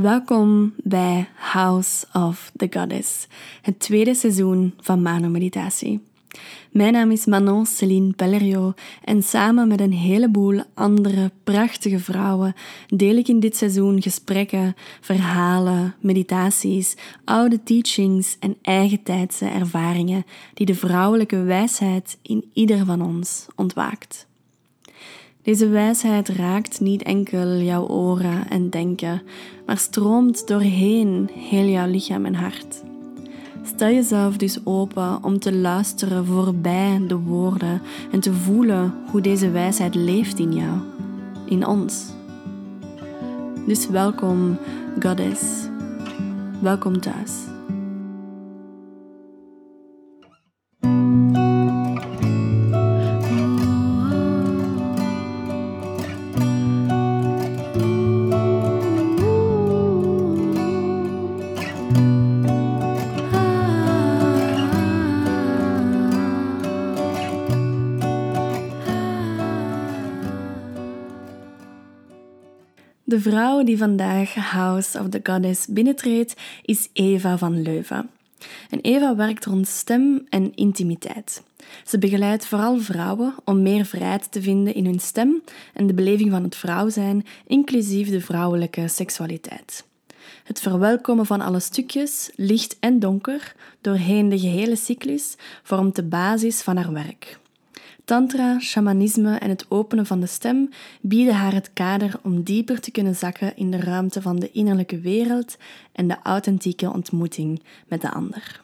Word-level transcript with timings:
Welkom 0.00 0.74
bij 0.76 1.28
House 1.34 2.06
of 2.12 2.50
the 2.56 2.66
Goddess, 2.70 3.26
het 3.62 3.80
tweede 3.80 4.14
seizoen 4.14 4.74
van 4.80 5.02
Mano 5.02 5.28
Meditatie. 5.28 6.00
Mijn 6.70 6.92
naam 6.92 7.10
is 7.10 7.26
Manon 7.26 7.66
Celine 7.66 8.12
Pellerio 8.12 8.74
en 9.04 9.22
samen 9.22 9.68
met 9.68 9.80
een 9.80 9.92
heleboel 9.92 10.62
andere 10.74 11.30
prachtige 11.44 11.98
vrouwen 11.98 12.54
deel 12.86 13.16
ik 13.16 13.28
in 13.28 13.40
dit 13.40 13.56
seizoen 13.56 14.02
gesprekken, 14.02 14.74
verhalen, 15.00 15.94
meditaties, 16.00 16.96
oude 17.24 17.62
teachings 17.62 18.36
en 18.40 18.56
eigen 18.62 19.02
tijdse 19.02 19.46
ervaringen 19.46 20.24
die 20.54 20.66
de 20.66 20.74
vrouwelijke 20.74 21.42
wijsheid 21.42 22.18
in 22.22 22.50
ieder 22.52 22.84
van 22.84 23.02
ons 23.02 23.46
ontwaakt. 23.54 24.27
Deze 25.48 25.68
wijsheid 25.68 26.28
raakt 26.28 26.80
niet 26.80 27.02
enkel 27.02 27.56
jouw 27.56 27.86
oren 27.86 28.50
en 28.50 28.70
denken, 28.70 29.22
maar 29.66 29.78
stroomt 29.78 30.46
doorheen 30.46 31.30
heel 31.32 31.64
jouw 31.64 31.86
lichaam 31.86 32.24
en 32.24 32.34
hart. 32.34 32.82
Stel 33.62 33.88
jezelf 33.88 34.36
dus 34.36 34.58
open 34.64 35.24
om 35.24 35.38
te 35.38 35.54
luisteren 35.54 36.26
voorbij 36.26 37.00
de 37.06 37.16
woorden 37.16 37.82
en 38.12 38.20
te 38.20 38.32
voelen 38.32 38.94
hoe 39.10 39.20
deze 39.20 39.50
wijsheid 39.50 39.94
leeft 39.94 40.38
in 40.38 40.52
jou, 40.52 40.78
in 41.46 41.66
ons. 41.66 42.06
Dus 43.66 43.88
welkom, 43.88 44.58
Goddess. 45.00 45.42
Welkom 46.60 47.00
thuis. 47.00 47.47
De 73.18 73.30
vrouw 73.30 73.62
die 73.62 73.78
vandaag 73.78 74.34
House 74.34 74.98
of 74.98 75.08
the 75.08 75.20
Goddess 75.22 75.66
binnentreedt 75.66 76.34
is 76.62 76.88
Eva 76.92 77.38
van 77.38 77.62
Leuven. 77.62 78.10
En 78.70 78.80
Eva 78.80 79.16
werkt 79.16 79.44
rond 79.44 79.68
stem 79.68 80.26
en 80.28 80.54
intimiteit. 80.54 81.42
Ze 81.84 81.98
begeleidt 81.98 82.46
vooral 82.46 82.78
vrouwen 82.80 83.34
om 83.44 83.62
meer 83.62 83.84
vrijheid 83.84 84.32
te 84.32 84.42
vinden 84.42 84.74
in 84.74 84.84
hun 84.84 85.00
stem 85.00 85.42
en 85.74 85.86
de 85.86 85.94
beleving 85.94 86.30
van 86.30 86.42
het 86.42 86.56
vrouw 86.56 86.88
zijn, 86.88 87.26
inclusief 87.46 88.08
de 88.08 88.20
vrouwelijke 88.20 88.88
seksualiteit. 88.88 89.84
Het 90.44 90.60
verwelkomen 90.60 91.26
van 91.26 91.40
alle 91.40 91.60
stukjes, 91.60 92.30
licht 92.36 92.76
en 92.80 92.98
donker, 92.98 93.54
doorheen 93.80 94.28
de 94.28 94.38
gehele 94.38 94.76
cyclus, 94.76 95.34
vormt 95.62 95.96
de 95.96 96.04
basis 96.04 96.62
van 96.62 96.76
haar 96.76 96.92
werk. 96.92 97.38
Tantra, 98.08 98.58
shamanisme 98.58 99.36
en 99.38 99.48
het 99.48 99.66
openen 99.68 100.06
van 100.06 100.20
de 100.20 100.26
stem 100.26 100.68
bieden 101.00 101.34
haar 101.34 101.52
het 101.52 101.70
kader 101.72 102.20
om 102.22 102.42
dieper 102.42 102.80
te 102.80 102.90
kunnen 102.90 103.14
zakken 103.14 103.56
in 103.56 103.70
de 103.70 103.80
ruimte 103.80 104.22
van 104.22 104.38
de 104.38 104.50
innerlijke 104.50 105.00
wereld 105.00 105.56
en 105.92 106.08
de 106.08 106.16
authentieke 106.22 106.92
ontmoeting 106.92 107.62
met 107.88 108.00
de 108.00 108.10
ander. 108.10 108.62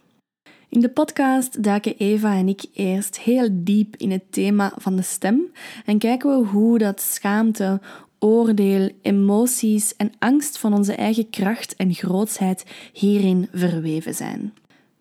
In 0.69 0.81
de 0.81 0.89
podcast 0.89 1.63
duiken 1.63 1.97
Eva 1.97 2.37
en 2.37 2.49
ik 2.49 2.65
eerst 2.75 3.19
heel 3.19 3.49
diep 3.53 3.97
in 3.97 4.11
het 4.11 4.33
thema 4.33 4.73
van 4.77 4.97
de 4.97 5.03
stem 5.03 5.53
en 5.85 5.99
kijken 5.99 6.31
we 6.31 6.47
hoe 6.47 6.79
dat 6.79 7.01
schaamte, 7.01 7.81
oordeel, 8.19 8.91
emoties 9.03 9.97
en 9.97 10.13
angst 10.19 10.59
van 10.59 10.75
onze 10.75 10.95
eigen 10.95 11.31
kracht 11.31 11.77
en 11.77 11.95
grootsheid 11.95 12.65
hierin 12.93 13.49
verweven 13.53 14.15
zijn. 14.15 14.53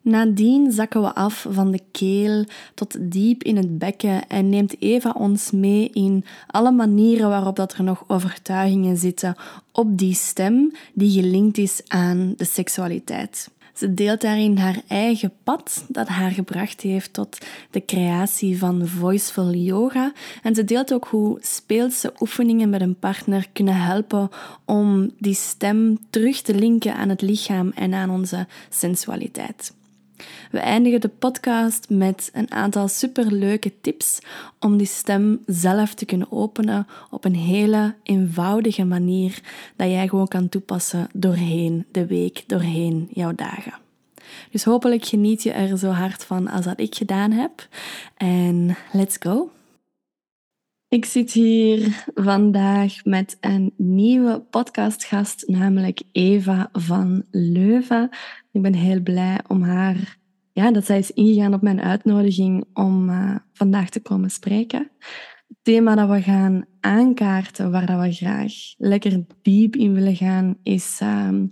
Nadien 0.04 0.72
zakken 0.72 1.02
we 1.02 1.14
af 1.14 1.46
van 1.50 1.70
de 1.70 1.80
keel 1.92 2.44
tot 2.74 2.96
diep 3.00 3.42
in 3.42 3.56
het 3.56 3.78
bekken 3.78 4.28
en 4.28 4.48
neemt 4.48 4.80
Eva 4.82 5.14
ons 5.18 5.50
mee 5.50 5.90
in 5.90 6.24
alle 6.46 6.70
manieren 6.70 7.28
waarop 7.28 7.56
dat 7.56 7.72
er 7.72 7.82
nog 7.82 8.04
overtuigingen 8.06 8.96
zitten 8.96 9.36
op 9.72 9.98
die 9.98 10.14
stem 10.14 10.72
die 10.92 11.22
gelinkt 11.22 11.58
is 11.58 11.82
aan 11.88 12.34
de 12.36 12.44
seksualiteit. 12.44 13.50
Ze 13.74 13.94
deelt 13.94 14.20
daarin 14.20 14.56
haar 14.56 14.82
eigen 14.86 15.32
pad 15.44 15.84
dat 15.88 16.08
haar 16.08 16.30
gebracht 16.30 16.80
heeft 16.80 17.12
tot 17.12 17.38
de 17.70 17.84
creatie 17.84 18.58
van 18.58 18.86
Voiceful 18.86 19.52
Yoga. 19.52 20.12
En 20.42 20.54
ze 20.54 20.64
deelt 20.64 20.92
ook 20.92 21.06
hoe 21.06 21.38
speelse 21.40 22.12
oefeningen 22.20 22.70
met 22.70 22.80
een 22.80 22.98
partner 22.98 23.46
kunnen 23.52 23.76
helpen 23.76 24.28
om 24.64 25.10
die 25.18 25.34
stem 25.34 25.98
terug 26.10 26.40
te 26.40 26.54
linken 26.54 26.94
aan 26.94 27.08
het 27.08 27.22
lichaam 27.22 27.72
en 27.74 27.94
aan 27.94 28.10
onze 28.10 28.46
sensualiteit. 28.68 29.73
We 30.54 30.60
eindigen 30.60 31.00
de 31.00 31.08
podcast 31.08 31.90
met 31.90 32.30
een 32.32 32.50
aantal 32.50 32.88
superleuke 32.88 33.80
tips 33.80 34.18
om 34.60 34.76
die 34.76 34.86
stem 34.86 35.42
zelf 35.46 35.94
te 35.94 36.04
kunnen 36.04 36.32
openen 36.32 36.86
op 37.10 37.24
een 37.24 37.34
hele 37.34 37.94
eenvoudige 38.02 38.84
manier 38.84 39.40
dat 39.76 39.88
jij 39.88 40.08
gewoon 40.08 40.28
kan 40.28 40.48
toepassen 40.48 41.08
doorheen 41.12 41.86
de 41.90 42.06
week, 42.06 42.44
doorheen 42.46 43.08
jouw 43.12 43.34
dagen. 43.34 43.74
Dus 44.50 44.64
hopelijk 44.64 45.04
geniet 45.04 45.42
je 45.42 45.50
er 45.50 45.78
zo 45.78 45.90
hard 45.90 46.24
van 46.24 46.48
als 46.48 46.64
dat 46.64 46.80
ik 46.80 46.94
gedaan 46.94 47.30
heb. 47.30 47.68
En 48.16 48.76
let's 48.92 49.16
go! 49.20 49.50
Ik 50.88 51.04
zit 51.04 51.32
hier 51.32 52.04
vandaag 52.14 53.04
met 53.04 53.36
een 53.40 53.72
nieuwe 53.76 54.40
podcastgast, 54.50 55.48
namelijk 55.48 56.02
Eva 56.12 56.68
van 56.72 57.24
Leuven. 57.30 58.08
Ik 58.52 58.62
ben 58.62 58.74
heel 58.74 59.00
blij 59.00 59.40
om 59.48 59.62
haar, 59.62 60.22
ja, 60.54 60.70
dat 60.70 60.84
zij 60.84 60.98
is 60.98 61.10
ingegaan 61.10 61.54
op 61.54 61.62
mijn 61.62 61.80
uitnodiging 61.80 62.64
om 62.72 63.08
uh, 63.08 63.36
vandaag 63.52 63.88
te 63.88 64.00
komen 64.00 64.30
spreken. 64.30 64.90
Het 65.48 65.56
thema 65.62 65.94
dat 65.94 66.08
we 66.08 66.22
gaan 66.22 66.64
aankaarten, 66.80 67.70
waar 67.70 67.86
dat 67.86 68.00
we 68.00 68.12
graag 68.12 68.52
lekker 68.76 69.24
diep 69.42 69.76
in 69.76 69.94
willen 69.94 70.16
gaan, 70.16 70.56
is 70.62 71.00
uh, 71.02 71.42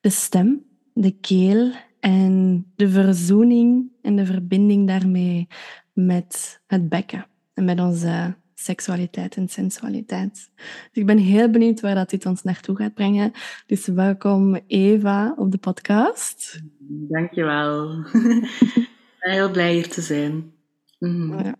de 0.00 0.10
stem, 0.10 0.64
de 0.92 1.10
keel 1.10 1.72
en 2.00 2.66
de 2.76 2.88
verzoening 2.88 3.90
en 4.02 4.16
de 4.16 4.26
verbinding 4.26 4.86
daarmee 4.86 5.46
met 5.92 6.60
het 6.66 6.88
bekken 6.88 7.26
en 7.54 7.64
met 7.64 7.80
onze 7.80 8.36
seksualiteit 8.58 9.36
en 9.36 9.48
sensualiteit. 9.48 10.50
Dus 10.56 10.90
ik 10.92 11.06
ben 11.06 11.18
heel 11.18 11.50
benieuwd 11.50 11.80
waar 11.80 11.94
dat 11.94 12.10
dit 12.10 12.26
ons 12.26 12.42
naartoe 12.42 12.76
gaat 12.76 12.94
brengen. 12.94 13.32
Dus 13.66 13.86
welkom 13.86 14.60
Eva 14.66 15.34
op 15.36 15.50
de 15.50 15.58
podcast. 15.58 16.62
Dankjewel. 16.88 17.90
ik 18.00 19.16
ben 19.20 19.32
heel 19.32 19.50
blij 19.50 19.72
hier 19.72 19.88
te 19.88 20.00
zijn. 20.00 20.52
Mm. 20.98 21.38
Ja. 21.38 21.56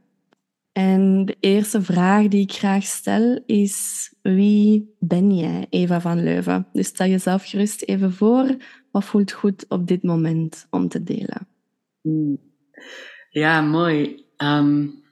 En 0.72 1.24
de 1.24 1.36
eerste 1.40 1.82
vraag 1.82 2.28
die 2.28 2.42
ik 2.42 2.52
graag 2.52 2.84
stel 2.84 3.42
is: 3.46 4.08
wie 4.22 4.94
ben 4.98 5.36
jij, 5.36 5.66
Eva 5.70 6.00
van 6.00 6.22
Leuven? 6.22 6.66
Dus 6.72 6.86
stel 6.86 7.06
jezelf 7.06 7.44
gerust 7.44 7.82
even 7.82 8.12
voor. 8.12 8.56
Wat 8.90 9.04
voelt 9.04 9.32
goed 9.32 9.64
op 9.68 9.86
dit 9.86 10.02
moment 10.02 10.66
om 10.70 10.88
te 10.88 11.02
delen? 11.02 11.48
Ja, 13.30 13.60
mooi. 13.60 14.24
Um, 14.36 15.04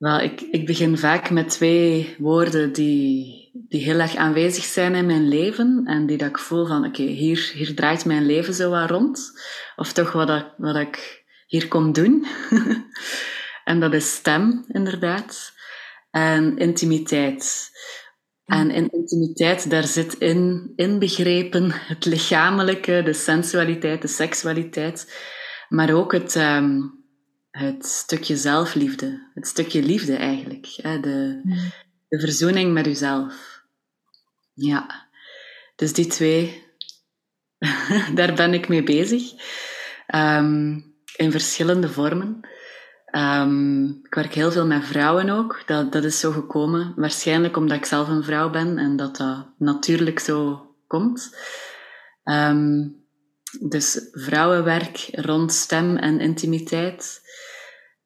wel, 0.00 0.20
ik, 0.20 0.40
ik 0.40 0.66
begin 0.66 0.98
vaak 0.98 1.30
met 1.30 1.48
twee 1.48 2.16
woorden 2.18 2.72
die, 2.72 3.50
die 3.52 3.82
heel 3.82 3.98
erg 3.98 4.16
aanwezig 4.16 4.64
zijn 4.64 4.94
in 4.94 5.06
mijn 5.06 5.28
leven 5.28 5.82
en 5.86 6.06
die 6.06 6.16
dat 6.16 6.28
ik 6.28 6.38
voel 6.38 6.66
van 6.66 6.84
oké, 6.86 7.02
hier, 7.02 7.50
hier 7.54 7.74
draait 7.74 8.04
mijn 8.04 8.26
leven 8.26 8.54
zo 8.54 8.70
wat 8.70 8.90
rond. 8.90 9.40
Of 9.76 9.92
toch 9.92 10.12
wat, 10.12 10.28
ik, 10.28 10.46
wat 10.56 10.76
ik 10.76 11.24
hier 11.46 11.68
kom 11.68 11.92
doen. 11.92 12.26
en 13.64 13.80
dat 13.80 13.94
is 13.94 14.14
stem, 14.14 14.64
inderdaad. 14.68 15.52
En 16.10 16.56
intimiteit. 16.56 17.70
En 18.44 18.70
in 18.70 18.90
intimiteit, 18.90 19.70
daar 19.70 19.86
zit 19.86 20.14
in 20.14 20.72
inbegrepen 20.76 21.70
het 21.72 22.04
lichamelijke, 22.04 23.02
de 23.04 23.12
sensualiteit, 23.12 24.02
de 24.02 24.08
seksualiteit, 24.08 25.14
maar 25.68 25.92
ook 25.92 26.12
het, 26.12 26.34
um, 26.34 26.99
het 27.50 27.86
stukje 27.86 28.36
zelfliefde, 28.36 29.30
het 29.34 29.46
stukje 29.46 29.82
liefde 29.82 30.16
eigenlijk, 30.16 30.66
hè? 30.76 31.00
De, 31.00 31.40
de 32.08 32.20
verzoening 32.20 32.72
met 32.72 32.86
uzelf. 32.86 33.62
Ja, 34.54 35.08
dus 35.76 35.92
die 35.92 36.06
twee, 36.06 36.64
daar 38.14 38.34
ben 38.34 38.54
ik 38.54 38.68
mee 38.68 38.82
bezig, 38.82 39.32
um, 40.14 40.84
in 41.16 41.30
verschillende 41.30 41.88
vormen. 41.88 42.40
Um, 43.12 44.00
ik 44.04 44.14
werk 44.14 44.34
heel 44.34 44.52
veel 44.52 44.66
met 44.66 44.84
vrouwen 44.84 45.30
ook. 45.30 45.62
Dat, 45.66 45.92
dat 45.92 46.04
is 46.04 46.20
zo 46.20 46.30
gekomen. 46.30 46.92
Waarschijnlijk 46.96 47.56
omdat 47.56 47.76
ik 47.76 47.84
zelf 47.84 48.08
een 48.08 48.24
vrouw 48.24 48.50
ben 48.50 48.78
en 48.78 48.96
dat 48.96 49.16
dat 49.16 49.46
natuurlijk 49.58 50.18
zo 50.18 50.66
komt. 50.86 51.36
Um, 52.24 52.98
dus 53.60 54.08
vrouwenwerk 54.12 55.08
rond 55.10 55.52
stem 55.52 55.96
en 55.96 56.20
intimiteit. 56.20 57.20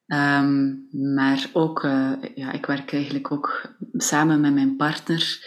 Um, 0.07 0.87
maar 0.91 1.49
ook, 1.53 1.83
uh, 1.83 2.11
ja, 2.35 2.51
ik 2.51 2.65
werk 2.65 2.93
eigenlijk 2.93 3.31
ook 3.31 3.75
samen 3.93 4.41
met 4.41 4.53
mijn 4.53 4.75
partner 4.75 5.39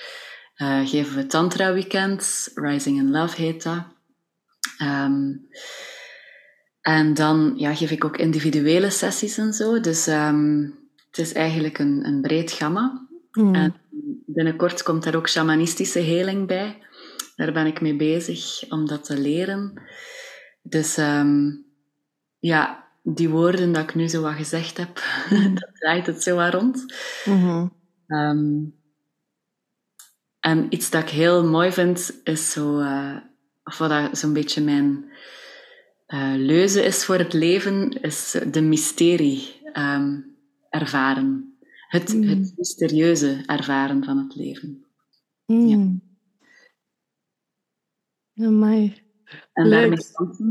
eh, 0.58 0.88
geven 0.88 1.16
we 1.16 1.26
Tantra 1.26 1.72
Weekends. 1.72 2.50
Rising 2.54 2.98
in 2.98 3.10
Love 3.10 3.42
heet 3.42 3.62
dat. 3.62 3.84
Ehm, 4.78 5.32
en 6.80 7.14
dan 7.14 7.52
ja, 7.56 7.74
geef 7.74 7.90
ik 7.90 8.04
ook 8.04 8.16
individuele 8.16 8.90
sessies 8.90 9.38
en 9.38 9.52
zo. 9.52 9.80
Dus 9.80 10.06
ehm, 10.06 10.62
het 11.06 11.18
is 11.18 11.32
eigenlijk 11.32 11.78
een, 11.78 12.06
een 12.06 12.20
breed 12.20 12.52
gamma. 12.52 13.06
Mm. 13.32 13.54
En 13.54 13.74
binnenkort 14.26 14.82
komt 14.82 15.02
daar 15.02 15.14
ook 15.14 15.28
shamanistische 15.28 15.98
heling 15.98 16.46
bij. 16.46 16.78
Daar 17.36 17.52
ben 17.52 17.66
ik 17.66 17.80
mee 17.80 17.96
bezig 17.96 18.70
om 18.70 18.86
dat 18.86 19.04
te 19.04 19.18
leren. 19.18 19.82
Dus 20.62 20.96
ehm, 20.96 21.50
ja, 22.38 22.87
die 23.14 23.28
woorden 23.28 23.72
dat 23.72 23.82
ik 23.82 23.94
nu 23.94 24.08
zo 24.08 24.22
wat 24.22 24.34
gezegd 24.34 24.76
heb, 24.76 25.02
dat 25.60 25.70
draait 25.74 26.06
het 26.06 26.22
zo 26.22 26.36
wat 26.36 26.54
rond. 26.54 26.94
Mm-hmm. 27.24 27.72
en 30.40 30.66
iets 30.68 30.90
dat 30.90 31.02
ik 31.02 31.08
heel 31.08 31.44
mooi 31.44 31.72
vind, 31.72 32.20
is 32.24 32.50
zo, 32.50 32.80
uh, 32.80 33.16
of 33.64 33.78
wat 33.78 34.18
zo'n 34.18 34.32
beetje 34.32 34.62
mijn 34.62 35.04
uh, 36.08 36.34
leuze 36.36 36.82
is 36.82 37.04
voor 37.04 37.18
het 37.18 37.32
leven, 37.32 37.90
is 38.02 38.36
de 38.50 38.60
mysterie 38.60 39.60
um, 39.72 40.36
ervaren. 40.70 41.58
Het, 41.88 42.14
mm. 42.14 42.22
het 42.22 42.52
mysterieuze 42.56 43.42
ervaren 43.46 44.04
van 44.04 44.18
het 44.18 44.34
leven. 44.34 44.84
Mm. 45.46 46.00
Ja. 48.34 48.46
Amai. 48.46 49.07
En 49.52 49.70
daarmee 49.70 49.98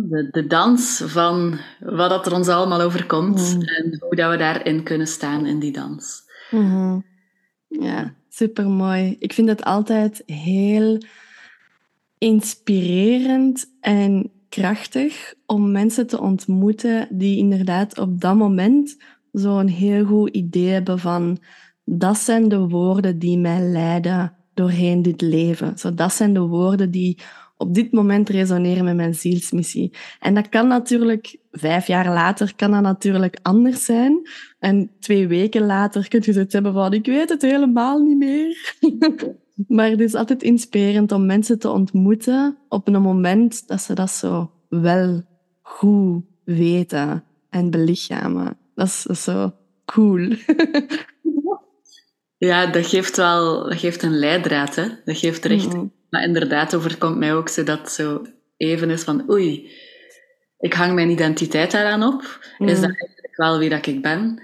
de, 0.10 0.28
de 0.32 0.48
dans 0.48 1.02
van 1.06 1.60
wat 1.80 2.10
dat 2.10 2.26
er 2.26 2.34
ons 2.34 2.48
allemaal 2.48 2.82
overkomt 2.82 3.56
mm. 3.56 3.62
en 3.62 3.98
hoe 4.00 4.16
dat 4.16 4.32
we 4.32 4.38
daarin 4.38 4.84
kunnen 4.84 5.08
staan 5.08 5.46
in 5.46 5.60
die 5.60 5.72
dans. 5.72 6.24
Mm-hmm. 6.52 7.06
Ja, 7.68 8.14
super 8.30 8.70
mooi. 8.70 9.16
Ik 9.20 9.34
vind 9.34 9.50
het 9.50 9.64
altijd 9.64 10.24
heel 10.26 10.98
inspirerend 12.18 13.76
en 13.80 14.32
krachtig 14.50 15.34
om 15.46 15.72
mensen 15.72 16.08
te 16.08 16.22
ontmoeten 16.22 17.08
die 17.12 17.38
inderdaad 17.38 17.98
op 18.00 18.22
dat 18.22 18.36
moment 18.36 18.98
zo'n 19.32 19.68
heel 19.68 20.06
goed 20.06 20.30
idee 20.30 20.70
hebben 20.70 21.00
van 21.00 21.38
dat 21.84 22.18
zijn 22.18 22.48
de 22.48 22.60
woorden 22.60 23.20
die 23.20 23.38
mij 23.38 23.62
leiden 23.62 24.34
doorheen 24.54 25.02
dit 25.02 25.22
leven. 25.22 25.78
Zo, 25.78 25.94
dat 25.94 26.14
zijn 26.14 26.34
de 26.34 26.40
woorden 26.40 26.92
die 26.92 27.18
op 27.58 27.74
dit 27.74 27.92
moment 27.92 28.30
resoneren 28.30 28.84
met 28.84 28.96
mijn 28.96 29.16
zielsmissie. 29.16 29.94
En 30.20 30.34
dat 30.34 30.50
kan 30.50 30.68
natuurlijk, 30.68 31.38
vijf 31.52 31.88
jaar 31.88 32.14
later, 32.14 32.56
kan 32.56 32.72
dat 32.72 32.82
natuurlijk 32.82 33.38
anders 33.42 33.86
zijn. 33.86 34.30
En 34.60 34.92
twee 35.00 35.28
weken 35.28 35.66
later 35.66 36.08
kun 36.08 36.22
je 36.26 36.34
zoiets 36.34 36.54
hebben 36.54 36.74
van, 36.74 36.94
ik 36.94 37.06
weet 37.06 37.30
het 37.30 37.42
helemaal 37.42 38.00
niet 38.00 38.18
meer. 38.18 38.76
maar 39.68 39.90
het 39.90 40.00
is 40.00 40.16
altijd 40.16 40.44
inspirerend 40.44 41.12
om 41.12 41.26
mensen 41.26 41.60
te 41.60 41.70
ontmoeten 41.70 42.58
op 42.70 42.88
een 42.88 43.02
moment 43.02 43.68
dat 43.68 43.82
ze 43.82 43.94
dat 43.94 44.12
zo 44.12 44.52
wel 44.70 45.24
goed 45.62 46.24
weten 46.44 47.24
en 47.50 47.70
belichamen. 47.70 48.58
Dat 48.76 49.06
is 49.08 49.24
zo 49.24 49.54
cool. 49.86 50.28
ja, 52.38 52.66
dat 52.66 52.86
geeft 52.86 53.18
wel 53.18 53.64
dat 53.64 53.78
geeft 53.78 54.04
een 54.04 54.20
leidraad, 54.20 54.76
hè? 54.76 54.88
Dat 55.06 55.18
geeft 55.18 55.46
recht. 55.46 55.74
Mm. 55.74 55.96
Maar 56.10 56.24
inderdaad, 56.24 56.76
overkomt 56.76 57.18
mij 57.18 57.34
ook 57.34 57.50
zo 57.50 57.64
dat 57.64 57.92
zo 57.92 58.26
even 58.58 58.90
is 58.90 59.04
van 59.04 59.30
oei, 59.30 59.72
ik 60.60 60.74
hang 60.74 60.94
mijn 60.94 61.10
identiteit 61.10 61.72
daaraan 61.72 62.04
op. 62.04 62.22
Is 62.58 62.74
dat 62.74 62.90
eigenlijk 62.90 63.36
wel 63.36 63.60
wie 63.60 63.70
dat 63.70 63.86
ik 63.86 64.02
ben? 64.02 64.42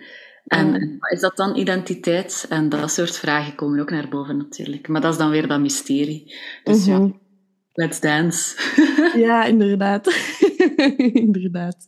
En, 0.47 0.67
mm. 0.67 0.97
is 1.11 1.19
dat 1.19 1.37
dan 1.37 1.55
identiteit? 1.55 2.45
En 2.49 2.69
dat 2.69 2.91
soort 2.91 3.17
vragen 3.17 3.55
komen 3.55 3.79
ook 3.79 3.89
naar 3.89 4.09
boven 4.09 4.37
natuurlijk. 4.37 4.87
Maar 4.87 5.01
dat 5.01 5.11
is 5.11 5.17
dan 5.17 5.29
weer 5.29 5.47
dat 5.47 5.59
mysterie. 5.59 6.35
Dus 6.63 6.85
ja, 6.85 6.97
mm-hmm. 6.97 7.19
let's 7.73 7.99
dance. 7.99 8.55
ja, 9.25 9.45
inderdaad. 9.45 10.13
inderdaad. 10.97 11.85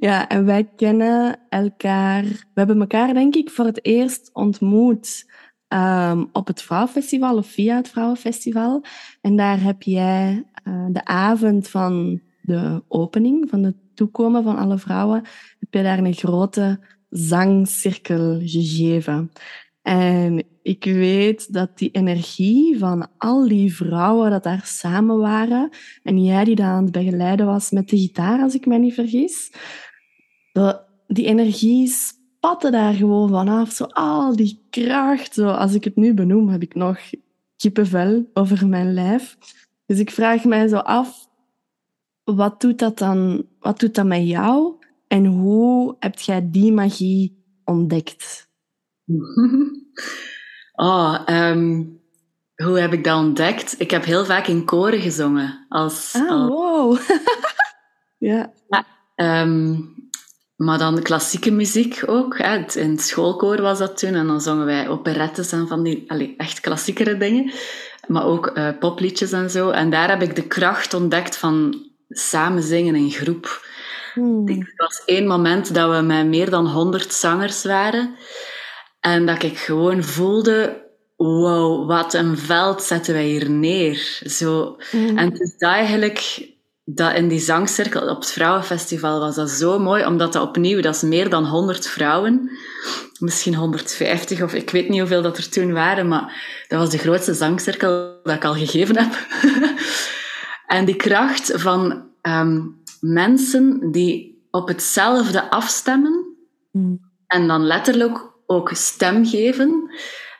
Ja, 0.00 0.28
en 0.28 0.44
wij 0.44 0.70
kennen 0.76 1.38
elkaar. 1.48 2.22
We 2.22 2.54
hebben 2.54 2.80
elkaar, 2.80 3.14
denk 3.14 3.34
ik, 3.34 3.50
voor 3.50 3.64
het 3.64 3.84
eerst 3.84 4.30
ontmoet 4.32 5.29
um, 5.72 6.28
op 6.32 6.46
het 6.46 6.62
Vrouwenfestival 6.62 7.36
of 7.36 7.46
via 7.46 7.76
het 7.76 7.88
Vrouwenfestival. 7.88 8.84
En 9.20 9.36
daar 9.36 9.62
heb 9.62 9.82
jij 9.82 10.44
uh, 10.64 10.86
de 10.90 11.04
avond 11.04 11.68
van 11.68 12.20
de 12.40 12.82
opening, 12.88 13.48
van 13.48 13.62
het 13.62 13.76
toekomen 13.94 14.42
van 14.42 14.56
alle 14.56 14.78
vrouwen, 14.78 15.22
heb 15.58 15.74
je 15.74 15.82
daar 15.82 15.98
een 15.98 16.14
grote 16.14 16.80
zangcirkel 17.08 18.40
gegeven. 18.44 19.30
En 19.82 20.44
ik 20.62 20.84
weet 20.84 21.52
dat 21.52 21.78
die 21.78 21.90
energie 21.90 22.78
van 22.78 23.08
al 23.18 23.48
die 23.48 23.74
vrouwen 23.74 24.30
dat 24.30 24.42
daar 24.42 24.62
samen 24.64 25.18
waren 25.18 25.68
en 26.02 26.24
jij 26.24 26.44
die 26.44 26.54
daar 26.54 26.72
aan 26.72 26.82
het 26.82 26.92
begeleiden 26.92 27.46
was 27.46 27.70
met 27.70 27.88
de 27.88 27.98
gitaar, 27.98 28.42
als 28.42 28.54
ik 28.54 28.66
me 28.66 28.78
niet 28.78 28.94
vergis, 28.94 29.52
dat 30.52 30.84
die 31.06 31.26
energie 31.26 31.92
spatte 32.40 32.70
daar 32.70 32.94
gewoon 32.94 33.28
vanaf. 33.28 33.70
Zo 33.70 33.84
al 33.84 34.36
die 34.36 34.66
kracht. 34.70 35.34
Zo, 35.34 35.48
als 35.48 35.74
ik 35.74 35.84
het 35.84 35.96
nu 35.96 36.14
benoem, 36.14 36.48
heb 36.48 36.62
ik 36.62 36.74
nog 36.74 36.98
kippenvel 37.56 38.30
over 38.34 38.68
mijn 38.68 38.94
lijf. 38.94 39.36
Dus 39.86 39.98
ik 39.98 40.10
vraag 40.10 40.44
mij 40.44 40.68
zo 40.68 40.76
af, 40.76 41.28
wat 42.24 42.60
doet 42.60 42.78
dat 42.78 42.98
dan 42.98 43.46
wat 43.58 43.80
doet 43.80 43.94
dat 43.94 44.06
met 44.06 44.26
jou? 44.26 44.74
En 45.08 45.26
hoe 45.26 45.96
heb 45.98 46.18
jij 46.18 46.50
die 46.50 46.72
magie 46.72 47.44
ontdekt? 47.64 48.48
Oh, 50.72 51.20
um, 51.26 52.00
hoe 52.54 52.78
heb 52.78 52.92
ik 52.92 53.04
dat 53.04 53.18
ontdekt? 53.18 53.80
Ik 53.80 53.90
heb 53.90 54.04
heel 54.04 54.24
vaak 54.24 54.46
in 54.46 54.64
koren 54.64 55.00
gezongen. 55.00 55.66
Als, 55.68 56.14
ah, 56.14 56.30
als... 56.30 56.48
wow. 56.48 56.98
ja. 58.30 58.52
ja 58.68 58.86
um, 59.42 59.99
maar 60.60 60.78
dan 60.78 61.02
klassieke 61.02 61.50
muziek 61.50 62.02
ook. 62.06 62.38
Hè. 62.38 62.56
In 62.74 62.90
het 62.90 63.00
schoolkoor 63.00 63.60
was 63.60 63.78
dat 63.78 63.98
toen. 63.98 64.14
En 64.14 64.26
dan 64.26 64.40
zongen 64.40 64.66
wij 64.66 64.88
operettes 64.88 65.52
en 65.52 65.68
van 65.68 65.82
die 65.82 66.04
allez, 66.06 66.30
echt 66.36 66.60
klassiekere 66.60 67.16
dingen. 67.16 67.52
Maar 68.06 68.24
ook 68.24 68.50
uh, 68.54 68.68
popliedjes 68.78 69.32
en 69.32 69.50
zo. 69.50 69.70
En 69.70 69.90
daar 69.90 70.08
heb 70.08 70.22
ik 70.22 70.36
de 70.36 70.46
kracht 70.46 70.94
ontdekt 70.94 71.36
van 71.36 71.86
samen 72.08 72.62
zingen 72.62 72.94
in 72.94 73.10
groep. 73.10 73.66
Hmm. 74.14 74.48
Er 74.48 74.72
was 74.76 75.02
één 75.04 75.26
moment 75.26 75.74
dat 75.74 75.96
we 75.96 76.02
met 76.02 76.26
meer 76.26 76.50
dan 76.50 76.66
honderd 76.66 77.12
zangers 77.12 77.64
waren. 77.64 78.14
En 79.00 79.26
dat 79.26 79.42
ik 79.42 79.58
gewoon 79.58 80.02
voelde, 80.02 80.86
wow, 81.16 81.88
wat 81.88 82.14
een 82.14 82.38
veld 82.38 82.82
zetten 82.82 83.14
wij 83.14 83.26
hier 83.26 83.50
neer. 83.50 84.20
Zo. 84.24 84.76
Mm. 84.92 85.18
En 85.18 85.30
het 85.30 85.40
is 85.40 85.56
dat 85.56 85.70
eigenlijk, 85.70 86.49
dat 86.94 87.14
in 87.14 87.28
die 87.28 87.40
zangcirkel 87.40 88.08
op 88.08 88.20
het 88.20 88.30
Vrouwenfestival 88.30 89.20
was 89.20 89.34
dat 89.34 89.50
zo 89.50 89.78
mooi, 89.78 90.06
omdat 90.06 90.32
dat 90.32 90.42
opnieuw, 90.42 90.80
dat 90.80 90.94
is 90.94 91.02
meer 91.02 91.28
dan 91.28 91.44
100 91.44 91.86
vrouwen, 91.86 92.50
misschien 93.18 93.54
150 93.54 94.42
of 94.42 94.54
ik 94.54 94.70
weet 94.70 94.88
niet 94.88 94.98
hoeveel 94.98 95.22
dat 95.22 95.38
er 95.38 95.48
toen 95.48 95.72
waren, 95.72 96.08
maar 96.08 96.64
dat 96.68 96.78
was 96.78 96.90
de 96.90 96.98
grootste 96.98 97.34
zangcirkel 97.34 98.20
dat 98.22 98.34
ik 98.34 98.44
al 98.44 98.54
gegeven 98.54 98.96
heb. 98.98 99.26
en 100.76 100.84
die 100.84 100.96
kracht 100.96 101.52
van 101.54 102.08
um, 102.22 102.82
mensen 103.00 103.90
die 103.92 104.44
op 104.50 104.68
hetzelfde 104.68 105.50
afstemmen 105.50 106.36
mm. 106.70 107.00
en 107.26 107.46
dan 107.46 107.66
letterlijk 107.66 108.18
ook 108.46 108.70
stem 108.72 109.26
geven, 109.26 109.90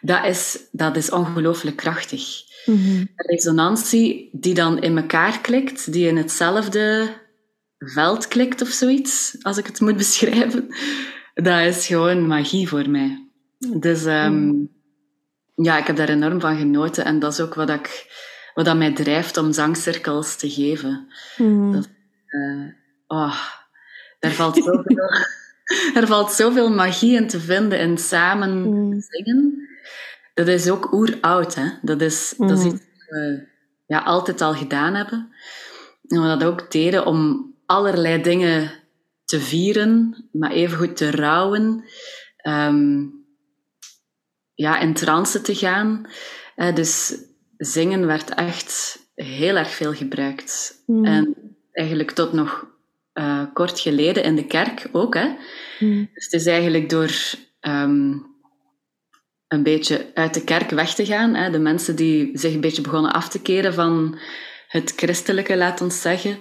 dat 0.01 0.25
is, 0.25 0.59
dat 0.73 0.97
is 0.97 1.11
ongelooflijk 1.11 1.77
krachtig. 1.77 2.49
Mm 2.67 3.09
Resonantie 3.17 4.29
die 4.33 4.55
dan 4.55 4.83
in 4.83 4.97
elkaar 4.97 5.41
klikt, 5.41 5.93
die 5.93 6.07
in 6.07 6.17
hetzelfde 6.17 7.09
veld 7.79 8.29
klikt 8.29 8.63
of 8.63 8.69
zoiets, 8.69 9.37
als 9.43 9.59
ik 9.59 9.67
het 9.67 9.81
moet 9.81 9.97
beschrijven, 10.07 10.69
dat 11.35 11.61
is 11.61 11.87
gewoon 11.87 12.27
magie 12.27 12.69
voor 12.69 12.91
mij. 12.91 13.29
Dus 13.59 14.05
um, 14.05 14.33
mm. 14.33 14.71
ja, 15.55 15.79
ik 15.79 15.87
heb 15.87 15.97
daar 15.97 16.09
enorm 16.09 16.41
van 16.41 16.57
genoten 16.57 17.05
en 17.05 17.19
dat 17.19 17.33
is 17.33 17.41
ook 17.41 17.55
wat, 17.55 17.71
ik, 17.71 18.07
wat 18.55 18.65
dat 18.65 18.77
mij 18.77 18.93
drijft 18.93 19.37
om 19.37 19.53
zangcirkels 19.53 20.37
te 20.37 20.51
geven. 20.51 21.09
Mm. 21.37 21.73
Dat, 21.73 21.89
uh, 22.29 22.67
oh, 23.07 23.37
daar 24.19 24.33
valt 24.33 24.57
zoveel... 24.57 24.85
er 25.95 26.07
valt 26.07 26.33
zoveel 26.33 26.71
magie 26.71 27.17
in 27.17 27.29
te 27.29 27.41
vinden 27.41 27.79
in 27.79 27.99
samen 27.99 28.63
mm. 28.63 29.01
zingen. 29.01 29.69
Dat 30.47 30.55
is 30.55 30.71
ook 30.71 30.93
oeroud, 30.93 31.55
hè. 31.55 31.69
Dat 31.83 32.01
is, 32.01 32.35
dat 32.39 32.51
is 32.51 32.65
mm. 32.65 32.67
iets 32.67 32.81
wat 32.81 33.09
we 33.09 33.49
ja, 33.87 33.99
altijd 33.99 34.41
al 34.41 34.55
gedaan 34.55 34.95
hebben. 34.95 35.33
En 36.07 36.23
we 36.23 36.27
dat 36.27 36.45
ook 36.45 36.71
deden 36.71 37.07
om 37.07 37.53
allerlei 37.67 38.23
dingen 38.23 38.71
te 39.25 39.41
vieren, 39.41 40.25
maar 40.33 40.51
even 40.51 40.79
goed 40.79 40.97
te 40.97 41.11
rouwen. 41.11 41.85
Um, 42.49 43.19
ja, 44.55 44.79
in 44.79 44.95
trance 44.95 45.41
te 45.41 45.55
gaan. 45.55 46.07
Uh, 46.57 46.75
dus 46.75 47.17
zingen 47.57 48.07
werd 48.07 48.35
echt 48.35 48.99
heel 49.15 49.57
erg 49.57 49.71
veel 49.71 49.95
gebruikt. 49.95 50.83
Mm. 50.87 51.05
En 51.05 51.37
eigenlijk 51.73 52.11
tot 52.11 52.33
nog 52.33 52.67
uh, 53.15 53.45
kort 53.53 53.81
geleden 53.81 54.23
in 54.23 54.37
de 54.37 54.47
kerk 54.47 54.89
ook. 54.93 55.15
Hè? 55.15 55.37
Hmm. 55.79 56.11
Dus 56.15 56.25
het 56.25 56.33
is 56.33 56.47
eigenlijk 56.47 56.91
door, 56.91 57.11
um, 57.61 58.27
een 59.51 59.63
beetje 59.63 60.11
uit 60.15 60.35
de 60.35 60.45
kerk 60.45 60.71
weg 60.71 60.95
te 60.95 61.07
gaan. 61.07 61.35
Hè? 61.35 61.51
De 61.51 61.59
mensen 61.59 61.97
die 61.97 62.31
zich 62.33 62.55
een 62.55 62.61
beetje 62.61 62.83
begonnen 62.83 63.13
af 63.13 63.29
te 63.29 63.43
keren 63.43 63.75
van 63.75 64.19
het 64.69 64.93
christelijke, 64.97 65.57
laat 65.57 65.81
ons 65.81 66.01
zeggen. 66.01 66.39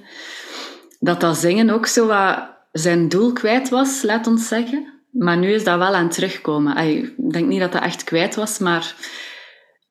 Dat 0.99 1.21
dat 1.21 1.37
zingen 1.37 1.69
ook 1.69 1.85
zo 1.85 2.07
wat 2.07 2.49
zijn 2.71 3.09
doel 3.09 3.33
kwijt 3.33 3.69
was, 3.69 4.01
laat 4.01 4.27
ons 4.27 4.47
zeggen. 4.47 4.93
Maar 5.11 5.37
nu 5.37 5.51
is 5.51 5.63
dat 5.63 5.77
wel 5.77 5.95
aan 5.95 6.09
terugkomen. 6.09 6.77
Ik 6.77 7.31
denk 7.31 7.47
niet 7.47 7.59
dat 7.59 7.71
dat 7.71 7.83
echt 7.83 8.03
kwijt 8.03 8.35
was, 8.35 8.59
maar 8.59 8.95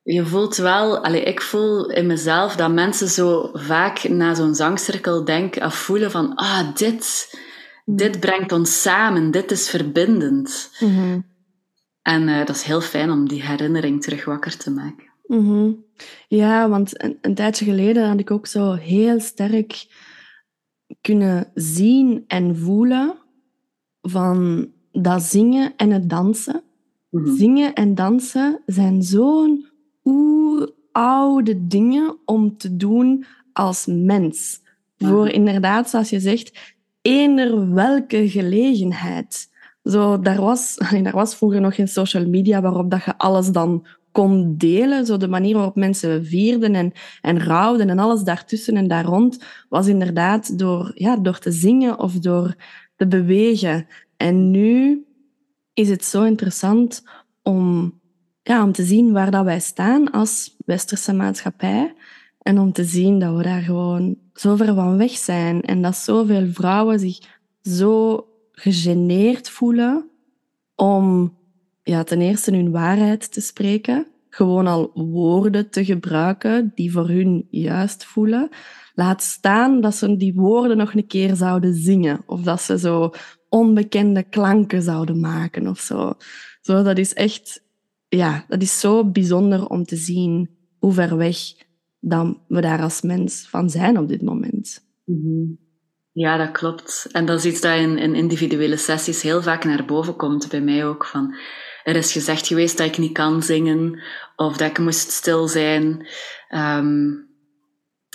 je 0.02 0.26
voelt 0.26 0.56
wel, 0.56 1.04
allee, 1.04 1.22
ik 1.22 1.40
voel 1.40 1.90
in 1.90 2.06
mezelf 2.06 2.56
dat 2.56 2.72
mensen 2.72 3.08
zo 3.08 3.50
vaak 3.52 4.08
na 4.08 4.34
zo'n 4.34 4.54
zangcirkel 4.54 5.24
denken 5.24 5.64
of 5.64 5.74
voelen 5.74 6.10
van, 6.10 6.34
ah, 6.34 6.74
dit, 6.74 7.34
dit 7.84 8.20
brengt 8.20 8.52
ons 8.52 8.82
samen, 8.82 9.30
dit 9.30 9.50
is 9.50 9.68
verbindend. 9.68 10.70
Mhm. 10.80 11.18
En 12.08 12.28
uh, 12.28 12.38
dat 12.46 12.56
is 12.56 12.62
heel 12.62 12.80
fijn 12.80 13.10
om 13.10 13.28
die 13.28 13.42
herinnering 13.42 14.02
terug 14.02 14.24
wakker 14.24 14.56
te 14.56 14.70
maken. 14.70 15.06
Mhm. 15.26 15.70
Ja, 16.28 16.68
want 16.68 17.02
een, 17.02 17.18
een, 17.20 17.34
tijdje 17.34 17.64
geleden 17.64 18.08
had 18.08 18.20
ik 18.20 18.30
ook 18.30 18.46
zo 18.46 18.72
heel 18.72 19.20
sterk 19.20 19.86
kunnen 21.00 21.50
zien 21.54 22.24
en 22.26 22.56
voelen 22.56 23.14
van 24.02 24.68
dat 24.92 25.22
zingen 25.22 25.72
en 25.76 25.90
het 25.90 26.10
dansen. 26.10 26.62
Mhm. 27.10 27.36
Zingen 27.36 27.74
en 27.74 27.94
dansen 27.94 28.60
zijn 28.66 29.02
zo'n 29.02 29.66
oude 30.92 31.66
dingen 31.66 32.16
om 32.24 32.56
te 32.56 32.76
doen 32.76 33.24
als 33.52 33.86
mens. 33.86 34.60
Voor 34.96 35.28
inderdaad, 35.28 35.90
zoals 35.90 36.10
je 36.10 36.20
zegt, 36.20 36.74
eender 37.02 37.74
welke 37.74 38.28
gelegenheid. 38.28 39.48
Zo, 39.84 40.20
daar, 40.20 40.40
was, 40.40 40.76
daar 41.02 41.12
was 41.12 41.34
vroeger 41.34 41.60
nog 41.60 41.74
geen 41.74 41.88
social 41.88 42.26
media 42.26 42.60
waarop 42.60 42.90
dat 42.90 43.04
je 43.04 43.18
alles 43.18 43.48
dan 43.48 43.86
kon 44.12 44.54
delen. 44.56 45.06
Zo 45.06 45.16
de 45.16 45.28
manier 45.28 45.54
waarop 45.54 45.76
mensen 45.76 46.24
vierden 46.24 46.74
en, 46.74 46.92
en 47.20 47.44
rouwden 47.44 47.90
en 47.90 47.98
alles 47.98 48.22
daartussen 48.22 48.76
en 48.76 48.88
daar 48.88 49.04
rond, 49.04 49.44
was 49.68 49.86
inderdaad 49.86 50.58
door, 50.58 50.92
ja, 50.94 51.16
door 51.16 51.38
te 51.38 51.52
zingen 51.52 51.98
of 51.98 52.12
door 52.12 52.54
te 52.96 53.06
bewegen. 53.06 53.86
En 54.16 54.50
nu 54.50 55.04
is 55.74 55.88
het 55.88 56.04
zo 56.04 56.22
interessant 56.22 57.02
om, 57.42 57.94
ja, 58.42 58.62
om 58.62 58.72
te 58.72 58.84
zien 58.84 59.12
waar 59.12 59.30
dat 59.30 59.44
wij 59.44 59.60
staan 59.60 60.10
als 60.10 60.56
westerse 60.64 61.12
maatschappij. 61.12 61.94
En 62.38 62.58
om 62.58 62.72
te 62.72 62.84
zien 62.84 63.18
dat 63.18 63.36
we 63.36 63.42
daar 63.42 63.62
gewoon 63.62 64.16
zo 64.34 64.56
ver 64.56 64.74
van 64.74 64.96
weg 64.96 65.10
zijn. 65.10 65.62
En 65.62 65.82
dat 65.82 65.96
zoveel 65.96 66.46
vrouwen 66.52 66.98
zich 66.98 67.18
zo 67.62 68.24
gegeneerd 68.58 69.50
voelen 69.50 70.10
om 70.74 71.36
ja, 71.82 72.04
ten 72.04 72.20
eerste 72.20 72.50
hun 72.50 72.70
waarheid 72.70 73.32
te 73.32 73.40
spreken. 73.40 74.06
Gewoon 74.28 74.66
al 74.66 74.90
woorden 74.94 75.70
te 75.70 75.84
gebruiken 75.84 76.72
die 76.74 76.92
voor 76.92 77.08
hun 77.08 77.46
juist 77.50 78.04
voelen. 78.04 78.48
Laat 78.94 79.22
staan 79.22 79.80
dat 79.80 79.94
ze 79.94 80.16
die 80.16 80.34
woorden 80.34 80.76
nog 80.76 80.94
een 80.94 81.06
keer 81.06 81.36
zouden 81.36 81.74
zingen. 81.74 82.22
Of 82.26 82.42
dat 82.42 82.60
ze 82.62 82.78
zo 82.78 83.10
onbekende 83.48 84.22
klanken 84.22 84.82
zouden 84.82 85.20
maken 85.20 85.66
of 85.66 85.80
zo. 85.80 86.12
zo 86.60 86.82
dat 86.82 86.98
is 86.98 87.14
echt, 87.14 87.64
ja, 88.08 88.44
dat 88.48 88.62
is 88.62 88.80
zo 88.80 89.10
bijzonder 89.10 89.68
om 89.68 89.84
te 89.84 89.96
zien 89.96 90.50
hoe 90.78 90.92
ver 90.92 91.16
weg 91.16 91.38
dan 92.00 92.40
we 92.48 92.60
daar 92.60 92.82
als 92.82 93.02
mens 93.02 93.48
van 93.48 93.70
zijn 93.70 93.98
op 93.98 94.08
dit 94.08 94.22
moment. 94.22 94.84
Mhm. 95.04 95.44
Ja, 96.18 96.36
dat 96.36 96.50
klopt. 96.50 97.08
En 97.12 97.26
dat 97.26 97.38
is 97.38 97.44
iets 97.44 97.60
dat 97.60 97.76
in, 97.76 97.98
in 97.98 98.14
individuele 98.14 98.76
sessies 98.76 99.22
heel 99.22 99.42
vaak 99.42 99.64
naar 99.64 99.84
boven 99.84 100.16
komt, 100.16 100.48
bij 100.48 100.60
mij 100.60 100.86
ook. 100.86 101.04
Van, 101.04 101.34
er 101.84 101.96
is 101.96 102.12
gezegd 102.12 102.46
geweest 102.46 102.78
dat 102.78 102.86
ik 102.86 102.98
niet 102.98 103.12
kan 103.12 103.42
zingen, 103.42 104.02
of 104.36 104.56
dat 104.56 104.70
ik 104.70 104.78
moest 104.78 105.10
stil 105.10 105.48
zijn. 105.48 106.06
Ehm, 106.48 107.06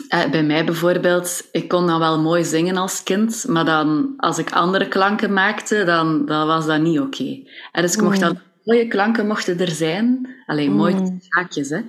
eh, 0.08 0.30
bij 0.30 0.44
mij 0.44 0.66
bijvoorbeeld, 0.66 1.48
ik 1.52 1.68
kon 1.68 1.88
dan 1.88 2.00
wel 2.00 2.20
mooi 2.20 2.44
zingen 2.44 2.78
als 2.78 3.04
kind, 3.04 3.46
maar 3.48 3.66
dan, 3.66 4.14
als 4.18 4.38
ik 4.38 4.52
andere 4.52 4.88
klanken 4.88 5.34
maakte, 5.34 5.84
dan, 5.84 6.26
dan 6.26 6.48
was 6.48 6.66
dat 6.66 6.82
niet 6.82 7.00
oké. 7.00 7.44
En 7.72 7.82
dus 7.82 7.94
ik 7.94 8.02
mocht 8.02 8.20
dan, 8.20 8.40
mooie 8.64 8.88
klanken 8.88 9.28
mochten 9.28 9.60
er 9.60 9.72
zijn. 9.72 10.36
Alleen 10.46 10.70
mm. 10.70 10.78
mooi 10.78 11.20
haakjes, 11.30 11.70
hè. 11.70 11.82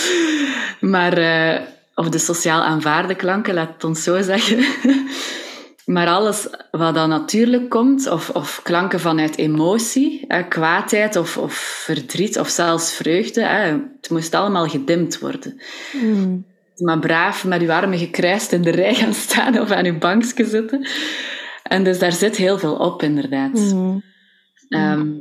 maar, 0.94 1.18
uh, 1.18 1.66
of 2.00 2.08
de 2.08 2.18
sociaal 2.18 2.62
aanvaarde 2.62 3.14
klanken, 3.14 3.54
laat 3.54 3.72
het 3.72 3.84
ons 3.84 4.02
zo 4.02 4.22
zeggen. 4.22 4.64
maar 5.94 6.08
alles 6.08 6.48
wat 6.70 6.94
dan 6.94 7.08
natuurlijk 7.08 7.70
komt, 7.70 8.10
of, 8.10 8.30
of 8.30 8.60
klanken 8.62 9.00
vanuit 9.00 9.36
emotie, 9.36 10.24
hè, 10.28 10.42
kwaadheid 10.42 11.16
of, 11.16 11.36
of 11.36 11.54
verdriet, 11.84 12.38
of 12.38 12.48
zelfs 12.48 12.92
vreugde, 12.92 13.42
het 14.00 14.10
moest 14.10 14.34
allemaal 14.34 14.66
gedimd 14.66 15.18
worden. 15.18 15.60
Mm 15.92 16.48
maar 16.80 16.98
braaf 16.98 17.44
met 17.44 17.62
uw 17.62 17.72
armen 17.72 17.98
gekruist 17.98 18.52
in 18.52 18.62
de 18.62 18.70
rij 18.70 18.94
gaan 18.94 19.14
staan 19.14 19.58
of 19.58 19.70
aan 19.70 19.84
uw 19.84 19.98
bankje 19.98 20.44
zitten. 20.44 20.86
En 21.62 21.84
dus 21.84 21.98
daar 21.98 22.12
zit 22.12 22.36
heel 22.36 22.58
veel 22.58 22.74
op, 22.74 23.02
inderdaad. 23.02 23.52
Mm. 23.52 24.02
Um, 24.68 25.20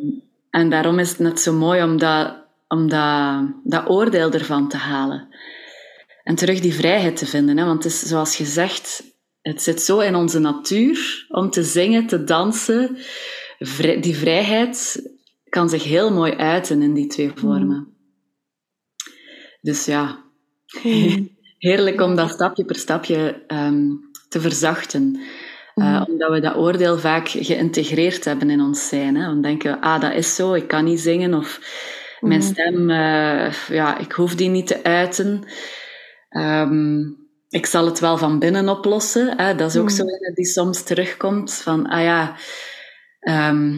en 0.50 0.70
daarom 0.70 1.00
is 1.00 1.10
het 1.10 1.20
net 1.20 1.40
zo 1.40 1.54
mooi 1.54 1.84
om, 1.84 1.98
dat, 1.98 2.36
om 2.68 2.90
dat, 2.90 3.44
dat 3.64 3.90
oordeel 3.90 4.32
ervan 4.32 4.68
te 4.68 4.78
halen. 4.78 5.28
En 6.30 6.36
terug 6.36 6.60
die 6.60 6.74
vrijheid 6.74 7.18
te 7.18 7.26
vinden. 7.26 7.58
Hè? 7.58 7.66
Want 7.66 7.84
het 7.84 7.94
is 7.94 8.02
zoals 8.02 8.36
gezegd, 8.36 9.04
het 9.42 9.62
zit 9.62 9.82
zo 9.82 10.00
in 10.00 10.16
onze 10.16 10.40
natuur 10.40 11.26
om 11.30 11.50
te 11.50 11.64
zingen, 11.64 12.08
te 12.08 12.24
dansen. 12.24 12.98
Die 14.02 14.16
vrijheid 14.16 15.02
kan 15.50 15.70
zich 15.70 15.84
heel 15.84 16.14
mooi 16.14 16.34
uiten 16.34 16.82
in 16.82 16.94
die 16.94 17.08
twee 17.08 17.32
vormen. 17.36 17.98
Dus 19.62 19.86
ja. 19.86 20.24
Mm 20.84 21.38
heerlijk 21.68 22.02
om 22.02 22.16
dat 22.16 22.30
stapje 22.30 22.66
per 22.66 22.76
stapje 22.76 23.44
um, 23.48 24.00
te 24.28 24.42
verzachten. 24.42 25.20
Uh, 25.76 26.04
Omdat 26.08 26.32
we 26.32 26.40
dat 26.40 26.56
oordeel 26.56 26.98
vaak 26.98 27.30
geïntegreerd 27.30 28.26
hebben 28.26 28.50
in 28.50 28.62
ons 28.62 28.88
zijn. 28.88 29.16
Hè. 29.16 29.36
We 29.36 29.42
denken, 29.42 29.80
ah, 29.80 30.02
dat 30.02 30.14
is 30.14 30.36
zo, 30.36 30.54
ik 30.54 30.68
kan 30.68 30.84
niet 30.84 31.00
zingen. 31.00 31.34
Of 31.34 31.60
mijn 32.20 32.40
mhm. 32.40 32.50
stem, 32.50 32.90
uh, 32.90 33.52
ja, 33.52 33.98
ik 33.98 34.12
hoef 34.12 34.36
die 34.36 34.50
niet 34.50 34.68
te 34.68 34.84
uiten. 34.84 35.44
Um, 36.30 37.18
ik 37.50 37.66
zal 37.66 37.86
het 37.86 38.00
wel 38.00 38.18
van 38.18 38.40
binnen 38.40 38.70
oplossen. 38.70 39.38
Hè. 39.38 39.56
Dat 39.56 39.70
is 39.70 39.78
ook 39.78 39.90
mm. 39.90 39.96
zo 39.96 40.06
die 40.34 40.46
soms 40.46 40.84
terugkomt. 40.84 41.54
Van, 41.54 41.88
ah 41.88 42.04
ja, 42.04 42.36
um, 43.50 43.74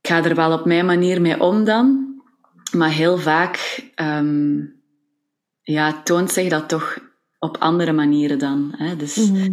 ik 0.00 0.08
ga 0.08 0.24
er 0.24 0.34
wel 0.34 0.52
op 0.52 0.64
mijn 0.64 0.86
manier 0.86 1.20
mee 1.20 1.40
om 1.40 1.64
dan. 1.64 2.04
Maar 2.72 2.90
heel 2.90 3.18
vaak 3.18 3.84
um, 4.00 4.74
ja, 5.62 6.02
toont 6.02 6.30
zich 6.30 6.48
dat 6.48 6.68
toch 6.68 6.98
op 7.38 7.56
andere 7.56 7.92
manieren 7.92 8.38
dan. 8.38 8.74
Hè? 8.76 8.96
Dus 8.96 9.16
mhm. 9.16 9.52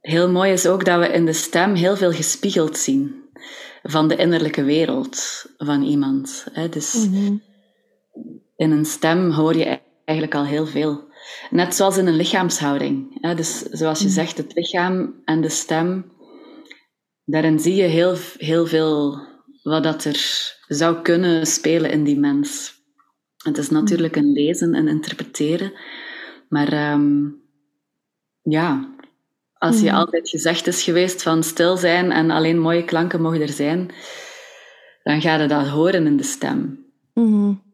heel 0.00 0.30
mooi 0.30 0.52
is 0.52 0.66
ook 0.66 0.84
dat 0.84 0.98
we 0.98 1.08
in 1.08 1.24
de 1.24 1.32
stem 1.32 1.74
heel 1.74 1.96
veel 1.96 2.12
gespiegeld 2.12 2.76
zien 2.76 3.24
van 3.82 4.08
de 4.08 4.16
innerlijke 4.16 4.64
wereld 4.64 5.46
van 5.56 5.82
iemand. 5.82 6.46
Hè? 6.52 6.68
Dus 6.68 6.94
mhm. 6.94 7.36
in 8.56 8.70
een 8.70 8.84
stem 8.84 9.30
hoor 9.30 9.56
je 9.56 9.80
eigenlijk 10.06 10.38
al 10.38 10.44
heel 10.44 10.66
veel. 10.66 11.04
Net 11.50 11.74
zoals 11.74 11.96
in 11.96 12.06
een 12.06 12.16
lichaamshouding. 12.16 13.18
Hè? 13.20 13.34
Dus 13.34 13.62
zoals 13.62 13.98
je 13.98 14.04
mhm. 14.04 14.14
zegt, 14.14 14.36
het 14.36 14.54
lichaam 14.54 15.20
en 15.24 15.40
de 15.40 15.48
stem, 15.48 16.12
daarin 17.24 17.58
zie 17.58 17.74
je 17.74 17.82
heel, 17.82 18.16
heel 18.36 18.66
veel 18.66 19.18
wat 19.62 19.82
dat 19.82 20.04
er 20.04 20.54
zou 20.66 21.02
kunnen 21.02 21.46
spelen 21.46 21.90
in 21.90 22.04
die 22.04 22.18
mens. 22.18 22.74
Het 23.44 23.58
is 23.58 23.70
natuurlijk 23.70 24.16
een 24.16 24.32
lezen 24.32 24.74
en 24.74 24.88
interpreteren, 24.88 25.72
maar 26.48 26.92
um, 26.92 27.42
ja, 28.42 28.94
als 29.54 29.80
je 29.80 29.92
altijd 29.92 30.28
gezegd 30.28 30.66
is 30.66 30.82
geweest 30.82 31.22
van 31.22 31.42
stil 31.42 31.76
zijn 31.76 32.12
en 32.12 32.30
alleen 32.30 32.58
mooie 32.58 32.84
klanken 32.84 33.22
mogen 33.22 33.40
er 33.40 33.48
zijn, 33.48 33.90
dan 35.02 35.20
ga 35.20 35.36
je 35.36 35.48
dat 35.48 35.68
horen 35.68 36.06
in 36.06 36.16
de 36.16 36.22
stem. 36.22 36.84
Mm 37.14 37.64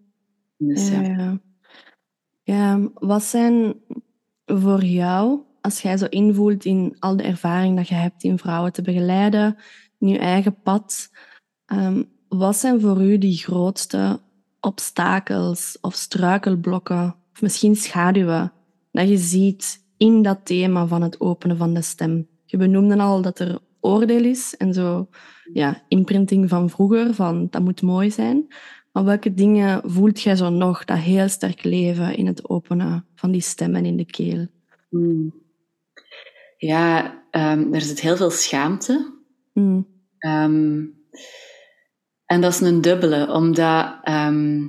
dus, 0.69 0.89
ja. 0.89 1.01
Ja, 1.01 1.17
ja. 1.17 1.41
Wat 2.95 3.23
zijn 3.23 3.75
voor 4.45 4.85
jou, 4.85 5.41
als 5.61 5.83
jij 5.83 5.97
zo 5.97 6.07
invoelt 6.07 6.65
in 6.65 6.97
al 6.99 7.17
de 7.17 7.23
ervaring 7.23 7.77
dat 7.77 7.89
je 7.89 7.95
hebt 7.95 8.23
in 8.23 8.39
vrouwen 8.39 8.73
te 8.73 8.83
begeleiden, 8.83 9.57
in 9.99 10.09
je 10.09 10.19
eigen 10.19 10.61
pad, 10.63 11.11
um, 11.73 12.11
wat 12.29 12.57
zijn 12.57 12.81
voor 12.81 13.03
u 13.03 13.19
die 13.19 13.37
grootste 13.37 14.21
obstakels 14.61 15.79
of 15.81 15.95
struikelblokken 15.95 17.17
of 17.33 17.43
misschien 17.43 17.77
schaduwen 17.77 18.53
dat 18.91 19.09
je 19.09 19.19
ziet 19.19 19.85
in 19.97 20.23
dat 20.23 20.39
thema 20.45 20.87
van 20.87 21.03
het 21.03 21.21
openen 21.21 21.57
van 21.57 21.75
de 21.75 21.83
stem. 21.83 22.29
Je 22.45 22.57
benoemde 22.57 22.99
al 22.99 23.23
dat 23.23 23.39
er 23.39 23.59
oordeel 23.81 24.25
is 24.25 24.57
en 24.57 24.75
zo 24.75 25.09
ja, 25.53 25.83
imprinting 25.89 26.49
van 26.49 26.71
vroeger, 26.71 27.15
van 27.15 27.47
dat 27.51 27.63
moet 27.63 27.83
mooi 27.83 28.11
zijn. 28.11 28.47
Maar 28.93 29.05
welke 29.05 29.35
dingen 29.35 29.91
voelt 29.91 30.21
jij 30.21 30.37
zo 30.37 30.51
nog 30.51 30.85
dat 30.85 30.99
heel 30.99 31.29
sterk 31.29 31.65
leven 31.65 32.17
in 32.17 32.27
het 32.27 32.49
openen 32.49 33.07
van 33.15 33.31
die 33.31 33.41
stem 33.41 33.75
en 33.75 33.85
in 33.85 33.97
de 33.97 34.05
keel? 34.05 34.47
Hmm. 34.89 35.35
Ja, 36.57 37.05
um, 37.31 37.75
er 37.75 37.81
zit 37.81 38.01
heel 38.01 38.17
veel 38.17 38.31
schaamte. 38.31 39.21
Mm. 39.53 39.87
Um, 40.19 41.01
En 42.27 42.41
dat 42.41 42.53
is 42.53 42.61
een 42.61 42.81
dubbele, 42.81 43.33
omdat 43.33 43.99
ehm, 44.03 44.67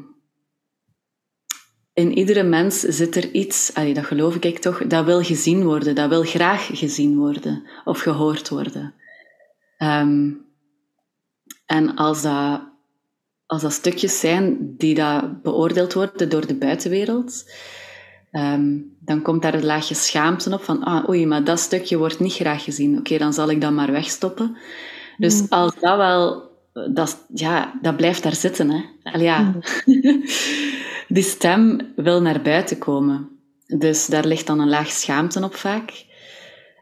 in 1.93 2.17
iedere 2.17 2.43
mens 2.43 2.79
zit 2.79 3.15
er 3.15 3.31
iets, 3.31 3.73
allee, 3.73 3.93
dat 3.93 4.05
geloof 4.05 4.35
ik 4.35 4.59
toch, 4.59 4.87
dat 4.87 5.05
wil 5.05 5.23
gezien 5.23 5.63
worden, 5.63 5.95
dat 5.95 6.09
wil 6.09 6.23
graag 6.23 6.69
gezien 6.73 7.17
worden 7.17 7.69
of 7.85 7.99
gehoord 7.99 8.49
worden. 8.49 8.93
Ehm, 9.77 10.31
en 11.65 11.95
als 11.95 12.21
dat, 12.21 12.61
als 13.53 13.61
dat 13.61 13.71
stukjes 13.71 14.19
zijn 14.19 14.75
die 14.77 14.95
dat 14.95 15.41
beoordeeld 15.41 15.93
worden 15.93 16.29
door 16.29 16.47
de 16.47 16.55
buitenwereld, 16.55 17.51
ehm, 18.31 18.77
dan 18.99 19.21
komt 19.21 19.41
daar 19.41 19.53
een 19.53 19.65
laagje 19.65 19.95
schaamte 19.95 20.53
op 20.53 20.63
van, 20.63 20.83
ah, 20.83 21.09
oei, 21.09 21.25
maar 21.25 21.43
dat 21.43 21.59
stukje 21.59 21.97
wordt 21.97 22.19
niet 22.19 22.33
graag 22.33 22.63
gezien. 22.63 22.97
Oké, 22.97 23.17
dan 23.17 23.33
zal 23.33 23.49
ik 23.49 23.61
dat 23.61 23.71
maar 23.71 23.91
wegstoppen. 23.91 24.57
Dus 25.17 25.41
mm. 25.41 25.47
als 25.49 25.73
dat 25.79 25.97
wel, 25.97 26.51
dat, 26.93 27.25
ja, 27.33 27.79
dat 27.81 27.97
blijft 27.97 28.23
daar 28.23 28.35
zitten. 28.35 28.69
Hè. 28.69 28.81
Allee, 29.03 29.25
ja. 29.25 29.39
Mm. 29.39 29.61
Die 31.07 31.23
stem 31.23 31.91
wil 31.95 32.21
naar 32.21 32.41
buiten 32.41 32.77
komen. 32.77 33.29
Dus 33.65 34.05
daar 34.05 34.25
ligt 34.25 34.47
dan 34.47 34.59
een 34.59 34.69
laag 34.69 34.91
schaamte 34.91 35.43
op 35.43 35.55
vaak. 35.55 36.05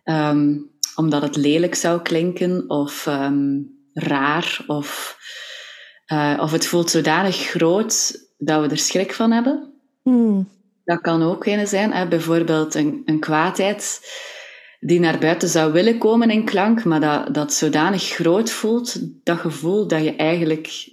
Ehm, 0.03 0.57
omdat 0.95 1.21
het 1.21 1.35
lelijk 1.35 1.75
zou 1.75 2.01
klinken 2.01 2.69
of 2.69 3.07
ehm, 3.07 3.59
raar 3.93 4.63
of, 4.67 5.17
uh, 6.11 6.39
of 6.41 6.51
het 6.51 6.67
voelt 6.67 6.89
zodanig 6.89 7.35
groot 7.35 8.19
dat 8.37 8.61
we 8.61 8.67
er 8.67 8.77
schrik 8.77 9.13
van 9.13 9.31
hebben. 9.31 9.73
Mm. 10.03 10.49
Dat 10.85 11.01
kan 11.01 11.23
ook 11.23 11.45
een 11.45 11.67
zijn. 11.67 11.93
Hè? 11.93 12.07
Bijvoorbeeld 12.07 12.75
een, 12.75 13.01
een 13.05 13.19
kwaadheid 13.19 14.01
die 14.79 14.99
naar 14.99 15.19
buiten 15.19 15.49
zou 15.49 15.71
willen 15.71 15.97
komen 15.97 16.29
in 16.29 16.45
klank, 16.45 16.83
maar 16.83 16.99
dat, 16.99 17.33
dat 17.33 17.53
zodanig 17.53 18.03
groot 18.03 18.51
voelt, 18.51 18.99
dat 19.23 19.37
gevoel 19.37 19.87
dat 19.87 20.03
je 20.03 20.15
eigenlijk 20.15 20.89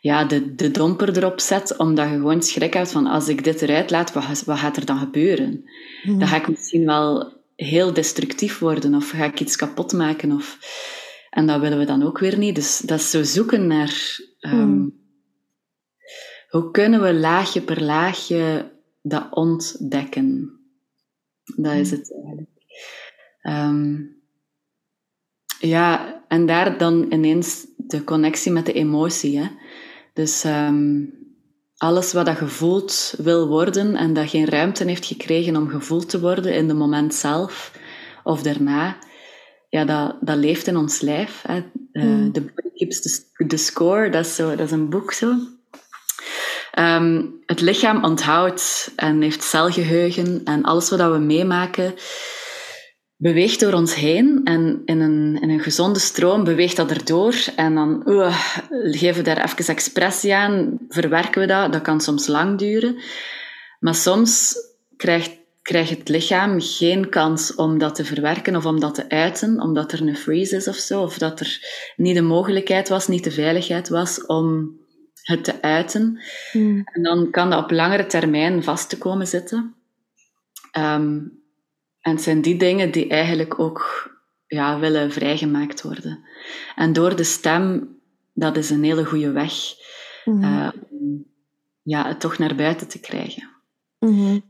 ja, 0.00 0.24
de, 0.24 0.54
de 0.54 0.70
domper 0.70 1.16
erop 1.16 1.40
zet, 1.40 1.76
omdat 1.76 2.08
je 2.08 2.14
gewoon 2.14 2.42
schrik 2.42 2.74
hebt 2.74 2.92
van 2.92 3.06
als 3.06 3.28
ik 3.28 3.44
dit 3.44 3.62
eruit 3.62 3.90
laat, 3.90 4.12
wat, 4.12 4.42
wat 4.44 4.58
gaat 4.58 4.76
er 4.76 4.84
dan 4.84 4.98
gebeuren? 4.98 5.64
Hmm. 6.02 6.18
Dan 6.18 6.28
ga 6.28 6.36
ik 6.36 6.48
misschien 6.48 6.84
wel 6.84 7.32
heel 7.56 7.92
destructief 7.92 8.58
worden 8.58 8.94
of 8.94 9.10
ga 9.10 9.24
ik 9.24 9.40
iets 9.40 9.56
kapot 9.56 9.92
maken. 9.92 10.32
Of... 10.32 10.58
En 11.30 11.46
dat 11.46 11.60
willen 11.60 11.78
we 11.78 11.84
dan 11.84 12.02
ook 12.02 12.18
weer 12.18 12.38
niet. 12.38 12.54
Dus 12.54 12.78
dat 12.78 12.98
is 12.98 13.10
zo 13.10 13.22
zoeken 13.22 13.66
naar 13.66 14.20
um, 14.40 15.00
hoe 16.48 16.70
kunnen 16.70 17.02
we 17.02 17.14
laagje 17.14 17.62
per 17.62 17.82
laagje 17.82 18.72
dat 19.02 19.26
ontdekken. 19.30 20.60
Dat 21.56 21.74
is 21.74 21.90
het 21.90 22.14
eigenlijk. 22.14 22.50
Um, 23.42 24.16
ja, 25.60 26.20
en 26.28 26.46
daar 26.46 26.78
dan 26.78 27.12
ineens 27.12 27.66
de 27.76 28.04
connectie 28.04 28.52
met 28.52 28.66
de 28.66 28.72
emotie. 28.72 29.38
Hè? 29.38 29.48
Dus 30.12 30.44
um, 30.44 31.14
alles 31.76 32.12
wat 32.12 32.26
dat 32.26 32.36
gevoeld 32.36 33.14
wil 33.18 33.48
worden 33.48 33.96
en 33.96 34.12
dat 34.12 34.28
geen 34.28 34.48
ruimte 34.48 34.84
heeft 34.84 35.06
gekregen 35.06 35.56
om 35.56 35.68
gevoeld 35.68 36.08
te 36.08 36.20
worden 36.20 36.54
in 36.54 36.68
de 36.68 36.74
moment 36.74 37.14
zelf 37.14 37.78
of 38.22 38.42
daarna, 38.42 38.98
ja, 39.68 39.84
dat, 39.84 40.16
dat 40.20 40.36
leeft 40.36 40.66
in 40.66 40.76
ons 40.76 41.00
lijf. 41.00 41.42
Hè. 41.46 41.56
Uh, 41.92 42.30
The 42.32 42.40
Body 42.40 42.70
Keeps 42.74 43.00
the, 43.00 43.46
the, 43.46 43.56
Score, 43.56 44.10
dat 44.10 44.26
is, 44.26 44.34
zo, 44.34 44.48
dat 44.48 44.66
is 44.66 44.70
een 44.70 44.90
boek 44.90 45.12
zo. 45.12 45.34
Um, 46.78 47.42
het 47.46 47.60
lichaam 47.60 48.04
onthoudt 48.04 48.92
en 48.96 49.22
heeft 49.22 49.42
celgeheugen 49.42 50.40
en 50.44 50.62
alles 50.62 50.90
wat 50.90 51.12
we 51.12 51.18
meemaken 51.18 51.94
beweegt 53.20 53.60
door 53.60 53.72
ons 53.72 53.94
heen 53.94 54.40
en 54.44 54.82
in 54.84 55.00
een, 55.00 55.38
in 55.40 55.50
een 55.50 55.60
gezonde 55.60 55.98
stroom 55.98 56.44
beweegt 56.44 56.76
dat 56.76 56.90
erdoor 56.90 57.34
en 57.56 57.74
dan 57.74 58.02
uh, 58.04 58.38
geven 58.70 59.14
we 59.14 59.22
daar 59.22 59.44
even 59.44 59.74
expressie 59.74 60.34
aan, 60.34 60.78
verwerken 60.88 61.40
we 61.40 61.46
dat. 61.46 61.72
Dat 61.72 61.82
kan 61.82 62.00
soms 62.00 62.26
lang 62.26 62.58
duren. 62.58 62.96
Maar 63.80 63.94
soms 63.94 64.54
krijgt, 64.96 65.37
krijgt 65.68 65.90
het 65.90 66.08
lichaam 66.08 66.60
geen 66.60 67.08
kans 67.08 67.54
om 67.54 67.78
dat 67.78 67.94
te 67.94 68.04
verwerken 68.04 68.56
of 68.56 68.66
om 68.66 68.80
dat 68.80 68.94
te 68.94 69.08
uiten, 69.08 69.60
omdat 69.60 69.92
er 69.92 70.00
een 70.00 70.16
freeze 70.16 70.56
is 70.56 70.68
of 70.68 70.76
zo, 70.76 71.02
of 71.02 71.18
dat 71.18 71.40
er 71.40 71.60
niet 71.96 72.14
de 72.14 72.22
mogelijkheid 72.22 72.88
was, 72.88 73.08
niet 73.08 73.24
de 73.24 73.30
veiligheid 73.30 73.88
was 73.88 74.26
om 74.26 74.76
het 75.22 75.44
te 75.44 75.62
uiten. 75.62 76.20
Hmm. 76.52 76.82
En 76.84 77.02
dan 77.02 77.30
kan 77.30 77.50
dat 77.50 77.62
op 77.62 77.70
langere 77.70 78.06
termijn 78.06 78.62
vast 78.62 78.88
te 78.88 78.98
komen 78.98 79.26
zitten. 79.26 79.74
Um, 80.78 81.42
en 82.00 82.12
het 82.12 82.22
zijn 82.22 82.42
die 82.42 82.56
dingen 82.56 82.90
die 82.90 83.08
eigenlijk 83.08 83.58
ook 83.58 84.10
ja, 84.46 84.78
willen 84.78 85.12
vrijgemaakt 85.12 85.82
worden. 85.82 86.24
En 86.74 86.92
door 86.92 87.16
de 87.16 87.24
stem, 87.24 87.96
dat 88.34 88.56
is 88.56 88.70
een 88.70 88.84
hele 88.84 89.04
goede 89.04 89.32
weg 89.32 89.52
mm 90.24 90.72
ja, 91.82 92.06
het 92.06 92.20
toch 92.20 92.38
naar 92.38 92.54
buiten 92.54 92.88
te 92.88 93.00
krijgen. 93.00 93.50
Mm 93.98 94.14
-hmm. 94.14 94.47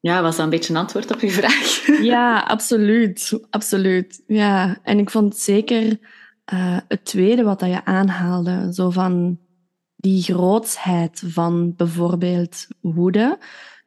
Ja, 0.00 0.22
was 0.22 0.36
dat 0.36 0.44
een 0.44 0.50
beetje 0.50 0.74
een 0.74 0.80
antwoord 0.80 1.14
op 1.14 1.20
uw 1.20 1.30
vraag? 1.30 1.86
Ja, 2.12 2.40
absoluut. 2.40 3.40
absoluut. 3.50 4.22
Ja, 4.26 4.78
en 4.82 4.98
ik 4.98 5.10
vond 5.10 5.36
zeker 5.36 5.98
uh, 6.54 6.78
het 6.88 7.04
tweede 7.04 7.42
wat 7.42 7.60
dat 7.60 7.68
je 7.68 7.84
aanhaalde, 7.84 8.74
zo 8.74 8.90
van 8.90 9.38
die 9.96 10.22
grootsheid 10.22 11.22
van 11.26 11.74
bijvoorbeeld 11.76 12.66
woede 12.80 13.38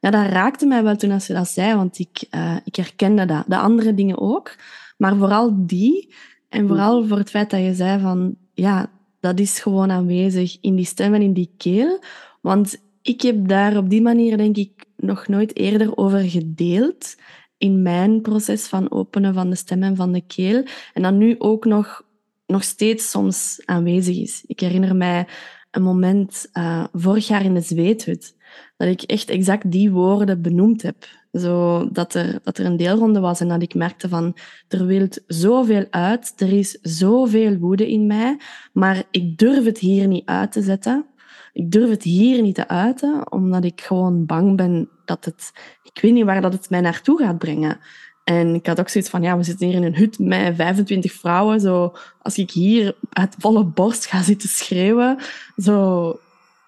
ja, 0.04 0.10
dat 0.10 0.26
raakte 0.26 0.66
mij 0.66 0.84
wel 0.84 0.96
toen 0.96 1.12
als 1.12 1.28
je 1.28 1.34
dat 1.34 1.48
zei, 1.48 1.76
want 1.76 2.00
ik, 2.00 2.26
uh, 2.32 2.56
ik 2.64 2.76
herkende 2.76 3.26
dat. 3.26 3.44
De 3.48 3.58
andere 3.58 3.94
dingen 3.94 4.20
ook, 4.20 4.56
maar 4.98 5.16
vooral 5.16 5.66
die. 5.66 6.14
En 6.50 6.68
vooral 6.68 7.08
voor 7.08 7.18
het 7.18 7.30
feit 7.30 7.50
dat 7.50 7.60
je 7.60 7.74
zei 7.74 8.02
van, 8.02 8.36
ja, 8.54 8.92
dat 9.20 9.40
is 9.40 9.60
gewoon 9.60 9.92
aanwezig 9.92 10.58
in 10.62 10.76
die 10.76 10.86
stem 10.86 11.14
en 11.14 11.22
in 11.22 11.34
die 11.34 11.54
keel. 11.58 12.04
Want 12.42 12.78
ik 13.04 13.22
heb 13.22 13.48
daar 13.48 13.78
op 13.78 13.90
die 13.90 14.02
manier, 14.02 14.38
denk 14.38 14.58
ik, 14.58 14.86
nog 14.98 15.28
nooit 15.28 15.56
eerder 15.56 15.98
over 15.98 16.20
gedeeld 16.20 17.16
in 17.58 17.82
mijn 17.82 18.22
proces 18.22 18.68
van 18.68 18.92
openen 18.92 19.34
van 19.34 19.50
de 19.50 19.56
stem 19.56 19.84
en 19.84 19.96
van 19.96 20.12
de 20.12 20.22
keel. 20.22 20.66
En 20.94 21.02
dat 21.02 21.14
nu 21.14 21.36
ook 21.38 21.66
nog, 21.66 22.06
nog 22.46 22.64
steeds 22.64 23.10
soms 23.10 23.62
aanwezig 23.66 24.18
is. 24.18 24.44
Ik 24.48 24.60
herinner 24.60 24.96
mij 24.96 25.28
een 25.72 25.84
moment 25.84 26.50
uh, 26.54 26.84
vorig 26.94 27.28
jaar 27.28 27.46
in 27.46 27.54
de 27.54 27.62
zweethut 27.62 28.36
dat 28.78 28.88
ik 28.88 29.02
echt 29.02 29.30
exact 29.30 29.72
die 29.72 29.92
woorden 29.92 30.42
benoemd 30.42 30.82
heb. 30.82 31.08
Zo, 31.32 31.90
dat, 31.92 32.14
er, 32.14 32.40
dat 32.44 32.58
er 32.58 32.66
een 32.66 32.78
deelronde 32.78 33.20
was 33.20 33.40
en 33.40 33.48
dat 33.48 33.62
ik 33.62 33.76
merkte 33.76 34.10
van, 34.10 34.36
er 34.68 34.86
wilt 34.86 35.24
zoveel 35.28 35.86
uit, 35.90 36.34
er 36.36 36.54
is 36.54 36.78
zoveel 36.82 37.58
woede 37.58 37.92
in 37.92 38.08
mij, 38.08 38.40
maar 38.74 39.04
ik 39.12 39.38
durf 39.38 39.66
het 39.66 39.78
hier 39.78 40.08
niet 40.08 40.26
uit 40.26 40.52
te 40.52 40.62
zetten. 40.62 41.06
Ik 41.54 41.72
durf 41.72 41.90
het 41.90 42.04
hier 42.04 42.42
niet 42.42 42.56
te 42.56 42.68
uiten, 42.68 43.32
omdat 43.32 43.64
ik 43.64 43.82
gewoon 43.82 44.26
bang 44.26 44.58
ben 44.58 44.90
dat 45.06 45.26
het... 45.26 45.52
Ik 45.84 46.02
weet 46.02 46.14
niet 46.14 46.26
waar 46.26 46.42
dat 46.42 46.54
het 46.54 46.70
mij 46.70 46.82
naartoe 46.82 47.18
gaat 47.18 47.38
brengen. 47.38 47.80
En 48.24 48.56
ik 48.56 48.66
had 48.66 48.80
ook 48.80 48.90
zoiets 48.90 49.10
van, 49.10 49.22
ja, 49.22 49.38
we 49.38 49.44
zitten 49.44 49.68
hier 49.68 49.76
in 49.76 49.84
een 49.84 49.96
hut 49.96 50.20
met 50.20 50.56
25 50.56 51.12
vrouwen. 51.12 51.60
Zo, 51.60 51.96
als 52.22 52.38
ik 52.38 52.52
hier 52.52 52.96
uit 53.10 53.36
volle 53.40 53.66
borst 53.66 54.06
ga 54.06 54.22
zitten 54.22 54.50
schreeuwen, 54.50 55.18
zo, 55.58 56.20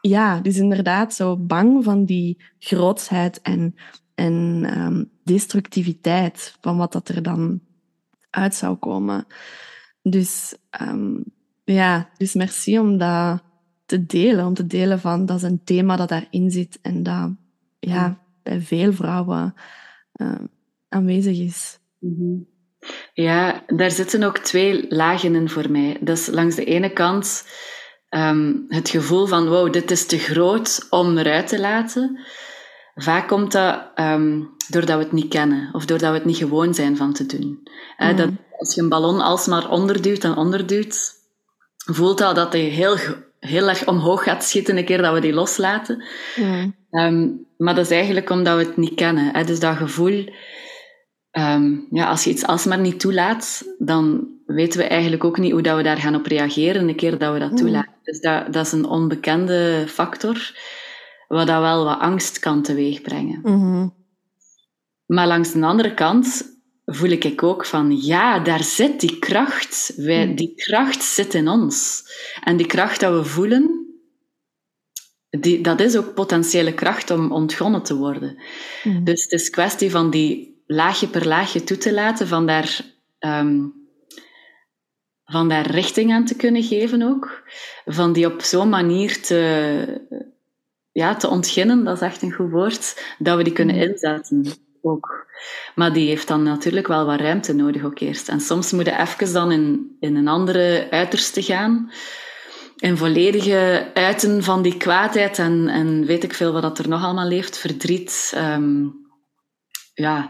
ja, 0.02 0.40
dus 0.40 0.58
inderdaad 0.58 1.14
zo 1.14 1.38
bang 1.38 1.84
van 1.84 2.06
die 2.06 2.44
grootsheid 2.60 3.42
en, 3.42 3.76
en 4.16 4.66
um, 4.78 5.10
destructiviteit 5.24 6.58
van 6.62 6.78
wat 6.78 6.92
dat 6.92 7.08
er 7.08 7.24
dan 7.24 7.60
uit 8.30 8.56
zou 8.56 8.76
komen. 8.76 9.26
Dus 10.02 10.56
um, 10.82 11.24
ja, 11.64 12.10
dus 12.18 12.34
merci 12.34 12.80
om 12.80 12.98
dat 12.98 13.44
te 13.86 14.06
delen, 14.06 14.46
om 14.46 14.54
te 14.54 14.68
delen 14.68 15.00
van 15.00 15.26
dat 15.26 15.38
is 15.38 15.44
een 15.44 15.64
thema 15.64 15.96
dat 15.96 16.10
daarin 16.10 16.52
zit 16.52 16.80
en 16.82 17.04
dat 17.04 17.32
ja, 17.80 18.20
bij 18.44 18.62
veel 18.62 18.94
vrouwen 18.94 19.54
uh, 20.16 20.40
aanwezig 20.90 21.40
is. 21.40 21.80
Mhm. 22.00 22.38
Ja, 23.14 23.64
daar 23.68 23.92
zitten 23.92 24.24
ook 24.24 24.38
twee 24.38 24.86
lagen 24.90 25.36
in 25.36 25.50
voor 25.50 25.72
mij. 25.72 25.98
Dat 26.02 26.18
is 26.18 26.28
langs 26.28 26.56
de 26.56 26.66
ene 26.66 26.90
kant 26.90 27.46
um, 28.10 28.66
het 28.68 28.90
gevoel 28.90 29.26
van, 29.26 29.48
wow, 29.48 29.74
dit 29.74 29.92
is 29.92 30.06
te 30.06 30.18
groot 30.18 30.88
om 30.90 31.18
eruit 31.18 31.48
te 31.48 31.60
laten. 31.60 32.20
Vaak 32.96 33.28
komt 33.28 33.52
dat 33.52 33.92
um, 33.96 34.50
doordat 34.70 34.98
we 34.98 35.04
het 35.04 35.12
niet 35.12 35.28
kennen 35.28 35.70
of 35.74 35.86
doordat 35.86 36.10
we 36.10 36.16
het 36.16 36.26
niet 36.26 36.38
gewoon 36.38 36.74
zijn 36.74 36.98
van 36.98 37.14
te 37.14 37.26
doen. 37.26 37.68
Mm. 37.98 38.16
dat 38.16 38.30
als 38.58 38.76
je 38.76 38.82
een 38.82 38.90
ballon 38.90 39.22
alsmaar 39.22 39.70
onderduwt 39.70 40.24
en 40.24 40.36
onderduwt, 40.36 41.14
voelt 41.78 42.18
dat 42.18 42.36
dat 42.36 42.54
hij 42.54 42.62
heel, 42.62 42.98
heel 43.40 43.70
erg 43.70 43.88
omhoog 43.88 44.24
gaat 44.24 44.44
schieten 44.44 44.78
een 44.78 44.86
keer 44.86 45.02
dat 45.02 45.14
we 45.14 45.20
die 45.20 45.34
loslaten. 45.34 46.04
Mm. 46.36 46.76
Um, 46.92 47.46
maar 47.58 47.76
dat 47.76 47.86
is 47.86 47.92
eigenlijk 47.92 48.30
omdat 48.30 48.58
we 48.58 48.64
het 48.64 48.78
niet 48.78 48.94
kennen. 48.94 49.34
Hè? 49.34 49.44
Dus 49.44 49.60
dat 49.60 49.76
gevoel, 49.76 50.30
um, 51.32 51.88
ja, 51.90 52.10
als 52.10 52.24
je 52.24 52.30
iets 52.30 52.46
alsmaar 52.46 52.80
niet 52.80 53.00
toelaat, 53.00 53.76
dan 53.78 54.28
weten 54.46 54.80
we 54.80 54.86
eigenlijk 54.86 55.24
ook 55.24 55.38
niet 55.38 55.52
hoe 55.52 55.62
dat 55.62 55.78
we 55.78 55.84
daar 55.84 55.98
gaan 55.98 56.16
op 56.16 56.26
reageren 56.26 56.88
een 56.88 56.96
keer 56.96 57.18
dat 57.18 57.34
we 57.34 57.40
dat 57.40 57.52
mm. 57.52 57.58
toelaten. 57.58 57.94
Dus 58.04 58.20
dat, 58.20 58.54
dat 58.54 58.66
is 58.66 58.72
een 58.72 58.86
onbekende 58.86 59.84
factor, 59.88 60.52
wat 61.28 61.48
dat 61.48 61.62
wel 61.62 61.86
wat 61.86 62.00
angst 62.00 62.40
kan 62.40 62.62
teweegbrengen. 62.62 63.40
Mm 63.44 63.94
Maar 65.06 65.28
langs 65.28 65.52
de 65.52 65.66
andere 65.66 65.94
kant 65.94 66.55
voel 66.86 67.10
ik 67.10 67.44
ook 67.44 67.66
van, 67.66 67.98
ja, 68.02 68.40
daar 68.40 68.64
zit 68.64 69.00
die 69.00 69.20
kracht. 69.20 69.94
Wij, 69.96 70.36
die 70.36 70.54
kracht 70.56 71.04
zit 71.04 71.34
in 71.34 71.48
ons. 71.48 72.04
En 72.44 72.58
die 72.58 72.68
kracht 72.68 73.00
dat 73.00 73.14
we 73.14 73.30
voelen, 73.30 73.86
die, 75.30 75.62
dat 75.62 75.80
is 75.80 75.98
ook 75.98 76.14
potentiële 76.14 76.74
kracht 76.74 77.12
om 77.12 77.32
ontgonnen 77.32 77.84
te 77.84 77.96
worden. 77.96 78.38
Mm. 78.84 79.04
Dus 79.04 79.24
het 79.24 79.32
is 79.32 79.50
kwestie 79.50 79.92
van 79.92 80.10
die 80.10 80.64
laagje 80.66 81.08
per 81.08 81.28
laagje 81.28 81.64
toe 81.64 81.78
te 81.78 81.94
laten, 81.94 82.28
van 82.28 82.46
daar, 82.46 82.82
ehm, 83.20 83.62
van 85.24 85.50
daar 85.50 85.72
richting 85.72 86.12
aan 86.12 86.26
te 86.26 86.36
kunnen 86.36 86.64
geven 86.64 87.02
ook. 87.02 87.44
Van 87.86 88.14
die 88.14 88.34
op 88.34 88.42
zo'n 88.42 88.70
manier 88.70 89.22
te, 89.22 90.02
ja, 90.92 91.16
te 91.16 91.28
ontginnen, 91.28 91.84
dat 91.84 91.96
is 91.96 92.02
echt 92.02 92.22
een 92.22 92.34
goed 92.34 92.52
woord, 92.52 93.16
dat 93.20 93.38
we 93.38 93.44
die 93.44 93.54
kunnen 93.54 93.76
mm. 93.76 93.82
inzetten 93.82 94.65
ook. 94.86 95.26
Maar 95.76 95.94
die 95.94 96.08
heeft 96.08 96.28
dan 96.28 96.44
natuurlijk 96.44 96.88
wel 96.88 97.06
wat 97.06 97.20
ruimte 97.20 97.54
nodig 97.54 97.84
ook 97.84 98.00
eerst. 98.00 98.30
En 98.30 98.40
soms 98.40 98.72
moet 98.72 98.86
je 98.86 98.98
even 98.98 99.34
dan 99.34 99.52
in, 99.52 99.96
in 100.00 100.16
een 100.16 100.28
andere 100.28 100.88
uiterste 100.90 101.42
gaan. 101.42 101.92
In 102.76 102.98
volledige 102.98 103.92
uiten 103.94 104.44
van 104.44 104.62
die 104.62 104.78
kwaadheid 104.78 105.40
en, 105.40 105.68
en 105.68 106.06
weet 106.06 106.24
ik 106.24 106.34
veel 106.34 106.54
wat 106.54 106.62
dat 106.62 106.80
er 106.80 106.90
nog 106.90 107.04
allemaal 107.04 107.28
leeft, 107.28 107.58
verdriet. 107.58 108.32
Ehm, 108.36 108.88
ja, 109.94 110.30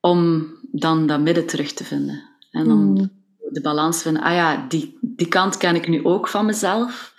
om 0.00 0.46
dan 0.72 1.06
dat 1.06 1.20
midden 1.20 1.46
terug 1.46 1.72
te 1.72 1.84
vinden. 1.84 2.22
En 2.50 2.70
om 2.70 2.90
mm. 2.90 3.10
de 3.50 3.60
balans 3.60 4.02
van, 4.02 4.20
ah 4.20 4.34
ja, 4.34 4.66
die, 4.68 4.98
die 5.00 5.28
kant 5.28 5.56
ken 5.56 5.74
ik 5.74 5.88
nu 5.88 6.04
ook 6.04 6.28
van 6.28 6.46
mezelf. 6.46 7.14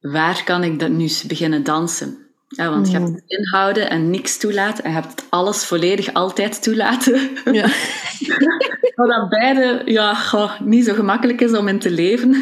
Waar 0.00 0.44
kan 0.44 0.64
ik 0.64 0.78
dat 0.78 0.90
nu 0.90 1.08
beginnen 1.26 1.64
dansen? 1.64 2.25
Ja, 2.48 2.70
want 2.70 2.86
je 2.86 2.92
hebt 2.92 3.08
mm. 3.08 3.14
het 3.14 3.24
inhouden 3.26 3.90
en 3.90 4.10
niks 4.10 4.36
toelaten. 4.36 4.84
En 4.84 4.90
je 4.90 4.96
hebt 4.96 5.24
alles 5.28 5.64
volledig 5.64 6.12
altijd 6.12 6.62
toelaten. 6.62 7.30
Ja. 7.52 7.68
Wat 8.94 9.08
dat 9.08 9.28
beide 9.28 9.82
ja, 9.84 10.16
niet 10.60 10.84
zo 10.84 10.94
gemakkelijk 10.94 11.40
is 11.40 11.52
om 11.52 11.68
in 11.68 11.78
te 11.78 11.90
leven. 11.90 12.36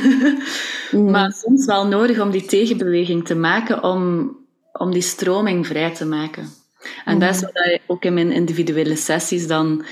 Mm. 0.90 1.10
Maar 1.10 1.32
soms 1.32 1.64
wel 1.66 1.86
nodig 1.86 2.20
om 2.20 2.30
die 2.30 2.44
tegenbeweging 2.44 3.26
te 3.26 3.34
maken, 3.34 3.82
om, 3.82 4.30
om 4.72 4.92
die 4.92 5.02
stroming 5.02 5.66
vrij 5.66 5.94
te 5.94 6.06
maken. 6.06 6.48
En 7.04 7.18
dat 7.18 7.34
is 7.34 7.40
mm. 7.40 7.50
wat 7.52 7.64
je 7.64 7.80
ook 7.86 8.04
in 8.04 8.14
mijn 8.14 8.32
individuele 8.32 8.96
sessies 8.96 9.46
dan, 9.46 9.84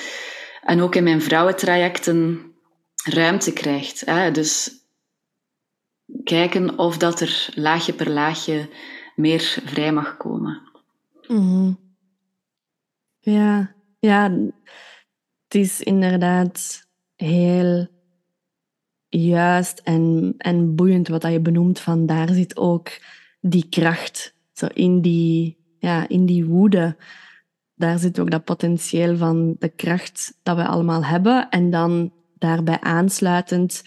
en 0.62 0.81
ook 0.81 0.94
in 0.94 1.05
mijn 1.05 1.22
vrouwentrajecten, 1.22 2.53
ruimte 3.05 3.53
krijgt. 3.53 4.03
Hè? 4.07 4.31
Dus 4.31 4.70
kijken 6.25 6.79
of 6.79 6.96
dat 6.96 7.20
er 7.20 7.48
laagje 7.55 7.92
per 7.92 8.11
laagje 8.11 8.68
meer 9.16 9.61
vrij 9.64 9.92
mag 9.92 10.16
komen. 10.16 10.61
Mm 11.29 11.79
Ja, 13.20 13.75
ja, 13.98 14.31
het 15.44 15.55
is 15.55 15.81
inderdaad 15.81 16.87
heel 17.16 17.88
juist 19.09 19.79
en, 19.79 20.35
en 20.38 20.75
boeiend 20.75 21.09
wat 21.09 21.22
je 21.22 21.40
benoemt 21.40 21.81
van 21.81 22.07
daar 22.07 22.29
zit 22.29 22.57
ook 22.57 22.88
die 23.40 23.68
kracht. 23.68 24.35
Zo 24.53 24.66
in 24.75 25.01
die, 25.01 25.57
ja, 25.79 26.09
in 26.09 26.27
die 26.27 26.44
woede. 26.44 26.96
Daar 27.75 27.98
zit 27.98 28.18
ook 28.18 28.31
dat 28.31 28.44
potentieel 28.44 29.16
van 29.16 29.57
de 29.59 29.68
kracht 29.68 30.38
dat 30.42 30.57
we 30.57 30.66
allemaal 30.66 31.05
hebben. 31.05 31.48
En 31.48 31.70
dan 31.70 32.12
daarbij 32.38 32.81
aansluitend 32.81 33.83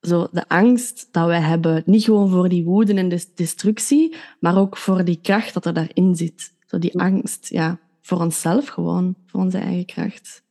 zo 0.00 0.28
de 0.30 0.48
angst 0.48 1.08
dat 1.12 1.26
wij 1.26 1.40
hebben, 1.40 1.82
niet 1.86 2.04
gewoon 2.04 2.30
voor 2.30 2.48
die 2.48 2.64
woede 2.64 2.94
en 2.94 3.08
de 3.08 3.24
destructie, 3.34 4.16
maar 4.40 4.58
ook 4.58 4.76
voor 4.76 5.04
die 5.04 5.18
kracht 5.22 5.54
dat 5.54 5.66
er 5.66 5.74
daarin 5.74 6.14
zit. 6.14 6.52
Zo 6.66 6.78
die 6.78 7.00
angst, 7.00 7.48
ja, 7.48 7.78
voor 8.02 8.20
onszelf 8.20 8.68
gewoon, 8.68 9.14
voor 9.26 9.40
onze 9.40 9.58
eigen 9.58 9.86
kracht. 9.86 10.42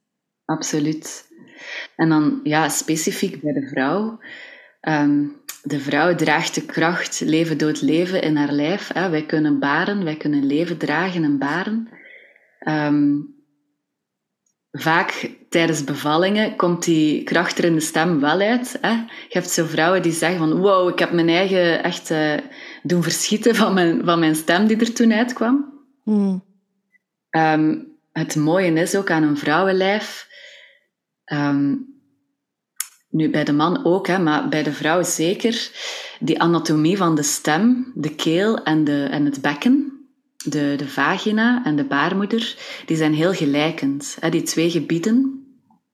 Absoluut. 0.45 1.27
En 1.95 2.09
dan, 2.09 2.39
ja, 2.43 2.69
specifiek 2.69 3.41
bij 3.41 3.53
de 3.53 3.67
vrouw. 3.67 4.19
Ehm, 4.81 5.25
de 5.63 5.79
vrouw 5.79 6.15
draagt 6.15 6.55
de 6.55 6.65
kracht 6.65 7.19
leven 7.19 7.57
dood 7.57 7.81
leven 7.81 8.21
in 8.21 8.35
haar 8.35 8.51
lijf. 8.51 8.93
Hè. 8.93 9.09
Wij 9.09 9.25
kunnen 9.25 9.59
baren, 9.59 10.03
wij 10.03 10.17
kunnen 10.17 10.45
leven 10.45 10.77
dragen 10.77 11.23
en 11.23 11.37
baren. 11.37 11.89
Ehm, 12.59 13.15
vaak 14.81 15.29
tijdens 15.49 15.83
bevallingen 15.83 16.55
komt 16.55 16.83
die 16.83 17.23
kracht 17.23 17.57
er 17.57 17.63
in 17.63 17.73
de 17.73 17.79
stem 17.79 18.19
wel 18.19 18.39
uit. 18.39 18.77
Hè? 18.81 18.91
Je 18.91 19.07
hebt 19.29 19.49
zo 19.49 19.65
vrouwen 19.65 20.01
die 20.01 20.11
zeggen 20.11 20.39
van 20.39 20.57
wow, 20.57 20.89
ik 20.89 20.99
heb 20.99 21.11
mijn 21.11 21.29
eigen 21.29 21.83
echt 21.83 22.11
uh, 22.11 22.33
doen 22.83 23.03
verschieten 23.03 23.55
van 23.55 23.73
mijn, 23.73 24.01
van 24.05 24.19
mijn 24.19 24.35
stem 24.35 24.67
die 24.67 24.77
er 24.77 24.93
toen 24.93 25.13
uitkwam. 25.13 25.73
Ehm, 27.29 27.75
het 28.11 28.35
mooie 28.35 28.73
is 28.73 28.95
ook 28.95 29.11
aan 29.11 29.23
een 29.23 29.37
vrouwenlijf, 29.37 30.27
ehm, 31.23 31.75
nu 33.09 33.29
bij 33.29 33.43
de 33.43 33.53
man 33.53 33.85
ook, 33.85 34.07
hè, 34.07 34.19
maar 34.19 34.49
bij 34.49 34.63
de 34.63 34.73
vrouw 34.73 35.03
zeker, 35.03 35.71
die 36.19 36.41
anatomie 36.41 36.97
van 36.97 37.15
de 37.15 37.23
stem, 37.23 37.91
de 37.95 38.15
keel 38.15 38.63
en, 38.63 38.83
de, 38.83 39.03
en 39.03 39.25
het 39.25 39.41
bekken 39.41 39.96
de, 40.37 40.73
de 40.77 40.87
vagina 40.87 41.65
en 41.65 41.75
de 41.75 41.85
baarmoeder, 41.85 42.55
die 42.85 42.97
zijn 42.97 43.13
heel 43.13 43.33
gelijkend. 43.33 44.17
Die 44.29 44.43
twee 44.43 44.69
gebieden, 44.69 45.45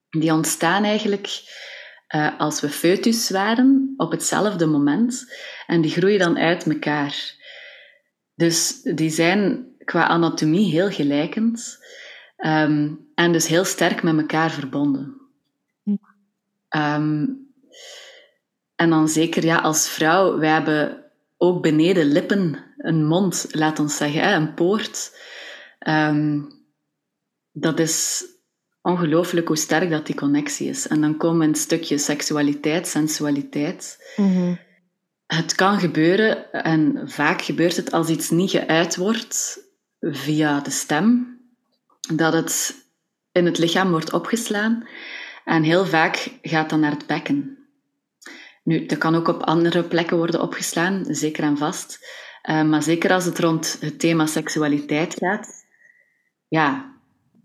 die 0.09 0.33
ontstaan 0.33 0.83
eigenlijk 0.83 1.27
uh, 2.15 2.39
als 2.39 2.61
we 2.61 2.69
foetus 2.69 3.29
waren, 3.29 3.93
op 3.97 4.11
hetzelfde 4.11 4.65
moment. 4.65 5.33
En 5.67 5.81
die 5.81 5.91
groeien 5.91 6.19
dan 6.19 6.37
uit 6.37 6.65
elkaar. 6.65 7.41
Dus 8.35 8.81
die 8.81 9.09
zijn 9.09 9.65
qua 9.83 10.07
anatomie 10.07 10.71
heel 10.71 10.89
gelijkend. 10.89 11.77
Um, 12.37 13.11
en 13.15 13.31
dus 13.31 13.47
heel 13.47 13.65
sterk 13.65 14.03
met 14.03 14.17
elkaar 14.17 14.51
verbonden. 14.51 15.21
Um, 16.69 17.43
en 18.75 18.89
dan 18.89 19.07
zeker 19.07 19.45
ja, 19.45 19.57
als 19.57 19.89
vrouw, 19.89 20.37
wij 20.37 20.49
hebben 20.49 21.02
ook 21.43 21.61
beneden 21.61 22.05
lippen 22.05 22.57
een 22.77 23.05
mond, 23.05 23.47
laat 23.51 23.79
ons 23.79 23.97
zeggen, 23.97 24.33
een 24.33 24.53
poort. 24.53 25.17
Ehm, 25.79 26.41
dat 27.51 27.79
is 27.79 28.25
ongelooflijk 28.81 29.47
hoe 29.47 29.57
sterk 29.57 29.89
dat 29.89 30.05
die 30.05 30.15
connectie 30.15 30.69
is. 30.69 30.87
En 30.87 31.01
dan 31.01 31.17
komen 31.17 31.47
een 31.47 31.55
stukje 31.55 31.97
seksualiteit, 31.97 32.87
sensualiteit. 32.87 34.13
Mhm. 34.15 34.55
Het 35.25 35.55
kan 35.55 35.79
gebeuren, 35.79 36.51
en 36.51 37.01
vaak 37.05 37.41
gebeurt 37.41 37.75
het 37.75 37.91
als 37.91 38.09
iets 38.09 38.29
niet 38.29 38.51
geuit 38.51 38.95
wordt 38.95 39.59
via 39.99 40.59
de 40.59 40.71
stem, 40.71 41.37
dat 42.15 42.33
het 42.33 42.75
in 43.31 43.45
het 43.45 43.57
lichaam 43.57 43.89
wordt 43.89 44.13
opgeslaan. 44.13 44.87
En 45.45 45.63
heel 45.63 45.85
vaak 45.85 46.37
gaat 46.41 46.69
dat 46.69 46.79
naar 46.79 46.91
het 46.91 47.07
bekken. 47.07 47.62
Nu, 48.63 48.85
dat 48.85 48.97
kan 48.97 49.15
ook 49.15 49.27
op 49.27 49.43
andere 49.43 49.83
plekken 49.83 50.17
worden 50.17 50.41
opgeslaan, 50.41 51.05
zeker 51.07 51.43
en 51.43 51.57
vast. 51.57 51.99
Uh, 52.49 52.63
maar 52.63 52.83
zeker 52.83 53.11
als 53.11 53.25
het 53.25 53.39
rond 53.39 53.77
het 53.79 53.99
thema 53.99 54.25
seksualiteit 54.25 55.15
gaat, 55.19 55.65
ja, 56.47 56.93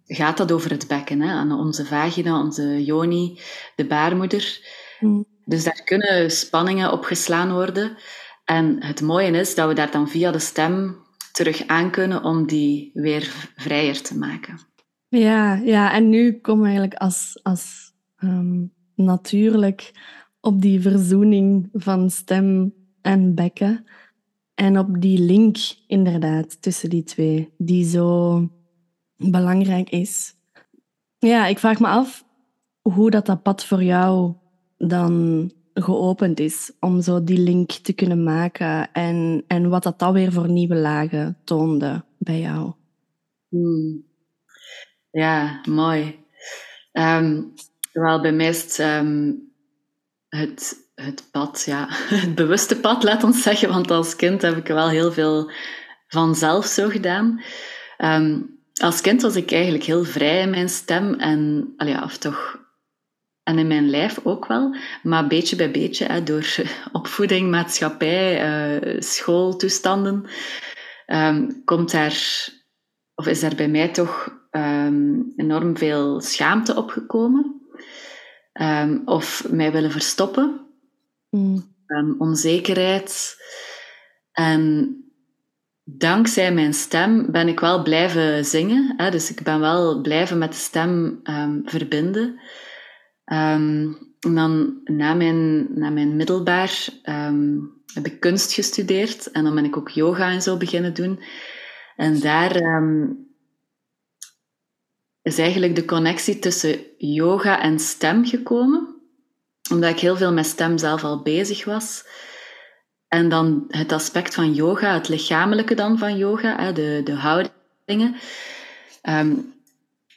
gaat 0.07 0.37
dat 0.37 0.53
over 0.53 0.71
het 0.71 0.89
bekken. 0.89 1.21
Hè? 1.21 1.33
Aan 1.33 1.53
onze 1.53 1.85
vagina, 1.85 2.41
onze 2.41 2.85
yoni, 2.85 3.41
de 3.77 3.87
baarmoeder. 3.87 4.61
Mm. 5.01 5.25
Dus 5.45 5.65
daar 5.65 5.83
kunnen 5.85 6.31
spanningen 6.31 6.93
opgeslaan 6.93 7.53
worden. 7.53 7.97
En 8.45 8.85
het 8.85 9.01
mooie 9.01 9.31
is 9.31 9.55
dat 9.55 9.69
we 9.69 9.75
daar 9.75 9.91
dan 9.91 10.09
via 10.09 10.31
de 10.31 10.39
stem 10.39 10.97
terug 11.33 11.67
aan 11.67 11.91
kunnen 11.91 12.23
om 12.23 12.47
die 12.47 12.91
weer 12.95 13.51
vrijer 13.57 14.03
te 14.03 14.19
maken. 14.19 14.59
Ja, 15.09 15.55
ja 15.55 15.93
en 15.93 16.09
nu 16.09 16.41
komen 16.41 16.63
we 16.63 16.69
eigenlijk 16.69 17.01
als, 17.01 17.41
als 17.43 17.93
um, 18.19 18.73
natuurlijk 18.95 19.93
op 20.41 20.61
die 20.63 20.81
verzoening 20.81 21.69
van 21.73 22.11
stem 22.11 22.75
en 23.03 23.35
bekken. 23.35 23.85
En 24.55 24.79
op 24.79 25.01
die 25.01 25.19
link, 25.19 25.57
inderdaad, 25.87 26.63
tussen 26.63 26.91
die 26.91 27.03
twee, 27.03 27.55
die 27.59 27.85
zo 27.85 28.49
belangrijk 29.17 29.91
is. 29.91 30.35
Ja, 31.19 31.47
ik 31.47 31.59
vraag 31.59 31.81
me 31.81 31.87
af 31.87 32.25
hoe 32.81 33.11
dat, 33.11 33.27
dat 33.27 33.43
pad 33.43 33.65
voor 33.65 33.83
jou 33.83 34.35
dan 34.77 35.51
geopend 35.75 36.41
is 36.41 36.73
om 36.81 37.01
zo 37.01 37.25
die 37.25 37.39
link 37.39 37.71
te 37.71 37.93
kunnen 37.93 38.23
maken 38.23 38.93
en, 38.93 39.45
en 39.47 39.69
wat 39.69 39.83
dat 39.83 39.99
dan 39.99 40.13
weer 40.13 40.33
voor 40.33 40.51
nieuwe 40.51 40.75
lagen 40.75 41.39
toonde 41.45 42.05
bij 42.19 42.41
jou. 42.41 42.73
Hmm. 43.49 44.07
Ja, 45.11 45.61
mooi. 45.69 46.19
Um, 46.93 47.53
wel, 47.93 48.21
bij 48.21 48.33
mij 48.33 48.55
ehm, 48.77 49.33
het 50.29 50.87
het 51.05 51.29
pad, 51.31 51.63
ja, 51.67 51.87
het 52.25 52.35
bewuste 52.35 52.81
pad, 52.81 53.03
laat 53.03 53.25
ons 53.25 53.43
zeggen, 53.43 53.69
want 53.69 53.91
als 53.91 54.17
kind 54.17 54.43
heb 54.43 54.57
ik 54.57 54.67
wel 54.67 54.89
heel 54.89 55.13
veel 55.13 55.51
vanzelf 56.09 56.67
zo 56.67 56.89
gedaan. 56.89 57.43
Ehm, 57.97 58.41
als 58.83 59.01
kind 59.01 59.23
was 59.23 59.37
ik 59.37 59.53
eigenlijk 59.53 59.85
heel 59.85 60.05
vrij 60.05 60.41
in 60.41 60.51
mijn 60.51 60.69
stem 60.69 61.15
en, 61.15 61.73
ja, 61.77 62.03
of 62.05 62.17
toch, 62.17 62.67
en 63.43 63.59
in 63.59 63.67
mijn 63.67 63.91
lijf 63.91 64.19
ook 64.25 64.47
wel, 64.47 64.77
maar 65.03 65.27
beetje 65.27 65.57
bij 65.57 65.71
beetje, 65.71 66.05
hè, 66.05 66.23
door 66.23 66.57
opvoeding, 66.93 67.51
maatschappij, 67.51 68.47
uh, 68.85 69.01
schooltoestanden, 69.01 70.25
um, 71.07 71.65
komt 71.65 71.91
daar, 71.91 72.49
of 73.15 73.27
is 73.27 73.41
daar 73.41 73.55
bij 73.55 73.69
mij 73.69 73.89
toch 73.89 74.37
ehm, 74.51 75.21
enorm 75.37 75.77
veel 75.77 76.21
schaamte 76.21 76.77
opgekomen. 76.77 77.58
Um, 78.61 79.03
of 79.05 79.47
mij 79.51 79.73
willen 79.73 79.91
verstoppen. 79.91 80.61
Mm. 81.31 81.65
onzekerheid. 82.19 83.37
En 84.33 84.97
dankzij 85.85 86.53
mijn 86.53 86.75
stem 86.75 87.31
ben 87.31 87.49
ik 87.49 87.61
wel 87.61 87.83
blijven 87.83 88.45
zingen. 88.45 88.95
Hè? 88.97 89.11
Dus 89.11 89.31
ik 89.31 89.43
ben 89.43 89.61
wel 89.61 90.01
blijven 90.01 90.39
met 90.39 90.53
de 90.53 90.59
stem 90.59 91.21
verbinden. 91.65 92.41
en 93.25 94.35
dan 94.35 94.81
na 94.85 95.15
mijn, 95.15 95.67
na 95.79 95.91
mijn 95.91 96.17
middelbaar 96.17 96.89
heb 97.95 98.07
ik 98.07 98.21
kunst 98.21 98.53
gestudeerd. 98.53 99.31
En 99.31 99.45
dan 99.45 99.55
ben 99.55 99.65
ik 99.65 99.77
ook 99.77 99.89
yoga 99.89 100.31
en 100.31 100.43
zo 100.43 100.57
beginnen 100.57 100.95
doen. 100.95 101.21
En 101.97 102.21
daar 102.21 102.53
is 105.29 105.39
eigenlijk 105.39 105.75
de 105.75 105.85
connectie 105.85 106.39
tussen 106.39 106.81
yoga 106.99 107.61
en 107.61 107.79
stem 107.79 108.27
gekomen. 108.27 108.97
Omdat 109.71 109.91
ik 109.91 110.01
heel 110.01 110.17
veel 110.17 110.33
met 110.33 110.47
stem 110.47 110.79
zelf 110.79 111.05
al 111.05 111.23
bezig 111.23 111.65
was. 111.65 112.05
En 113.09 113.29
dan 113.29 113.65
het 113.69 113.93
aspect 113.93 114.35
van 114.35 114.55
yoga, 114.55 114.95
het 114.95 115.09
lichamelijke 115.09 115.75
dan 115.75 115.99
van 115.99 116.17
yoga, 116.17 116.73
de, 116.73 117.01
de 117.05 117.13
houdingen. 117.15 118.17
Ehm, 119.03 119.35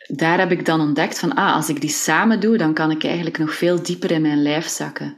daar 0.08 0.40
heb 0.40 0.52
ik 0.52 0.66
dan 0.66 0.82
ontdekt 0.82 1.20
van, 1.20 1.34
ah, 1.34 1.56
als 1.56 1.70
ik 1.70 1.82
die 1.82 1.90
samen 1.90 2.40
doe, 2.40 2.58
dan 2.58 2.74
kan 2.74 2.92
ik 2.92 3.04
eigenlijk 3.04 3.38
nog 3.38 3.54
veel 3.54 3.84
dieper 3.84 4.12
in 4.12 4.22
mijn 4.22 4.42
lijf 4.42 4.68
zakken. 4.68 5.18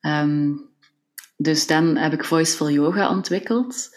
Ehm, 0.00 0.52
dus 1.36 1.66
dan 1.66 1.96
heb 1.96 2.12
ik 2.12 2.24
Voiceful 2.24 2.70
Yoga 2.70 3.10
ontwikkeld. 3.10 3.88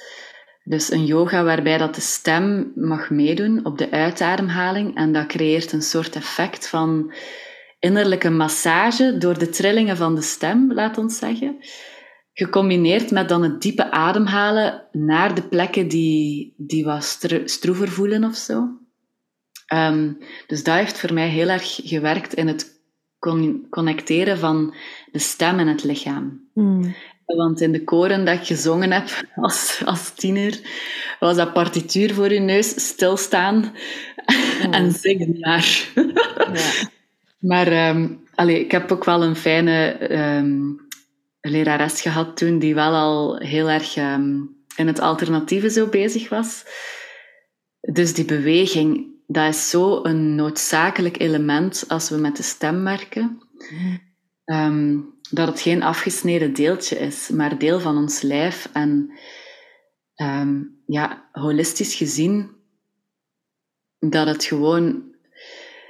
Dus 0.64 0.92
een 0.92 1.06
yoga 1.06 1.44
waarbij 1.44 1.78
dat 1.78 1.96
de 1.96 2.02
stem 2.02 2.72
mag 2.76 3.10
meedoen 3.10 3.66
op 3.66 3.78
de 3.78 3.92
uitademhaling 3.92 4.96
en 4.96 5.14
dat 5.14 5.28
creëert 5.28 5.72
een 5.72 5.82
soort 5.82 6.16
effect 6.16 6.68
van 6.68 7.14
innerlijke 7.80 8.30
massage 8.30 9.18
door 9.18 9.40
de 9.40 9.50
trillingen 9.50 9.98
van 9.98 10.16
de 10.16 10.22
stem, 10.22 10.74
laat 10.74 10.98
ons 10.98 11.18
zeggen. 11.18 11.58
Gecombineerd 12.34 13.12
met 13.12 13.30
dan 13.30 13.44
het 13.44 13.62
diepe 13.62 13.92
ademhalen 13.92 14.88
naar 14.92 15.36
de 15.36 15.48
plekken 15.48 15.88
die, 15.88 16.54
die 16.58 16.86
wat 16.86 17.20
stroever 17.46 17.88
voelen 17.88 18.24
of 18.24 18.36
zo. 18.36 18.82
Um, 19.74 20.18
dus 20.48 20.64
dat 20.64 20.76
heeft 20.76 21.00
voor 21.00 21.14
mij 21.14 21.28
heel 21.28 21.48
erg 21.48 21.80
gewerkt 21.84 22.34
in 22.34 22.48
het 22.48 22.83
connecteren 23.70 24.38
van 24.38 24.74
de 25.12 25.20
stem 25.20 25.60
en 25.60 25.68
het 25.68 25.84
lichaam. 25.84 26.48
Mm. 26.54 26.96
Want 27.26 27.62
in 27.62 27.72
de 27.72 27.84
koren 27.84 28.26
dat 28.26 28.40
ik 28.40 28.46
gezongen 28.46 28.92
heb 28.92 29.26
als, 29.36 29.82
als 29.86 30.10
tiener, 30.10 30.60
was 31.20 31.36
dat 31.36 31.54
partituur 31.54 32.14
voor 32.14 32.34
je 32.34 32.40
neus, 32.40 32.88
stilstaan 32.88 33.74
en 34.72 34.92
zingen 34.92 35.40
maar. 35.40 35.88
Ja. 36.54 36.90
maar 37.40 37.90
um, 37.90 38.22
ik 38.48 38.72
heb 38.72 38.92
ook 38.92 39.04
wel 39.04 39.24
een 39.24 39.36
fijne 39.36 39.98
um, 40.38 40.88
lerares 41.42 42.02
gehad 42.02 42.38
toen, 42.38 42.60
die 42.60 42.76
wel 42.76 42.94
al 42.94 43.38
heel 43.38 43.70
erg 43.70 43.96
um, 43.96 44.56
in 44.76 44.88
het 44.88 45.00
alternatieve 45.00 45.70
zo 45.70 45.88
bezig 45.88 46.30
was. 46.30 46.66
Dus 47.80 48.14
die 48.14 48.26
beweging, 48.26 49.13
dat 49.34 49.54
is 49.54 49.70
zo 49.70 50.04
een 50.04 50.36
noodzakelijk 50.36 51.20
element 51.20 51.86
als 51.88 52.10
we 52.10 52.18
met 52.18 52.38
de 52.38 52.44
stem 52.44 52.84
werken. 52.84 53.42
Um, 54.46 55.14
dat 55.30 55.48
het 55.48 55.62
geen 55.62 55.84
afgesneden 55.84 56.54
deeltje 56.54 57.00
is, 57.00 57.30
maar 57.30 57.58
deel 57.58 57.80
van 57.80 57.98
ons 57.98 58.22
lijf. 58.22 58.70
En 58.74 59.20
um, 60.16 60.82
ja, 60.86 61.30
holistisch 61.32 61.96
gezien, 61.96 62.50
dat 64.00 64.28
het 64.28 64.44
gewoon. 64.44 65.12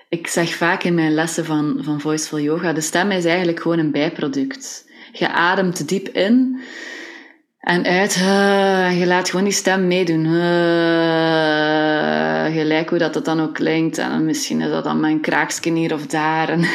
Ik 0.09 0.27
zeg 0.27 0.55
vaak 0.55 0.83
in 0.83 0.93
mijn 0.93 1.13
lessen 1.13 1.45
van, 1.45 1.79
van 1.81 2.01
Voiceful 2.01 2.39
Yoga: 2.39 2.73
de 2.73 2.81
stem 2.81 3.11
is 3.11 3.25
eigenlijk 3.25 3.59
gewoon 3.59 3.79
een 3.79 3.91
bijproduct. 3.91 4.89
Je 5.11 5.29
ademt 5.29 5.87
diep 5.87 6.07
in 6.07 6.61
en 7.63 7.85
uit, 7.85 8.15
uh, 8.15 8.99
je 8.99 9.05
laat 9.05 9.29
gewoon 9.29 9.45
die 9.45 9.53
stem 9.53 9.87
meedoen. 9.87 10.25
Uh, 10.25 10.33
gelijk 12.53 12.89
hoe 12.89 12.97
dat, 12.97 13.13
dat 13.13 13.25
dan 13.25 13.39
ook 13.39 13.53
klinkt. 13.53 13.97
En 13.97 14.25
misschien 14.25 14.61
is 14.61 14.69
dat 14.69 14.83
dan 14.83 14.99
mijn 14.99 15.21
kraaksje 15.21 15.71
hier 15.73 15.93
of 15.93 16.05
daar. 16.05 16.49
En, 16.49 16.65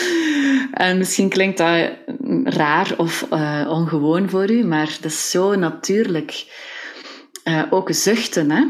en 0.86 0.98
misschien 0.98 1.28
klinkt 1.28 1.58
dat 1.58 1.90
raar 2.44 2.94
of 2.96 3.26
uh, 3.32 3.66
ongewoon 3.68 4.28
voor 4.28 4.50
u, 4.50 4.64
maar 4.64 4.96
dat 5.00 5.10
is 5.10 5.30
zo 5.30 5.54
natuurlijk. 5.54 6.58
Ook 7.70 7.92
zuchten, 7.92 8.50
hè? 8.50 8.64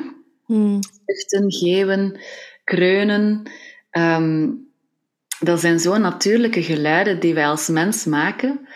Hmm. 0.46 0.78
Zuchten, 1.06 1.52
geven, 1.52 2.20
kreunen. 2.64 3.50
Um, 3.90 4.68
dat 5.40 5.60
zijn 5.60 5.80
zo 5.80 5.98
natuurlijke 5.98 6.62
geluiden 6.62 7.20
die 7.20 7.34
wij 7.34 7.46
als 7.46 7.68
mens 7.68 8.04
maken, 8.04 8.68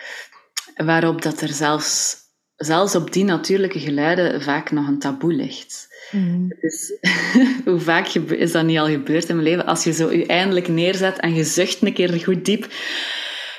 waarop 0.75 1.21
dat 1.21 1.41
er 1.41 1.49
zelfs, 1.49 2.17
zelfs 2.55 2.95
op 2.95 3.13
die 3.13 3.23
natuurlijke 3.23 3.79
geluiden 3.79 4.41
vaak 4.41 4.71
nog 4.71 4.87
een 4.87 4.99
taboe 4.99 5.33
ligt. 5.33 5.87
Mm. 6.11 6.55
Dus, 6.61 6.97
hoe 7.65 7.79
vaak 7.79 8.07
is 8.07 8.51
dat 8.51 8.65
niet 8.65 8.77
al 8.77 8.87
gebeurd 8.87 9.29
in 9.29 9.35
mijn 9.35 9.47
leven? 9.47 9.65
Als 9.65 9.83
je 9.83 9.93
zo 9.93 10.11
je 10.11 10.25
eindelijk 10.25 10.67
neerzet 10.67 11.19
en 11.19 11.33
je 11.33 11.43
zucht 11.43 11.81
een 11.81 11.93
keer 11.93 12.21
goed 12.23 12.45
diep. 12.45 12.67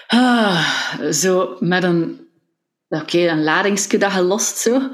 Ah, 0.07 0.65
zo 1.11 1.57
met 1.61 1.83
een, 1.83 2.21
oké, 2.89 3.19
een 3.19 3.45
ladingsje 3.45 3.99
dat 3.99 4.13
je 4.13 4.21
lost 4.21 4.59
zo. 4.59 4.91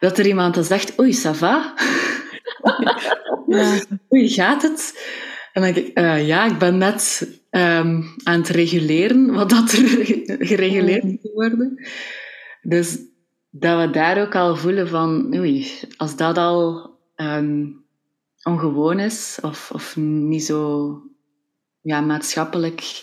Dat 0.00 0.18
er 0.18 0.26
iemand 0.26 0.54
dan 0.54 0.64
zegt, 0.64 0.98
oei, 0.98 1.18
ça 1.18 1.30
va? 1.30 1.74
Ja. 3.46 3.78
Oei, 4.12 4.28
gaat 4.28 4.62
het? 4.62 5.08
En 5.52 5.62
dan 5.62 5.72
denk 5.72 5.86
ik, 5.86 5.98
uh, 5.98 6.26
ja, 6.26 6.44
ik 6.44 6.58
ben 6.58 6.78
net 6.78 7.28
um, 7.50 8.14
aan 8.24 8.38
het 8.38 8.48
reguleren 8.48 9.32
wat 9.32 9.50
dat 9.50 9.72
er 9.72 9.86
gereguleerd 10.50 11.02
moet 11.02 11.30
worden. 11.34 11.86
Dus 12.62 12.98
dat 13.56 13.80
we 13.80 13.90
daar 13.90 14.20
ook 14.20 14.34
al 14.34 14.56
voelen 14.56 14.88
van, 14.88 15.34
oei, 15.36 15.70
als 15.96 16.16
dat 16.16 16.38
al 16.38 16.90
um, 17.16 17.84
ongewoon 18.42 18.98
is 18.98 19.38
of, 19.42 19.70
of 19.70 19.96
niet 19.96 20.44
zo 20.44 20.92
ja, 21.80 22.00
maatschappelijk 22.00 23.02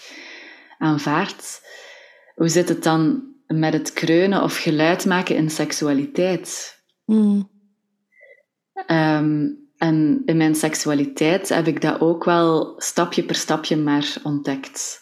aanvaard, 0.78 1.62
hoe 2.36 2.50
zit 2.50 2.70
het 2.70 2.84
dan 2.84 3.24
met 3.48 3.74
het 3.74 3.94
kreunen 3.94 4.44
of 4.44 4.58
geluid 4.58 5.06
maken 5.06 5.36
in 5.36 5.50
seksualiteit? 5.50 6.80
Mm. 7.06 7.50
Um, 8.88 9.70
en 9.78 10.22
in 10.26 10.38
mijn 10.38 10.56
seksualiteit 10.56 11.50
heb 11.50 11.68
ik 11.68 11.82
dat 11.82 12.02
ook 12.02 12.24
wel 12.24 12.74
stapje 12.78 13.24
per 13.24 13.36
stapje 13.36 13.78
maar 13.78 14.16
ontdekt. 14.24 15.02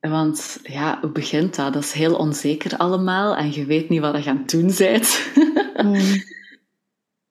Want 0.00 0.58
ja, 0.62 0.98
hoe 1.00 1.10
begint 1.10 1.54
dat? 1.54 1.72
Dat 1.72 1.82
is 1.82 1.92
heel 1.92 2.16
onzeker 2.16 2.76
allemaal 2.76 3.36
en 3.36 3.52
je 3.52 3.64
weet 3.64 3.88
niet 3.88 4.00
wat 4.00 4.24
je 4.24 4.30
aan 4.30 4.36
het 4.36 4.50
doen 4.50 4.72
bent. 4.78 5.30
Mm. 5.82 6.22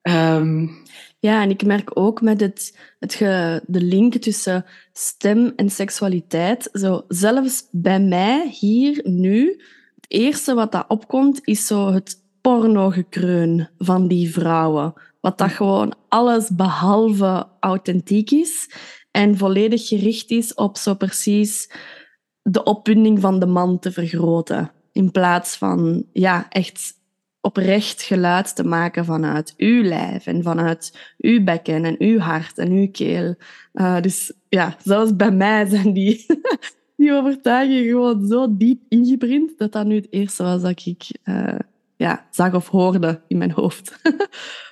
um, 0.02 0.70
ja, 1.28 1.42
en 1.42 1.50
ik 1.50 1.64
merk 1.64 1.90
ook 1.94 2.20
met 2.20 2.40
het, 2.40 2.78
het 2.98 3.14
ge, 3.14 3.62
de 3.66 3.80
link 3.80 4.14
tussen 4.14 4.64
stem 4.92 5.52
en 5.56 5.70
seksualiteit. 5.70 6.68
Zo, 6.72 7.04
zelfs 7.08 7.68
bij 7.70 8.00
mij 8.00 8.48
hier 8.48 9.00
nu, 9.04 9.62
het 9.94 10.06
eerste 10.08 10.54
wat 10.54 10.72
dat 10.72 10.88
opkomt, 10.88 11.40
is 11.44 11.66
zo 11.66 11.92
het 11.92 12.22
pornogekreun 12.40 13.68
van 13.78 14.08
die 14.08 14.32
vrouwen. 14.32 14.92
Wat 15.20 15.38
dat 15.38 15.50
gewoon 15.50 15.94
alles 16.08 16.48
behalve 16.48 17.46
authentiek 17.60 18.30
is 18.30 18.70
en 19.10 19.36
volledig 19.36 19.88
gericht 19.88 20.30
is 20.30 20.54
op 20.54 20.76
zo 20.76 20.94
precies 20.94 21.70
de 22.50 22.62
opwinding 22.62 23.20
van 23.20 23.38
de 23.38 23.46
man 23.46 23.78
te 23.78 23.92
vergroten. 23.92 24.70
In 24.92 25.10
plaats 25.10 25.56
van 25.56 26.04
ja, 26.12 26.46
echt 26.48 26.96
oprecht 27.40 28.02
geluid 28.02 28.56
te 28.56 28.64
maken 28.64 29.04
vanuit 29.04 29.54
uw 29.56 29.82
lijf 29.82 30.26
en 30.26 30.42
vanuit 30.42 31.14
uw 31.18 31.44
bekken 31.44 31.84
en 31.84 31.94
uw 31.98 32.18
hart 32.18 32.58
en 32.58 32.70
uw 32.70 32.90
keel. 32.90 33.34
Uh, 33.72 34.00
dus 34.00 34.32
ja, 34.48 34.76
zelfs 34.82 35.16
bij 35.16 35.30
mij 35.30 35.66
zijn 35.66 35.92
die, 35.92 36.26
die 36.96 37.12
overtuigingen 37.12 37.88
gewoon 37.88 38.26
zo 38.26 38.56
diep 38.56 38.82
ingeprint 38.88 39.58
dat 39.58 39.72
dat 39.72 39.86
nu 39.86 39.94
het 39.94 40.06
eerste 40.10 40.42
was 40.42 40.62
dat 40.62 40.86
ik 40.86 41.06
uh, 41.24 41.58
ja, 41.96 42.26
zag 42.30 42.54
of 42.54 42.68
hoorde 42.68 43.20
in 43.28 43.38
mijn 43.38 43.52
hoofd. 43.52 44.00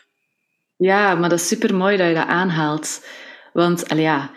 ja, 0.77 1.15
maar 1.15 1.29
dat 1.29 1.39
is 1.39 1.49
super 1.49 1.75
mooi 1.75 1.97
dat 1.97 2.09
je 2.09 2.15
dat 2.15 2.27
aanhaalt. 2.27 3.07
Want 3.53 3.85
ja, 3.95 4.31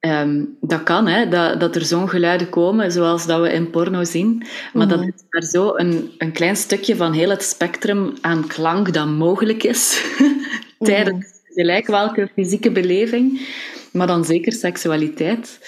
Um, 0.00 0.56
dat 0.60 0.82
kan, 0.82 1.06
hè, 1.06 1.28
dat, 1.28 1.60
dat 1.60 1.76
er 1.76 1.84
zo'n 1.84 2.08
geluiden 2.08 2.48
komen, 2.48 2.92
zoals 2.92 3.26
dat 3.26 3.40
we 3.40 3.52
in 3.52 3.70
porno 3.70 4.04
zien. 4.04 4.46
Maar 4.72 4.88
dat 4.88 4.98
mhm. 4.98 5.08
is 5.08 5.22
maar 5.30 5.42
zo 5.42 5.76
een, 5.76 6.10
een 6.18 6.32
klein 6.32 6.56
stukje 6.56 6.96
van 6.96 7.12
heel 7.12 7.30
het 7.30 7.42
spectrum 7.42 8.12
aan 8.20 8.46
klank 8.46 8.92
dat 8.92 9.06
mogelijk 9.06 9.62
is 9.62 10.04
tijdens 10.78 11.26
mhm. 11.26 11.52
gelijk 11.54 11.86
welke 11.86 12.28
fysieke 12.34 12.70
beleving, 12.70 13.48
maar 13.92 14.06
dan 14.06 14.24
zeker 14.24 14.52
seksualiteit. 14.52 15.58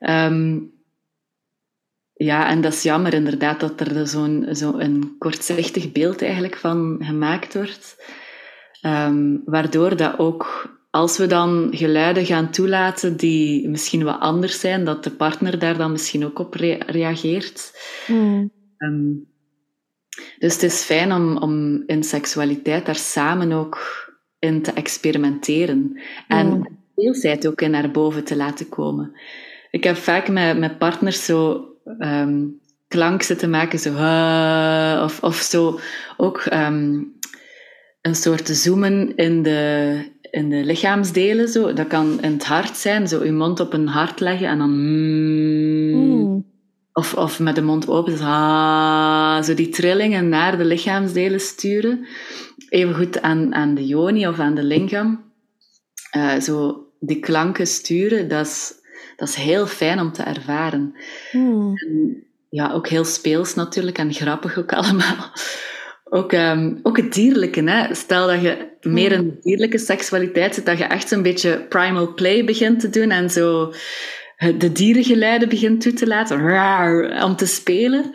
Um, 0.00 0.72
ja, 2.12 2.48
en 2.48 2.60
dat 2.60 2.72
is 2.72 2.82
jammer 2.82 3.14
inderdaad 3.14 3.60
dat 3.60 3.80
er 3.80 4.06
zo'n 4.06 4.48
zo 4.52 4.78
een 4.78 5.14
kortzichtig 5.18 5.92
beeld 5.92 6.22
eigenlijk 6.22 6.56
van 6.56 6.96
gemaakt 7.00 7.54
wordt. 7.54 7.96
Um, 8.82 9.42
waardoor 9.44 9.96
dat 9.96 10.18
ook 10.18 10.76
als 10.90 11.18
we 11.18 11.26
dan 11.26 11.68
geluiden 11.70 12.26
gaan 12.26 12.50
toelaten 12.50 13.16
die 13.16 13.68
misschien 13.68 14.04
wat 14.04 14.20
anders 14.20 14.60
zijn, 14.60 14.84
dat 14.84 15.04
de 15.04 15.10
partner 15.10 15.58
daar 15.58 15.76
dan 15.76 15.92
misschien 15.92 16.24
ook 16.24 16.38
op 16.38 16.54
reageert. 16.86 17.72
Mm. 18.06 18.50
dus 20.38 20.52
het 20.52 20.62
is 20.62 20.82
fijn 20.82 21.12
om, 21.12 21.36
om 21.36 21.82
in 21.86 22.02
seksualiteit 22.02 22.86
daar 22.86 22.96
samen 22.96 23.52
ook 23.52 24.06
in 24.38 24.62
te 24.62 24.72
experimenteren. 24.72 26.00
En 26.28 26.46
mm. 26.46 26.78
veelheid 26.94 27.46
ook 27.46 27.60
in 27.60 27.70
naar 27.70 27.90
boven 27.90 28.24
te 28.24 28.36
laten 28.36 28.68
komen. 28.68 29.12
Ik 29.70 29.84
heb 29.84 29.96
vaak 29.96 30.28
met, 30.28 30.58
met 30.58 30.78
partners 30.78 31.24
zo 31.24 31.66
um, 31.98 32.60
klank 32.88 33.22
zitten 33.22 33.50
maken, 33.50 33.78
zo 33.78 33.90
of, 35.04 35.22
of 35.22 35.36
zo 35.36 35.80
ook 36.16 36.44
um, 36.52 37.16
een 38.00 38.14
soort 38.14 38.48
zoomen 38.48 39.16
in 39.16 39.42
de, 39.42 40.00
in 40.30 40.50
de 40.50 40.64
lichaamsdelen. 40.64 41.48
Zo. 41.48 41.72
Dat 41.72 41.86
kan 41.86 42.22
in 42.22 42.32
het 42.32 42.44
hart 42.44 42.76
zijn, 42.76 43.08
zo 43.08 43.24
je 43.24 43.32
mond 43.32 43.60
op 43.60 43.72
een 43.72 43.88
hart 43.88 44.20
leggen 44.20 44.48
en 44.48 44.58
dan... 44.58 44.70
Mm, 45.90 46.46
of, 46.92 47.14
of 47.14 47.40
met 47.40 47.54
de 47.54 47.62
mond 47.62 47.88
open, 47.88 48.16
zo, 48.16 48.24
ah, 48.24 49.42
zo 49.42 49.54
die 49.54 49.68
trillingen 49.68 50.28
naar 50.28 50.58
de 50.58 50.64
lichaamsdelen 50.64 51.40
sturen. 51.40 52.06
Even 52.68 52.94
goed 52.94 53.22
aan, 53.22 53.54
aan 53.54 53.74
de 53.74 53.86
yoni 53.86 54.28
of 54.28 54.38
aan 54.38 54.54
de 54.54 54.62
lingam. 54.62 55.24
Uh, 56.16 56.40
zo 56.40 56.86
die 57.00 57.20
klanken 57.20 57.66
sturen, 57.66 58.28
dat 58.28 58.46
is, 58.46 58.72
dat 59.16 59.28
is 59.28 59.34
heel 59.34 59.66
fijn 59.66 60.00
om 60.00 60.12
te 60.12 60.22
ervaren. 60.22 60.94
Mm. 61.32 61.72
En, 61.74 62.22
ja, 62.50 62.72
ook 62.72 62.88
heel 62.88 63.04
speels 63.04 63.54
natuurlijk 63.54 63.98
en 63.98 64.12
grappig 64.12 64.58
ook 64.58 64.72
allemaal. 64.72 65.32
Ook, 66.10 66.32
um, 66.32 66.80
ook 66.82 66.96
het 66.96 67.12
dierlijke. 67.12 67.62
Hè? 67.62 67.94
Stel 67.94 68.26
dat 68.26 68.40
je 68.40 68.76
meer 68.80 69.12
in 69.12 69.24
de 69.24 69.38
dierlijke 69.42 69.78
seksualiteit 69.78 70.54
zit, 70.54 70.66
dat 70.66 70.78
je 70.78 70.84
echt 70.84 71.10
een 71.10 71.22
beetje 71.22 71.66
primal 71.68 72.14
play 72.14 72.44
begint 72.44 72.80
te 72.80 72.90
doen 72.90 73.10
en 73.10 73.30
zo 73.30 73.72
de 74.58 74.72
dierengeluiden 74.72 75.48
begint 75.48 75.80
toe 75.80 75.92
te 75.92 76.06
laten, 76.06 77.22
om 77.24 77.36
te 77.36 77.46
spelen. 77.46 78.10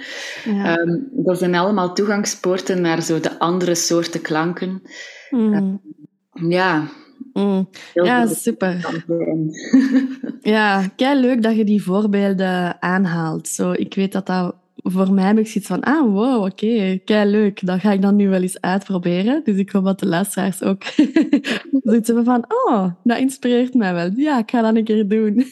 Ja. 0.46 0.80
Um, 0.80 1.10
dat 1.12 1.38
zijn 1.38 1.56
allemaal 1.56 1.94
toegangspoorten 1.94 2.82
naar 2.82 3.02
zo 3.02 3.20
de 3.20 3.40
andere 3.40 3.76
soorten 3.76 4.22
klanken. 4.22 4.82
Mm. 5.30 5.54
Um, 5.54 5.82
ja. 6.50 6.88
Mm. 7.34 7.70
Ja, 7.94 8.26
super. 8.26 9.04
ja, 10.42 10.88
kei 10.96 11.20
leuk 11.20 11.42
dat 11.42 11.56
je 11.56 11.66
die 11.66 11.84
voorbeelden 11.84 12.82
aanhaalt. 12.82 13.48
Zo, 13.48 13.72
ik 13.72 13.94
weet 13.94 14.12
dat 14.12 14.26
dat 14.26 14.56
voor 14.84 15.14
mij 15.14 15.26
heb 15.26 15.38
ik 15.38 15.48
zoiets 15.48 15.70
van, 15.70 15.82
ah, 15.82 16.12
wow, 16.12 16.44
oké, 16.44 16.98
kei 17.06 17.32
leuk. 17.32 17.66
Dat 17.66 17.80
ga 17.80 17.92
ik 17.92 18.02
dan 18.02 18.16
nu 18.16 18.30
wel 18.30 18.42
eens 18.42 18.62
uitproberen. 18.62 19.44
Dus 19.44 19.58
ik 19.58 19.72
hoop 19.72 19.84
dat 19.84 20.00
de 20.00 20.06
luisteraars 20.06 20.64
ook 20.64 20.84
zoiets 21.84 22.08
hebben 22.08 22.26
van, 22.26 22.46
oh, 22.48 22.92
dat 23.04 23.18
inspireert 23.18 23.74
mij 23.74 23.94
wel. 23.94 24.10
Ja, 24.16 24.38
ik 24.38 24.52
ga 24.52 24.62
dat 24.62 24.76
een 24.76 24.84
keer 24.84 25.08
doen. 25.08 25.46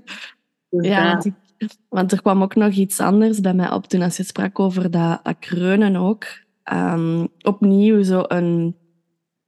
ja, 0.90 1.22
want, 1.88 2.12
er 2.12 2.22
kwam 2.22 2.42
ook 2.42 2.54
nog 2.54 2.72
iets 2.72 3.00
anders 3.00 3.40
bij 3.40 3.54
mij 3.54 3.70
op 3.70 3.86
toen 3.86 4.02
als 4.02 4.16
je 4.16 4.24
sprak 4.24 4.58
over 4.58 4.90
dat 4.90 5.20
kreunen 5.38 5.96
ook. 5.96 6.24
Um, 6.72 7.28
opnieuw 7.42 8.02
zo 8.02 8.22
een, 8.28 8.76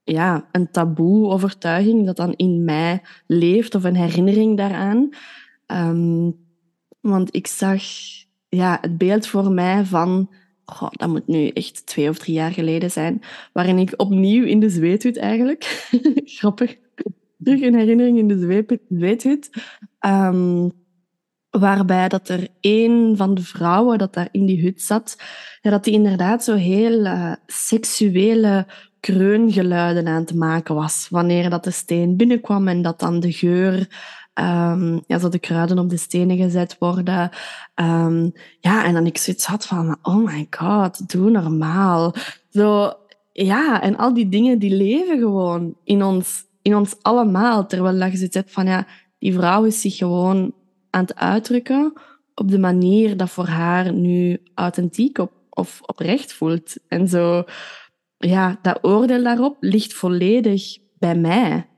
ja, 0.03 0.49
een 0.53 0.71
taboe-overtuiging 0.71 2.07
dat 2.07 2.17
dan 2.17 2.33
in 2.33 2.65
mij 2.65 3.03
leeft 3.27 3.75
of 3.75 3.85
een 3.85 3.97
herinnering 3.97 4.57
daaraan. 4.57 5.09
Um, 5.67 6.37
want 7.01 7.35
ik 7.35 7.47
zag 7.47 7.83
ja, 8.49 8.79
het 8.81 8.99
beeld 8.99 9.27
voor 9.27 9.51
mij 9.51 9.85
van, 9.85 10.31
dat 10.91 11.09
moet 11.09 11.27
nu 11.27 11.49
echt 11.49 11.87
twee 11.87 12.09
of 12.09 12.19
drie 12.19 12.35
jaar 12.35 12.53
geleden 12.53 12.91
zijn, 12.91 13.23
waarin 13.53 13.79
ik 13.79 13.93
opnieuw 13.97 14.45
in 14.45 14.61
de 14.61 14.71
zweethut 14.71 15.17
eigenlijk, 15.17 15.89
grappig, 16.39 16.77
terug 17.43 17.61
in 17.61 17.75
herinnering 17.75 18.19
in 18.19 18.29
de 18.29 18.65
zweethut, 18.89 19.51
um, 20.07 20.73
waarbij 21.51 22.09
dat 22.09 22.29
er 22.29 22.49
een 22.61 23.15
van 23.17 23.35
de 23.35 23.43
vrouwen 23.43 23.99
dat 23.99 24.15
daar 24.15 24.29
in 24.31 24.47
die 24.47 24.63
hut 24.63 24.83
zat, 24.83 25.17
ja, 25.61 25.71
dat 25.71 25.85
die 25.85 25.95
inderdaad 25.95 26.45
zo 26.45 26.55
heel 26.55 27.05
uh, 27.05 27.33
seksuele 27.47 28.67
kreungeluiden 29.01 30.07
aan 30.07 30.25
te 30.25 30.37
maken 30.37 30.75
was. 30.75 31.07
Wanneer 31.11 31.51
dat 31.51 31.65
de 31.65 31.71
steen 31.71 32.17
binnenkwam 32.17 32.69
en 32.69 32.83
dat 32.83 33.01
dan 33.01 33.21
de 33.21 33.33
geur 33.33 33.89
Um, 34.41 35.03
ja, 35.07 35.19
zo 35.19 35.29
de 35.29 35.39
kruiden 35.39 35.79
op 35.79 35.91
de 35.91 35.97
stenen 35.97 36.37
gezet 36.37 36.77
worden. 36.79 37.31
Um, 37.75 38.33
ja, 38.61 38.85
en 38.85 38.95
dan 38.95 39.07
ik 39.07 39.19
zoiets 39.19 39.47
had 39.47 39.67
van, 39.67 39.99
oh 40.03 40.25
my 40.25 40.47
god, 40.51 41.11
doe 41.11 41.31
normaal. 41.31 42.15
Zo, 42.51 42.93
ja, 43.33 43.83
en 43.83 43.97
al 43.97 44.15
die 44.15 44.29
dingen 44.29 44.59
die 44.59 44.77
leven 44.77 45.19
gewoon 45.19 45.77
in 45.85 46.03
ons, 46.03 46.45
in 46.63 46.77
ons 46.77 46.97
allemaal. 47.03 47.67
Terwijl 47.67 48.11
je 48.11 48.17
zoiets 48.17 48.35
hebt 48.35 48.53
van, 48.53 48.67
ja, 48.67 48.87
die 49.19 49.35
vrouw 49.35 49.65
is 49.65 49.81
zich 49.81 49.97
gewoon 49.97 50.55
aan 50.91 51.03
het 51.03 51.15
uitdrukken 51.15 51.93
op 52.35 52.51
de 52.51 52.59
manier 52.59 53.17
dat 53.17 53.31
voor 53.31 53.47
haar 53.47 53.93
nu 53.93 54.43
authentiek 54.55 55.19
of 55.51 55.81
oprecht 55.83 56.33
voelt. 56.33 56.77
En 56.89 57.09
zo, 57.09 57.45
ja, 58.19 58.59
dat 58.63 58.79
oordeel 58.83 59.23
daarop 59.23 59.57
ligt 59.61 59.95
volledig 59.95 60.79
bij 60.99 61.15
mij. 61.15 61.69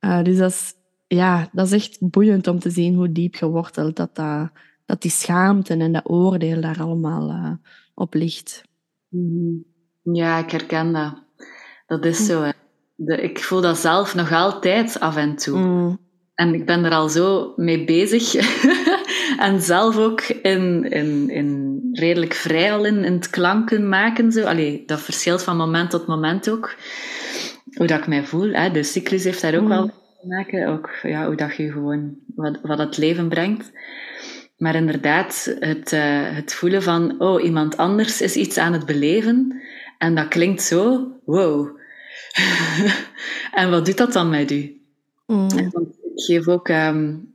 Uh, 0.00 0.22
dus 0.22 0.38
dat 0.38 0.50
is 0.50 0.74
ja, 1.14 1.48
dat 1.52 1.66
is 1.66 1.72
echt 1.72 1.96
boeiend 2.00 2.46
om 2.46 2.58
te 2.58 2.70
zien 2.70 2.94
hoe 2.94 3.12
diep 3.12 3.34
geworteld 3.34 3.96
dat, 3.96 4.14
dat, 4.14 4.50
dat 4.86 5.02
die 5.02 5.10
schaamte 5.10 5.74
en 5.74 5.92
dat 5.92 6.10
oordeel 6.10 6.60
daar 6.60 6.80
allemaal 6.80 7.30
uh, 7.30 7.52
op 7.94 8.14
ligt. 8.14 8.62
Mhm. 9.08 9.54
Ja, 10.02 10.38
ik 10.38 10.50
herken 10.50 10.92
dat. 10.92 11.14
Dat 11.86 12.04
is 12.04 12.26
zo. 12.26 12.42
Hè. 12.42 12.50
De, 12.94 13.22
ik 13.22 13.38
voel 13.38 13.60
dat 13.60 13.78
zelf 13.78 14.14
nog 14.14 14.32
altijd 14.32 15.00
af 15.00 15.16
en 15.16 15.36
toe. 15.36 15.58
Mm. 15.58 15.98
En 16.34 16.54
ik 16.54 16.66
ben 16.66 16.84
er 16.84 16.92
al 16.92 17.08
zo 17.08 17.52
mee 17.56 17.84
bezig. 17.84 18.34
en 19.46 19.62
zelf 19.62 19.98
ook 19.98 20.20
in, 20.20 20.90
in, 20.90 21.30
in 21.30 21.80
redelijk 21.92 22.34
vrij 22.34 22.72
al 22.72 22.84
in, 22.84 23.04
in 23.04 23.12
het 23.12 23.30
klanken 23.30 23.88
maken. 23.88 24.32
Zo. 24.32 24.44
Allee, 24.44 24.82
dat 24.86 25.00
verschilt 25.00 25.42
van 25.42 25.56
moment 25.56 25.90
tot 25.90 26.06
moment 26.06 26.50
ook. 26.50 26.74
Hoe 27.72 27.86
dat 27.86 27.98
ik 27.98 28.06
mij 28.06 28.24
voel. 28.24 28.52
Hè. 28.52 28.70
De 28.70 28.82
cyclus 28.82 29.24
heeft 29.24 29.40
daar 29.40 29.54
ook 29.54 29.62
mm. 29.62 29.68
wel 29.68 30.01
maken. 30.22 30.68
Ook 30.68 30.90
ja, 31.02 31.26
hoe 31.26 31.36
dat 31.36 31.56
je 31.56 31.72
gewoon, 31.72 32.16
wat, 32.34 32.58
wat 32.62 32.78
het 32.78 32.96
leven 32.96 33.28
brengt. 33.28 33.72
Maar 34.56 34.74
inderdaad, 34.74 35.56
het, 35.58 35.92
uh, 35.92 36.34
het 36.34 36.54
voelen 36.54 36.82
van, 36.82 37.20
oh, 37.20 37.42
iemand 37.42 37.76
anders 37.76 38.20
is 38.20 38.36
iets 38.36 38.58
aan 38.58 38.72
het 38.72 38.86
beleven. 38.86 39.62
En 39.98 40.14
dat 40.14 40.28
klinkt 40.28 40.62
zo, 40.62 41.12
wow. 41.24 41.78
en 43.60 43.70
wat 43.70 43.86
doet 43.86 43.96
dat 43.96 44.12
dan 44.12 44.30
met 44.30 44.50
u? 44.50 44.80
Mm. 45.26 45.48
Ik 46.14 46.24
geef 46.24 46.48
ook 46.48 46.68
um, 46.68 47.34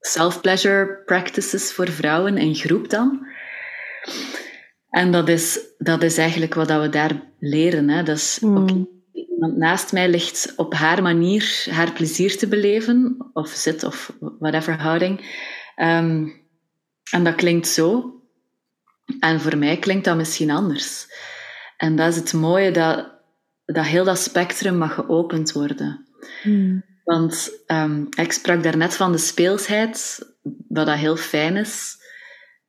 self-pleasure 0.00 1.02
practices 1.04 1.72
voor 1.72 1.88
vrouwen 1.88 2.38
in 2.38 2.54
groep 2.54 2.90
dan. 2.90 3.26
En 4.90 5.12
dat 5.12 5.28
is, 5.28 5.60
dat 5.78 6.02
is 6.02 6.18
eigenlijk 6.18 6.54
wat 6.54 6.68
we 6.68 6.88
daar 6.88 7.22
leren. 7.38 7.88
Hè. 7.88 8.02
Dat 8.02 8.16
is 8.16 8.38
mm 8.40 8.94
iemand 9.44 9.62
naast 9.62 9.92
mij 9.92 10.08
ligt 10.08 10.52
op 10.56 10.74
haar 10.74 11.02
manier 11.02 11.66
haar 11.70 11.92
plezier 11.92 12.38
te 12.38 12.48
beleven, 12.48 13.30
of 13.32 13.48
zit, 13.48 13.84
of 13.84 14.16
whatever 14.38 14.80
houding. 14.80 15.18
Um, 15.76 16.42
en 17.10 17.24
dat 17.24 17.34
klinkt 17.34 17.68
zo. 17.68 18.14
En 19.20 19.40
voor 19.40 19.58
mij 19.58 19.78
klinkt 19.78 20.04
dat 20.04 20.16
misschien 20.16 20.50
anders. 20.50 21.06
En 21.76 21.96
dat 21.96 22.08
is 22.08 22.16
het 22.16 22.32
mooie, 22.32 22.70
dat, 22.70 23.12
dat 23.64 23.84
heel 23.84 24.04
dat 24.04 24.18
spectrum 24.18 24.76
mag 24.76 24.94
geopend 24.94 25.52
worden. 25.52 26.06
Hmm. 26.42 26.84
Want 27.04 27.50
um, 27.66 28.08
ik 28.16 28.32
sprak 28.32 28.62
daarnet 28.62 28.94
van 28.94 29.12
de 29.12 29.18
speelsheid, 29.18 30.18
wat 30.68 30.86
dat 30.86 30.96
heel 30.96 31.16
fijn 31.16 31.56
is. 31.56 31.96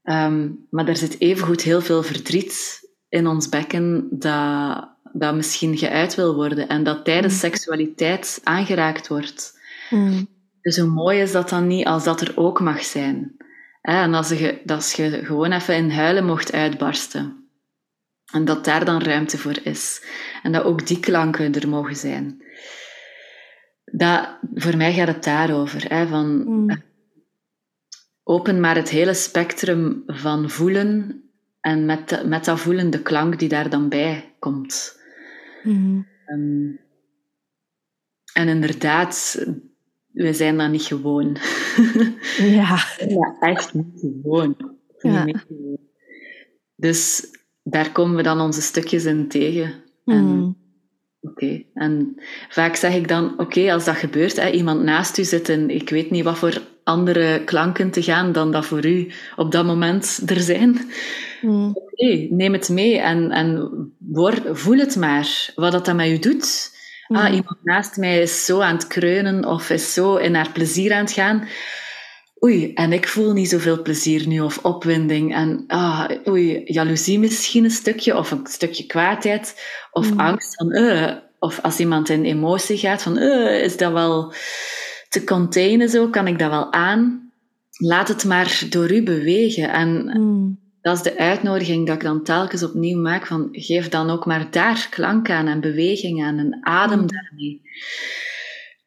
Um, 0.03 0.67
maar 0.69 0.87
er 0.87 0.97
zit 0.97 1.19
evengoed 1.19 1.61
heel 1.61 1.81
veel 1.81 2.03
verdriet 2.03 2.79
in 3.09 3.27
ons 3.27 3.49
bekken 3.49 4.07
dat 4.11 4.94
dat 5.17 5.35
misschien 5.35 5.77
geuit 5.77 6.15
wil 6.15 6.35
worden 6.35 6.67
en 6.67 6.83
dat 6.83 7.05
tijdens 7.05 7.33
mm. 7.33 7.39
seksualiteit 7.39 8.41
aangeraakt 8.43 9.07
wordt. 9.07 9.59
Mm. 9.89 10.27
Dus 10.61 10.77
hoe 10.77 10.89
mooi 10.89 11.19
is 11.19 11.31
dat 11.31 11.49
dan 11.49 11.67
niet 11.67 11.85
als 11.85 12.03
dat 12.03 12.21
er 12.21 12.31
ook 12.35 12.59
mag 12.59 12.83
zijn? 12.83 13.35
En 13.81 14.13
als 14.13 14.29
je, 14.29 14.61
dat 14.63 14.91
je 14.91 15.21
gewoon 15.23 15.51
even 15.51 15.75
in 15.75 15.91
huilen 15.91 16.25
mocht 16.25 16.53
uitbarsten. 16.53 17.49
En 18.33 18.45
dat 18.45 18.65
daar 18.65 18.85
dan 18.85 19.01
ruimte 19.01 19.37
voor 19.37 19.57
is. 19.63 20.05
En 20.43 20.51
dat 20.51 20.63
ook 20.63 20.87
die 20.87 20.99
klanken 20.99 21.53
er 21.53 21.69
mogen 21.69 21.95
zijn. 21.95 22.43
Dat, 23.85 24.37
voor 24.53 24.77
mij 24.77 24.93
gaat 24.93 25.07
het 25.07 25.23
daarover. 25.23 25.89
Hè, 25.89 26.07
van, 26.07 26.43
mm. 26.45 26.83
Open 28.23 28.59
maar 28.59 28.75
het 28.75 28.89
hele 28.89 29.13
spectrum 29.13 30.03
van 30.07 30.49
voelen 30.49 31.23
en 31.61 31.85
met, 31.85 32.25
met 32.25 32.45
dat 32.45 32.59
voelen 32.59 32.89
de 32.89 33.01
klank 33.01 33.39
die 33.39 33.49
daar 33.49 33.69
dan 33.69 33.89
bij 33.89 34.35
komt. 34.39 35.03
Mm 35.65 36.05
en 38.35 38.47
inderdaad, 38.47 39.45
we 40.11 40.33
zijn 40.33 40.57
dan 40.57 40.71
niet 40.71 40.83
gewoon. 40.83 41.37
Ja. 42.37 42.77
ja 43.07 43.35
echt 43.39 43.73
niet 43.73 43.99
gewoon. 43.99 44.77
Ja. 44.99 45.27
Dus 46.75 47.31
daar 47.63 47.91
komen 47.91 48.15
we 48.15 48.23
dan 48.23 48.39
onze 48.39 48.61
stukjes 48.61 49.05
in 49.05 49.27
tegen. 49.27 49.73
En 50.05 50.37
mhm. 50.37 50.51
Oké. 51.21 51.63
En 51.73 52.15
vaak 52.49 52.75
zeg 52.75 52.95
ik 52.95 53.07
dan, 53.07 53.39
oké, 53.39 53.73
als 53.73 53.85
dat 53.85 53.95
gebeurt, 53.95 54.35
hè, 54.35 54.49
iemand 54.49 54.83
naast 54.83 55.17
u 55.17 55.23
zit 55.23 55.49
en 55.49 55.69
ik 55.69 55.89
weet 55.89 56.11
niet 56.11 56.23
wat 56.23 56.37
voor 56.37 56.61
andere 56.83 57.43
klanken 57.43 57.91
te 57.91 58.03
gaan 58.03 58.31
dan 58.31 58.51
dat 58.51 58.65
voor 58.65 58.85
u 58.85 59.11
op 59.35 59.51
dat 59.51 59.65
moment 59.65 60.21
er 60.25 60.39
zijn. 60.39 60.77
Mm. 61.41 61.71
Oké, 61.73 62.27
neem 62.29 62.53
het 62.53 62.69
mee 62.69 62.99
en, 62.99 63.31
en 63.31 63.69
word, 63.97 64.41
voel 64.51 64.77
het 64.77 64.95
maar, 64.95 65.51
wat 65.55 65.71
dat, 65.71 65.85
dat 65.85 65.95
met 65.95 66.07
u 66.07 66.19
doet. 66.19 66.73
Ah, 67.07 67.27
mm. 67.27 67.33
iemand 67.33 67.57
naast 67.63 67.97
mij 67.97 68.21
is 68.21 68.45
zo 68.45 68.59
aan 68.59 68.75
het 68.75 68.87
kreunen 68.87 69.45
of 69.45 69.69
is 69.69 69.93
zo 69.93 70.15
in 70.15 70.35
haar 70.35 70.51
plezier 70.51 70.93
aan 70.93 71.03
het 71.03 71.11
gaan. 71.11 71.47
Oei, 72.43 72.73
en 72.73 72.93
ik 72.93 73.07
voel 73.07 73.33
niet 73.33 73.49
zoveel 73.49 73.81
plezier 73.81 74.27
nu 74.27 74.39
of 74.39 74.57
opwinding. 74.57 75.35
En 75.35 75.63
ah, 75.67 76.09
oei, 76.27 76.61
jaloezie 76.65 77.19
misschien 77.19 77.63
een 77.63 77.71
stukje 77.71 78.17
of 78.17 78.31
een 78.31 78.47
stukje 78.47 78.85
kwaadheid 78.85 79.61
of 79.91 80.11
mm. 80.11 80.19
angst 80.19 80.55
van, 80.55 80.75
uh, 80.75 81.11
of 81.39 81.59
als 81.61 81.79
iemand 81.79 82.09
in 82.09 82.23
emotie 82.23 82.77
gaat 82.77 83.01
van, 83.01 83.17
uh, 83.17 83.63
is 83.63 83.77
dat 83.77 83.91
wel 83.91 84.33
te 85.09 85.23
containen 85.23 85.89
zo? 85.89 86.09
Kan 86.09 86.27
ik 86.27 86.39
dat 86.39 86.49
wel 86.49 86.73
aan? 86.73 87.31
Laat 87.77 88.07
het 88.07 88.25
maar 88.25 88.63
door 88.69 88.91
u 88.91 89.03
bewegen. 89.03 89.69
En 89.69 90.19
mm. 90.19 90.64
Dat 90.85 90.95
is 90.95 91.03
de 91.03 91.17
uitnodiging 91.17 91.87
dat 91.87 91.95
ik 91.95 92.01
dan 92.01 92.23
telkens 92.23 92.63
opnieuw 92.63 93.01
maak 93.01 93.25
van, 93.25 93.47
geef 93.51 93.89
dan 93.89 94.09
ook 94.09 94.25
maar 94.25 94.51
daar 94.51 94.87
klank 94.89 95.29
aan 95.29 95.47
en 95.47 95.59
beweging 95.59 96.23
aan 96.23 96.37
en 96.37 96.57
adem 96.61 96.99
mm. 96.99 97.07
daarmee. 97.07 97.61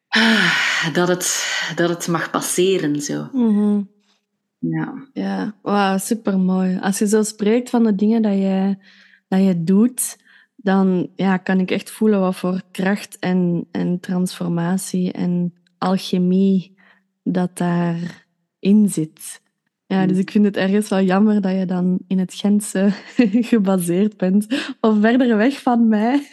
Ah, 0.07 0.93
dat, 0.93 1.07
het, 1.07 1.45
dat 1.75 1.89
het 1.89 2.07
mag 2.07 2.29
passeren 2.29 3.01
zo. 3.01 3.29
Mm 3.31 3.89
Ja. 4.59 5.07
Ja, 5.13 5.55
wauw, 5.61 5.97
super 5.97 6.39
mooi. 6.39 6.77
Als 6.81 6.99
je 6.99 7.07
zo 7.07 7.23
spreekt 7.23 7.69
van 7.69 7.83
de 7.83 7.95
dingen 7.95 8.21
dat 8.21 8.33
je, 8.33 8.77
dat 9.27 9.43
je 9.43 9.63
doet, 9.63 10.17
dan 10.55 11.09
ja, 11.15 11.37
kan 11.37 11.59
ik 11.59 11.71
echt 11.71 11.91
voelen 11.91 12.19
wat 12.19 12.35
voor 12.35 12.61
kracht 12.71 13.19
en, 13.19 13.67
en 13.71 13.99
transformatie 13.99 15.11
en 15.11 15.53
alchemie 15.77 16.75
dat 17.23 17.57
daarin 17.57 18.89
zit. 18.89 19.41
Ja, 19.89 20.05
dus 20.05 20.17
ik 20.17 20.31
vind 20.31 20.45
het 20.45 20.57
ergens 20.57 20.89
wel 20.89 21.01
jammer 21.01 21.41
dat 21.41 21.51
je 21.51 21.65
dan 21.65 21.99
in 22.07 22.19
het 22.19 22.33
Gentse 22.33 22.89
gebaseerd 23.51 24.17
bent. 24.17 24.73
Of 24.81 24.99
verder 24.99 25.37
weg 25.37 25.61
van 25.61 25.87
mij. 25.87 26.21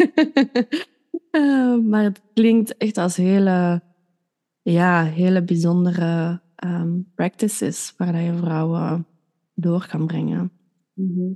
Eh, 1.30 1.76
maar 1.76 2.02
het 2.02 2.20
klinkt 2.34 2.76
echt 2.76 2.96
als 2.96 3.16
hele, 3.16 3.82
ja, 4.62 5.04
hele 5.04 5.42
bijzondere 5.42 6.40
um, 6.64 7.12
practices 7.14 7.94
waar 7.96 8.20
je 8.20 8.34
vrouwen 8.34 9.06
door 9.54 9.86
kan 9.86 10.06
brengen. 10.06 10.52
Mhm. 10.94 11.32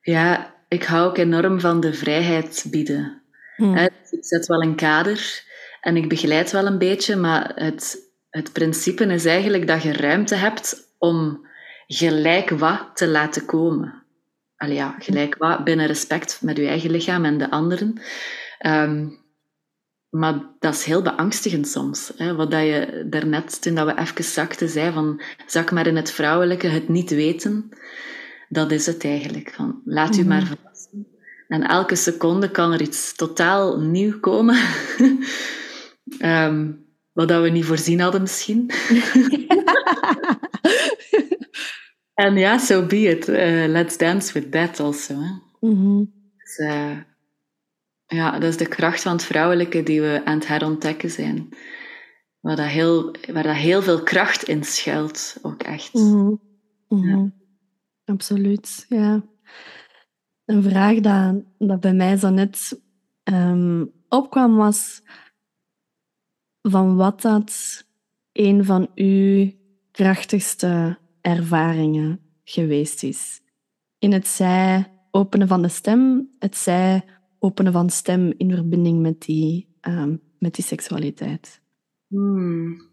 Ja, 0.00 0.54
ik 0.68 0.84
hou 0.84 1.08
ook 1.08 1.16
enorm 1.16 1.60
van 1.60 1.80
de 1.80 1.94
vrijheid 1.94 2.66
bieden. 2.70 3.22
Hmm. 3.56 3.76
Ik 3.76 4.24
zet 4.24 4.46
wel 4.46 4.62
een 4.62 4.76
kader 4.76 5.44
en 5.80 5.96
ik 5.96 6.08
begeleid 6.08 6.50
wel 6.50 6.66
een 6.66 6.78
beetje, 6.78 7.16
maar 7.16 7.52
het, 7.54 8.03
het 8.34 8.52
principe 8.52 9.04
is 9.04 9.24
eigenlijk 9.24 9.66
dat 9.66 9.82
je 9.82 9.92
ruimte 9.92 10.34
hebt 10.34 10.92
om 10.98 11.46
gelijk 11.86 12.50
wat 12.50 12.90
te 12.94 13.08
laten 13.08 13.44
komen. 13.44 14.02
Allee, 14.56 14.74
ja, 14.74 14.96
gelijk 14.98 15.36
wat 15.36 15.64
binnen 15.64 15.86
respect 15.86 16.42
met 16.42 16.56
je 16.56 16.66
eigen 16.66 16.90
lichaam 16.90 17.24
en 17.24 17.38
de 17.38 17.50
anderen. 17.50 18.00
Ehm, 18.58 19.08
maar 20.10 20.40
dat 20.58 20.74
is 20.74 20.84
heel 20.84 21.02
beangstigend 21.02 21.68
soms. 21.68 22.12
Hè? 22.16 22.34
Wat 22.34 22.50
dat 22.50 22.60
je 22.60 23.06
daarnet, 23.10 23.62
toen 23.62 23.74
dat 23.74 23.86
we 23.86 23.98
even 24.00 24.24
zakten, 24.24 24.68
zei 24.68 24.92
van 24.92 25.22
zak 25.46 25.70
maar 25.70 25.86
in 25.86 25.96
het 25.96 26.10
vrouwelijke, 26.10 26.66
het 26.66 26.88
niet 26.88 27.10
weten. 27.10 27.68
Dat 28.48 28.70
is 28.70 28.86
het 28.86 29.04
eigenlijk. 29.04 29.52
Van, 29.54 29.80
laat 29.84 30.16
u 30.16 30.20
mhm. 30.20 30.28
maar 30.28 30.42
verrassen. 30.42 31.06
En 31.48 31.62
elke 31.62 31.96
seconde 31.96 32.50
kan 32.50 32.72
er 32.72 32.80
iets 32.80 33.14
totaal 33.14 33.80
nieuw 33.80 34.20
komen. 34.20 34.56
um, 36.18 36.82
wat 37.14 37.28
dat 37.28 37.42
we 37.42 37.48
niet 37.48 37.64
voorzien 37.64 38.00
hadden 38.00 38.20
misschien. 38.20 38.70
en 42.24 42.36
ja, 42.36 42.58
so 42.58 42.86
be 42.86 43.00
it. 43.00 43.28
Uh, 43.28 43.64
let's 43.66 43.96
dance 43.96 44.32
with 44.32 44.52
that 44.52 44.80
also. 44.80 45.14
Hè? 45.14 45.30
Mm 45.60 46.12
dus, 46.36 46.58
uh, 46.58 46.98
ja, 48.06 48.32
dat 48.32 48.50
is 48.50 48.56
de 48.56 48.68
kracht 48.68 49.02
van 49.02 49.12
het 49.12 49.24
vrouwelijke 49.24 49.82
die 49.82 50.00
we 50.00 50.22
aan 50.24 50.38
het 50.38 50.46
herontdekken 50.46 51.10
zijn. 51.10 51.48
Waar 52.40 52.56
dat 52.56 52.66
heel, 52.66 53.14
waar 53.32 53.42
dat 53.42 53.54
heel 53.54 53.82
veel 53.82 54.02
kracht 54.02 54.42
in 54.42 54.64
schuilt, 54.64 55.36
ook 55.42 55.62
echt. 55.62 55.94
Mm 55.94 56.40
Ja. 56.88 57.32
Absoluut, 58.04 58.86
ja. 58.88 59.24
Een 60.44 60.62
vraag 60.62 61.00
dat, 61.00 61.42
dat 61.58 61.80
bij 61.80 61.94
mij 61.94 62.16
zo 62.16 62.30
net 62.30 62.80
um, 63.24 63.92
opkwam 64.08 64.56
was 64.56 65.02
van 66.68 66.96
wat 66.96 67.20
dat 67.22 67.84
een 68.32 68.64
van 68.64 68.90
uw 68.94 69.52
krachtigste 69.90 70.98
ervaringen 71.20 72.20
geweest 72.44 73.02
is. 73.02 73.40
In 73.98 74.12
het 74.12 74.26
zij 74.26 74.92
openen 75.10 75.48
van 75.48 75.62
de 75.62 75.68
stem, 75.68 76.30
het 76.38 76.56
zij 76.56 77.04
openen 77.38 77.72
van 77.72 77.90
stem 77.90 78.32
in 78.36 78.50
verbinding 78.50 79.00
met 79.00 79.20
die, 79.22 79.76
um, 79.80 80.20
met 80.38 80.54
die 80.54 80.64
seksualiteit? 80.64 81.60
Hmm. 82.06 82.92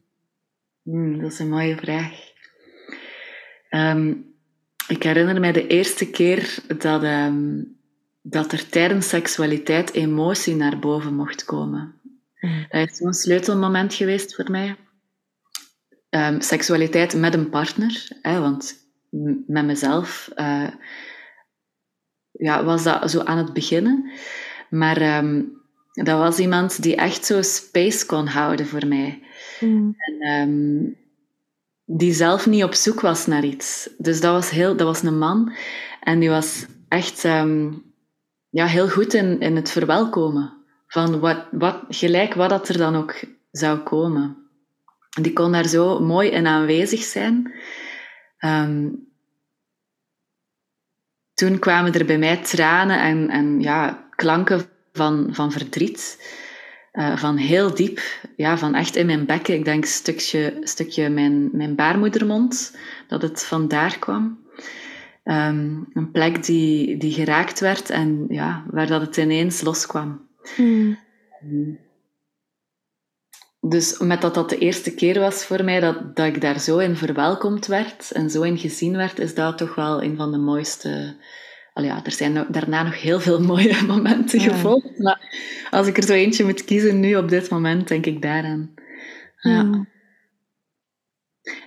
Hmm, 0.82 1.22
dat 1.22 1.32
is 1.32 1.40
een 1.40 1.50
mooie 1.50 1.76
vraag. 1.76 2.30
Um, 3.70 4.26
ik 4.88 5.04
herinner 5.04 5.40
mij 5.40 5.52
de 5.52 5.68
eerste 5.68 6.10
keer 6.10 6.64
dat, 6.78 7.04
um, 7.04 7.76
dat 8.22 8.52
er 8.52 8.70
tijdens 8.70 9.10
seksualiteit 9.10 9.94
emotie 9.94 10.56
naar 10.56 10.80
boven 10.80 11.16
mocht 11.16 11.46
komen. 11.46 12.01
Dat 12.70 12.90
is 12.90 12.98
zo'n 12.98 13.14
sleutelmoment 13.14 13.94
geweest 13.94 14.36
voor 14.36 14.52
mij. 14.52 14.76
seksualiteit 16.40 17.16
met 17.16 17.34
een 17.34 17.50
partner, 17.50 18.08
hè, 18.22 18.40
want 18.40 18.76
met 19.48 19.66
mezelf 19.66 20.30
uh, 20.36 20.68
ja, 22.32 22.64
was 22.64 22.84
dat 22.84 23.12
zo 23.12 23.20
aan 23.20 23.38
het 23.38 23.54
beginnen. 23.54 24.12
Maar 24.70 25.18
um, 25.18 25.62
dat 25.92 26.18
was 26.18 26.40
iemand 26.40 26.82
die 26.82 26.96
echt 26.96 27.26
zo 27.26 27.42
space 27.42 28.06
kon 28.06 28.28
houden 28.28 28.66
voor 28.66 28.88
mij. 28.88 29.24
Mm. 29.60 29.96
En, 29.98 30.28
um, 30.28 31.00
die 31.86 32.14
zelf 32.14 32.48
niet 32.48 32.64
op 32.64 32.74
zoek 32.74 33.02
was 33.02 33.26
naar 33.26 33.44
iets. 33.44 33.90
Dus 33.98 34.22
dat 34.22 34.34
was, 34.34 34.50
heel, 34.50 34.76
dat 34.76 34.88
was 34.88 35.02
een 35.02 35.18
man. 35.18 35.54
En 36.02 36.20
die 36.20 36.30
was 36.30 36.66
echt 36.88 37.22
ja, 38.50 38.66
heel 38.66 38.90
goed 38.90 39.14
in, 39.14 39.40
in 39.40 39.56
het 39.56 39.72
verwelkomen. 39.72 40.61
Van 40.92 41.20
wat, 41.20 41.46
wat, 41.52 41.84
gelijk 41.90 42.34
wat 42.34 42.50
dat 42.50 42.70
er 42.70 42.78
dan 42.78 42.96
ook 42.96 43.16
zou 43.52 43.80
komen. 43.80 44.38
En 45.16 45.24
die 45.24 45.34
kon 45.34 45.52
daar 45.52 45.68
zo 45.68 46.00
mooi 46.00 46.30
in 46.30 46.48
aanwezig 46.48 47.02
zijn. 47.02 47.54
Um, 48.40 49.08
toen 51.34 51.60
kwamen 51.60 51.94
er 51.94 52.06
bij 52.06 52.18
mij 52.18 52.38
tranen 52.38 53.00
en, 53.00 53.30
en 53.30 53.60
ja, 53.60 54.08
klanken 54.16 54.62
van, 54.94 55.28
van 55.32 55.52
verdriet. 55.52 56.20
Uh, 56.94 57.18
van 57.18 57.38
heel 57.38 57.76
diep, 57.76 58.02
ja, 58.36 58.58
van 58.58 58.76
echt 58.76 58.96
in 58.96 59.06
mijn 59.06 59.26
bekken. 59.26 59.54
Ik 59.54 59.66
denk 59.66 59.86
stukje, 59.86 60.58
stukje 60.64 61.10
mijn, 61.10 61.50
mijn 61.52 61.76
baarmoedermond, 61.76 62.78
dat 63.08 63.22
het 63.22 63.44
vandaar 63.44 64.00
kwam. 64.00 64.40
Um, 65.24 65.88
een 65.94 66.12
plek 66.12 66.44
die, 66.46 66.98
die 66.98 67.14
geraakt 67.14 67.60
werd 67.60 67.90
en 67.90 68.26
ja, 68.30 68.64
waar 68.68 68.88
dat 68.88 69.02
het 69.02 69.18
ineens 69.18 69.62
loskwam. 69.62 70.30
Hmm. 70.56 70.98
Dus 73.60 74.00
met 74.00 74.22
dat 74.22 74.34
dat 74.34 74.50
de 74.50 74.58
eerste 74.58 74.94
keer 74.94 75.20
was 75.20 75.46
voor 75.46 75.64
mij 75.64 75.80
dat, 75.80 76.16
dat 76.16 76.26
ik 76.26 76.42
daar 76.42 76.60
zo 76.60 76.78
in 76.78 76.96
verwelkomd 76.96 77.66
werd 77.66 78.12
en 78.12 78.30
zo 78.30 78.42
in 78.42 78.58
gezien 78.58 78.96
werd, 78.96 79.20
is 79.20 79.36
dat 79.36 79.58
toch 79.58 79.76
wel 79.76 80.04
een 80.04 80.18
van 80.18 80.32
de 80.32 80.38
mooiste 80.38 81.16
Al 81.74 81.84
ja, 81.84 82.06
er 82.06 82.12
zijn 82.12 82.46
daarna 82.50 82.84
nog 82.84 83.02
heel 83.02 83.20
veel 83.20 83.42
mooie 83.52 83.84
momenten 83.88 84.42
ja. 84.42 84.50
gevolgd. 84.50 84.98
Maar 84.98 85.36
als 85.70 85.88
ik 85.88 85.98
er 85.98 86.04
zo 86.04 86.14
eentje 86.14 86.44
moet 86.44 86.64
kiezen 86.64 87.00
nu 87.00 87.16
op 87.16 87.30
dit 87.30 87.50
moment, 87.50 87.88
denk 87.88 88.06
ik 88.06 88.22
daaraan. 88.22 88.74
Ja. 89.42 89.86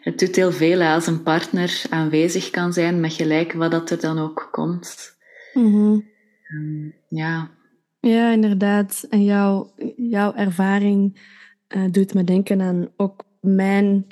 Het 0.01 0.19
doet 0.19 0.37
heel 0.37 0.53
veel 0.53 0.83
als 0.83 1.07
een 1.07 1.23
partner 1.23 1.83
aanwezig 1.91 2.51
kan 2.51 2.73
zijn 2.73 3.01
met 3.01 3.13
gelijk 3.13 3.53
wat 3.53 3.71
dat 3.71 3.91
er 3.91 4.01
dan 4.01 4.19
ook 4.19 4.49
komt. 4.51 5.17
Mm 5.53 5.73
-hmm. 5.73 6.11
um, 6.55 6.95
ja. 7.09 7.51
Ja, 8.05 8.33
inderdaad. 8.33 9.07
En 9.11 9.25
jouw, 9.25 9.75
jouw 9.97 10.35
ervaring 10.35 11.21
uh, 11.69 11.91
doet 11.91 12.15
me 12.15 12.25
denken 12.25 12.61
aan 12.61 12.89
ook 12.97 13.25
mijn 13.41 14.07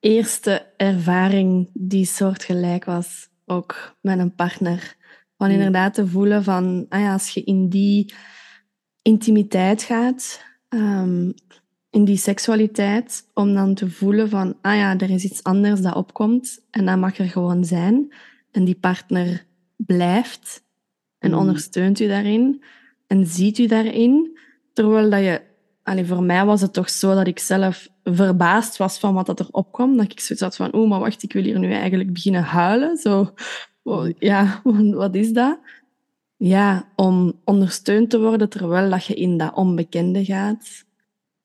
eerste 0.00 0.66
ervaring 0.76 1.70
die 1.72 2.04
soortgelijk 2.04 2.84
was. 2.84 3.28
Ook 3.46 3.96
met 4.00 4.18
een 4.18 4.34
partner. 4.34 4.96
Van 5.36 5.48
mm. 5.48 5.54
inderdaad 5.54 5.94
te 5.94 6.06
voelen 6.06 6.44
van, 6.44 6.86
ah 6.88 7.00
ja, 7.00 7.12
als 7.12 7.28
je 7.28 7.44
in 7.44 7.68
die 7.68 8.14
intimiteit 9.02 9.82
gaat, 9.82 10.44
um, 10.68 11.34
in 11.90 12.04
die 12.04 12.16
seksualiteit, 12.16 13.30
om 13.34 13.54
dan 13.54 13.74
te 13.74 13.90
voelen 13.90 14.28
van, 14.28 14.58
ah 14.60 14.76
ja, 14.76 14.98
er 14.98 15.10
is 15.10 15.24
iets 15.24 15.42
anders 15.42 15.80
dat 15.80 15.94
opkomt 15.94 16.64
en 16.70 16.84
dat 16.86 16.98
mag 16.98 17.18
er 17.18 17.28
gewoon 17.28 17.64
zijn. 17.64 18.14
En 18.50 18.64
die 18.64 18.78
partner 18.78 19.46
blijft 19.76 20.64
en 21.18 21.30
mm. 21.30 21.36
ondersteunt 21.36 22.00
u 22.00 22.06
daarin. 22.06 22.62
En 23.12 23.26
ziet 23.26 23.58
u 23.58 23.66
daarin. 23.66 24.38
Terwijl 24.72 25.10
dat 25.10 25.20
je... 25.20 25.50
Voor 26.04 26.22
mij 26.22 26.44
was 26.44 26.60
het 26.60 26.72
toch 26.72 26.90
zo 26.90 27.14
dat 27.14 27.26
ik 27.26 27.38
zelf 27.38 27.88
verbaasd 28.04 28.76
was 28.76 28.98
van 28.98 29.14
wat 29.14 29.26
dat 29.26 29.40
er 29.40 29.48
opkwam. 29.50 29.96
Dat 29.96 30.12
ik 30.12 30.20
zoiets 30.20 30.44
had 30.44 30.56
van, 30.56 30.72
oh, 30.72 30.88
maar 30.88 31.00
wacht, 31.00 31.22
ik 31.22 31.32
wil 31.32 31.42
hier 31.42 31.58
nu 31.58 31.72
eigenlijk 31.72 32.12
beginnen 32.12 32.42
huilen. 32.42 32.96
Zo, 32.96 33.34
oh, 33.82 34.10
ja, 34.18 34.60
wat 35.02 35.14
is 35.14 35.32
dat? 35.32 35.58
Ja, 36.36 36.92
om 36.96 37.40
ondersteund 37.44 38.10
te 38.10 38.20
worden 38.20 38.48
terwijl 38.48 38.90
dat 38.90 39.04
je 39.04 39.14
in 39.14 39.36
dat 39.38 39.54
onbekende 39.54 40.24
gaat. 40.24 40.84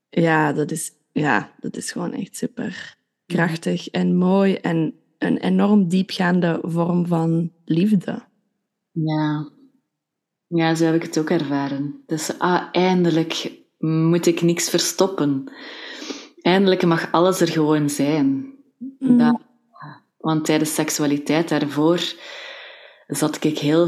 Ja, 0.09 0.53
dat 0.53 0.71
is, 0.71 0.91
ja, 1.11 1.51
dat 1.59 1.75
is 1.75 1.91
gewoon 1.91 2.13
echt 2.13 2.35
super 2.35 2.97
krachtig 3.25 3.89
en 3.89 4.15
mooi 4.15 4.53
en 4.53 4.93
een 5.17 5.37
enorm 5.37 5.87
diepgaande 5.87 6.59
vorm 6.61 7.07
van 7.07 7.51
liefde. 7.65 8.23
Ja, 8.91 9.49
ja 10.47 10.75
zo 10.75 10.85
heb 10.85 10.95
ik 10.95 11.01
het 11.03 11.19
ook 11.19 11.29
ervaren. 11.29 12.03
Dus 12.05 12.39
ah, 12.39 12.63
eindelijk 12.71 13.51
moet 13.77 14.25
ik 14.25 14.41
niks 14.41 14.69
verstoppen. 14.69 15.51
Eindelijk 16.41 16.85
mag 16.85 17.11
alles 17.11 17.41
er 17.41 17.47
gewoon 17.47 17.89
zijn. 17.89 18.53
Mm. 18.99 19.17
Dat, 19.17 19.39
want 20.17 20.45
tijdens 20.45 20.73
seksualiteit 20.73 21.49
daarvoor 21.49 21.99
zat 23.07 23.43
ik 23.43 23.57
heel 23.57 23.87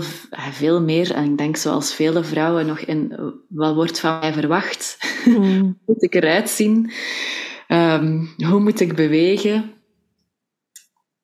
veel 0.51 0.81
meer, 0.81 1.11
en 1.11 1.23
ik 1.23 1.37
denk 1.37 1.57
zoals 1.57 1.93
vele 1.93 2.23
vrouwen 2.23 2.65
nog 2.65 2.79
in, 2.79 3.13
wat 3.47 3.75
wordt 3.75 3.99
van 3.99 4.19
mij 4.19 4.33
verwacht? 4.33 4.97
Mm. 5.25 5.35
hoe 5.35 5.75
moet 5.85 6.03
ik 6.03 6.15
eruit 6.15 6.49
zien? 6.49 6.91
Um, 7.67 8.29
hoe 8.37 8.59
moet 8.59 8.79
ik 8.79 8.95
bewegen? 8.95 9.73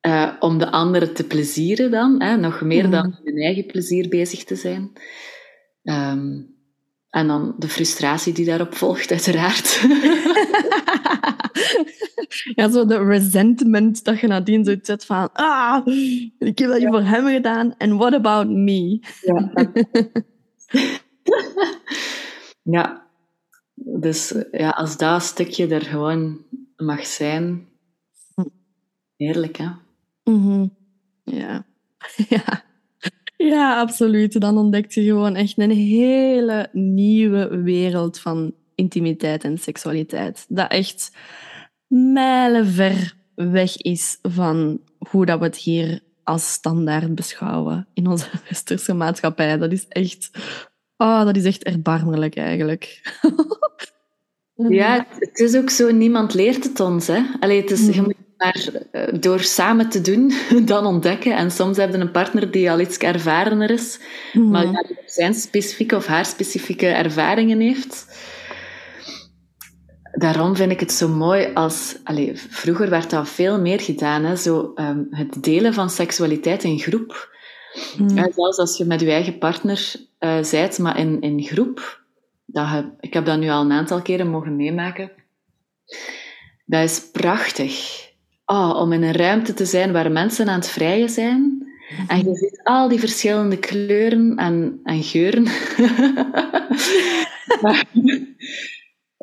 Uh, 0.06 0.32
om 0.38 0.58
de 0.58 0.70
anderen 0.70 1.14
te 1.14 1.24
plezieren 1.24 1.90
dan, 1.90 2.22
hè? 2.22 2.36
nog 2.36 2.60
meer 2.60 2.84
mm. 2.84 2.90
dan 2.90 3.18
mijn 3.22 3.36
eigen 3.36 3.66
plezier 3.66 4.08
bezig 4.08 4.44
te 4.44 4.56
zijn. 4.56 4.92
Um, 5.82 6.54
en 7.08 7.26
dan 7.26 7.54
de 7.58 7.68
frustratie 7.68 8.32
die 8.32 8.44
daarop 8.44 8.74
volgt, 8.74 9.10
uiteraard. 9.10 9.80
ja, 12.56 12.70
zo 12.70 12.86
de 12.86 13.04
resentment 13.04 14.04
dat 14.04 14.20
je 14.20 14.26
nadien 14.26 14.64
zo 14.64 14.74
zet 14.82 15.04
van 15.04 15.28
ah, 15.32 15.86
ik 16.38 16.58
heb 16.58 16.70
dat 16.70 16.80
je 16.80 16.88
voor 16.88 17.02
hem 17.02 17.26
gedaan 17.26 17.74
en 17.78 17.96
what 17.96 18.14
about 18.14 18.48
me? 18.48 19.00
ja. 19.20 19.52
ja, 22.76 23.06
dus 23.74 24.34
ja, 24.50 24.68
als 24.68 24.96
dat 24.96 25.22
stukje 25.22 25.66
er 25.66 25.84
gewoon 25.84 26.44
mag 26.76 27.06
zijn, 27.06 27.68
heerlijk 29.16 29.56
hè? 29.56 29.84
Mm 30.30 30.74
Ja. 31.24 31.66
ja. 32.28 32.64
Ja, 33.36 33.80
absoluut. 33.80 34.40
Dan 34.40 34.58
ontdekt 34.58 34.94
je 34.94 35.02
gewoon 35.02 35.34
echt 35.34 35.58
een 35.58 35.70
hele 35.70 36.68
nieuwe 36.72 37.62
wereld 37.62 38.18
van 38.18 38.54
intimiteit 38.74 39.44
en 39.44 39.58
seksualiteit. 39.58 40.46
Dat 40.48 40.70
echt 40.70 41.16
mijlenver 41.88 43.14
weg 43.34 43.76
is 43.76 44.18
van 44.22 44.80
hoe 45.10 45.26
dat 45.26 45.38
we 45.38 45.44
het 45.44 45.56
hier 45.56 46.00
als 46.22 46.52
standaard 46.52 47.14
beschouwen 47.14 47.88
in 47.94 48.06
onze 48.06 48.28
westerse 48.48 48.94
maatschappij. 48.94 49.56
Dat 49.58 49.72
is 49.72 49.88
echt, 49.88 50.30
oh, 50.96 51.24
dat 51.24 51.36
is 51.36 51.44
echt 51.44 51.62
erbarmelijk 51.64 52.36
eigenlijk. 52.36 53.00
Ja, 54.68 55.06
het 55.18 55.38
is 55.38 55.56
ook 55.56 55.70
zo, 55.70 55.90
niemand 55.90 56.34
leert 56.34 56.64
het 56.64 56.80
ons. 56.80 57.06
Hè? 57.06 57.22
Allee, 57.40 57.60
het 57.60 57.70
is, 57.70 57.94
je 57.94 58.02
moet 58.02 58.14
maar 58.36 58.68
eh, 58.90 59.02
door 59.20 59.40
samen 59.40 59.88
te 59.88 60.00
doen, 60.00 60.32
dan 60.64 60.86
ontdekken. 60.86 61.36
En 61.36 61.50
soms 61.50 61.76
heb 61.76 61.92
je 61.92 61.98
een 61.98 62.10
partner 62.10 62.50
die 62.50 62.70
al 62.70 62.80
iets 62.80 62.98
ervarener 62.98 63.70
is, 63.70 64.00
mm 64.32 64.50
maar 64.50 64.64
die 64.64 64.96
zijn 65.06 65.34
specifieke 65.34 65.96
of 65.96 66.06
haar 66.06 66.26
specifieke 66.26 66.86
ervaringen 66.86 67.60
heeft. 67.60 68.18
Daarom 70.12 70.56
vind 70.56 70.70
ik 70.70 70.80
het 70.80 70.92
zo 70.92 71.08
mooi 71.08 71.50
als... 71.54 71.96
Allez, 72.04 72.46
vroeger 72.48 72.90
werd 72.90 73.10
dat 73.10 73.28
veel 73.28 73.60
meer 73.60 73.80
gedaan, 73.80 74.24
hè? 74.24 74.36
Zo, 74.36 74.72
um, 74.74 75.06
het 75.10 75.42
delen 75.42 75.74
van 75.74 75.90
seksualiteit 75.90 76.64
in 76.64 76.78
groep. 76.78 77.34
Mm. 77.98 78.32
zelfs 78.32 78.58
als 78.58 78.76
je 78.76 78.84
met 78.84 79.00
je 79.00 79.10
eigen 79.10 79.38
partner 79.38 79.94
uh, 80.20 80.42
zijt, 80.42 80.78
maar 80.78 80.98
in, 80.98 81.20
in 81.20 81.42
groep. 81.42 82.02
Dat 82.46 82.68
je, 82.68 82.90
ik 83.00 83.14
heb 83.14 83.24
dat 83.24 83.38
nu 83.38 83.48
al 83.48 83.62
een 83.62 83.72
aantal 83.72 84.02
keren 84.02 84.30
mogen 84.30 84.56
meemaken. 84.56 85.12
Dat 86.64 86.82
is 86.82 87.10
prachtig 87.10 88.05
oh, 88.46 88.76
om 88.80 88.92
in 88.92 89.02
een 89.02 89.12
ruimte 89.12 89.54
te 89.54 89.64
zijn 89.64 89.92
waar 89.92 90.12
mensen 90.12 90.48
aan 90.48 90.58
het 90.58 90.68
vrijen 90.68 91.08
zijn. 91.08 91.64
En 92.08 92.18
je 92.18 92.36
ziet 92.36 92.60
al 92.62 92.88
die 92.88 92.98
verschillende 92.98 93.58
kleuren 93.58 94.36
en, 94.36 94.80
en 94.84 95.02
geuren. 95.02 95.44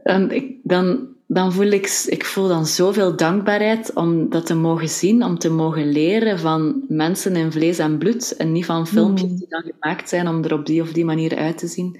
dan, 0.03 0.31
dan, 0.63 1.07
dan 1.27 1.53
voel 1.53 1.67
ik, 1.67 2.03
ik 2.05 2.25
voel 2.25 2.47
dan 2.47 2.65
zoveel 2.65 3.15
dankbaarheid 3.15 3.93
om 3.93 4.29
dat 4.29 4.45
te 4.45 4.55
mogen 4.55 4.89
zien, 4.89 5.23
om 5.23 5.37
te 5.37 5.49
mogen 5.49 5.91
leren 5.91 6.39
van 6.39 6.85
mensen 6.87 7.35
in 7.35 7.51
vlees 7.51 7.77
en 7.77 7.97
bloed 7.97 8.35
en 8.35 8.51
niet 8.51 8.65
van 8.65 8.87
filmpjes 8.87 9.31
mm. 9.31 9.37
die 9.37 9.47
dan 9.49 9.63
gemaakt 9.79 10.09
zijn 10.09 10.27
om 10.27 10.43
er 10.43 10.53
op 10.53 10.65
die 10.65 10.81
of 10.81 10.91
die 10.91 11.05
manier 11.05 11.37
uit 11.37 11.57
te 11.57 11.67
zien. 11.67 11.99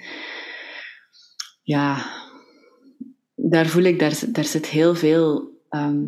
Ja, 1.61 2.05
daar 3.35 3.65
voel 3.65 3.83
ik, 3.83 3.99
daar, 3.99 4.19
daar 4.27 4.45
zit 4.45 4.65
heel 4.67 4.95
veel 4.95 5.51
ehm, 5.69 6.01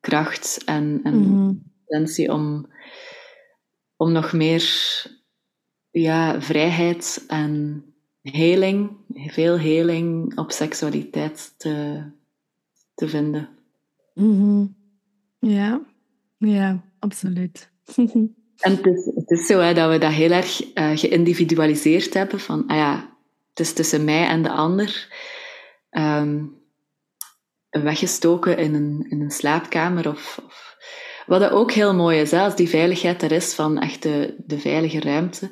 kracht 0.00 0.64
en, 0.64 1.00
en 1.02 1.14
mm 1.14 1.66
om, 2.26 2.66
om 3.96 4.12
nog 4.12 4.32
meer 4.32 4.64
ja, 5.90 6.40
vrijheid 6.40 7.24
en 7.28 7.84
heling, 8.22 8.90
veel 9.26 9.58
heling 9.58 10.38
op 10.38 10.50
seksualiteit 10.50 11.54
te, 11.56 12.02
te 12.94 13.08
vinden. 13.08 13.48
Mm 14.14 14.76
Ja, 15.38 15.80
ja, 16.38 16.82
absoluut. 16.98 17.70
en 17.94 18.76
het 18.76 18.86
is, 18.86 19.04
het 19.14 19.30
is 19.30 19.46
zo 19.46 19.58
hè, 19.58 19.74
dat 19.74 19.90
we 19.90 19.98
dat 19.98 20.12
heel 20.12 20.30
erg 20.30 20.74
uh, 20.74 20.96
geïndividualiseerd 20.96 22.14
hebben 22.14 22.40
van, 22.40 22.66
ah 22.66 22.76
ja, 22.76 23.16
het 23.48 23.60
is 23.60 23.72
tussen 23.72 24.04
mij 24.04 24.26
en 24.26 24.42
de 24.42 24.50
ander. 24.50 25.16
Um, 25.90 26.57
weggestoken 27.70 28.58
in 28.58 28.74
een, 28.74 29.06
in 29.08 29.20
een 29.20 29.30
slaapkamer. 29.30 30.08
Of, 30.08 30.40
of, 30.46 30.76
Wat 31.26 31.50
ook 31.50 31.72
heel 31.72 31.94
mooi 31.94 32.20
is, 32.20 32.30
hè, 32.30 32.40
als 32.40 32.56
die 32.56 32.68
veiligheid 32.68 33.22
er 33.22 33.32
is 33.32 33.54
van 33.54 33.78
echt 33.78 34.02
de, 34.02 34.34
de 34.46 34.58
veilige 34.58 35.00
ruimte. 35.00 35.50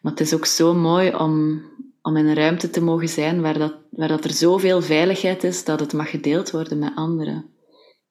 Maar 0.00 0.12
het 0.12 0.20
is 0.20 0.34
ook 0.34 0.46
zo 0.46 0.74
mooi 0.74 1.14
om, 1.14 1.62
om 2.02 2.16
in 2.16 2.26
een 2.26 2.34
ruimte 2.34 2.70
te 2.70 2.82
mogen 2.82 3.08
zijn 3.08 3.40
waar, 3.40 3.58
dat, 3.58 3.74
waar 3.90 4.08
dat 4.08 4.24
er 4.24 4.30
zoveel 4.30 4.82
veiligheid 4.82 5.44
is 5.44 5.64
dat 5.64 5.80
het 5.80 5.92
mag 5.92 6.10
gedeeld 6.10 6.50
worden 6.50 6.78
met 6.78 6.94
anderen. 6.94 7.50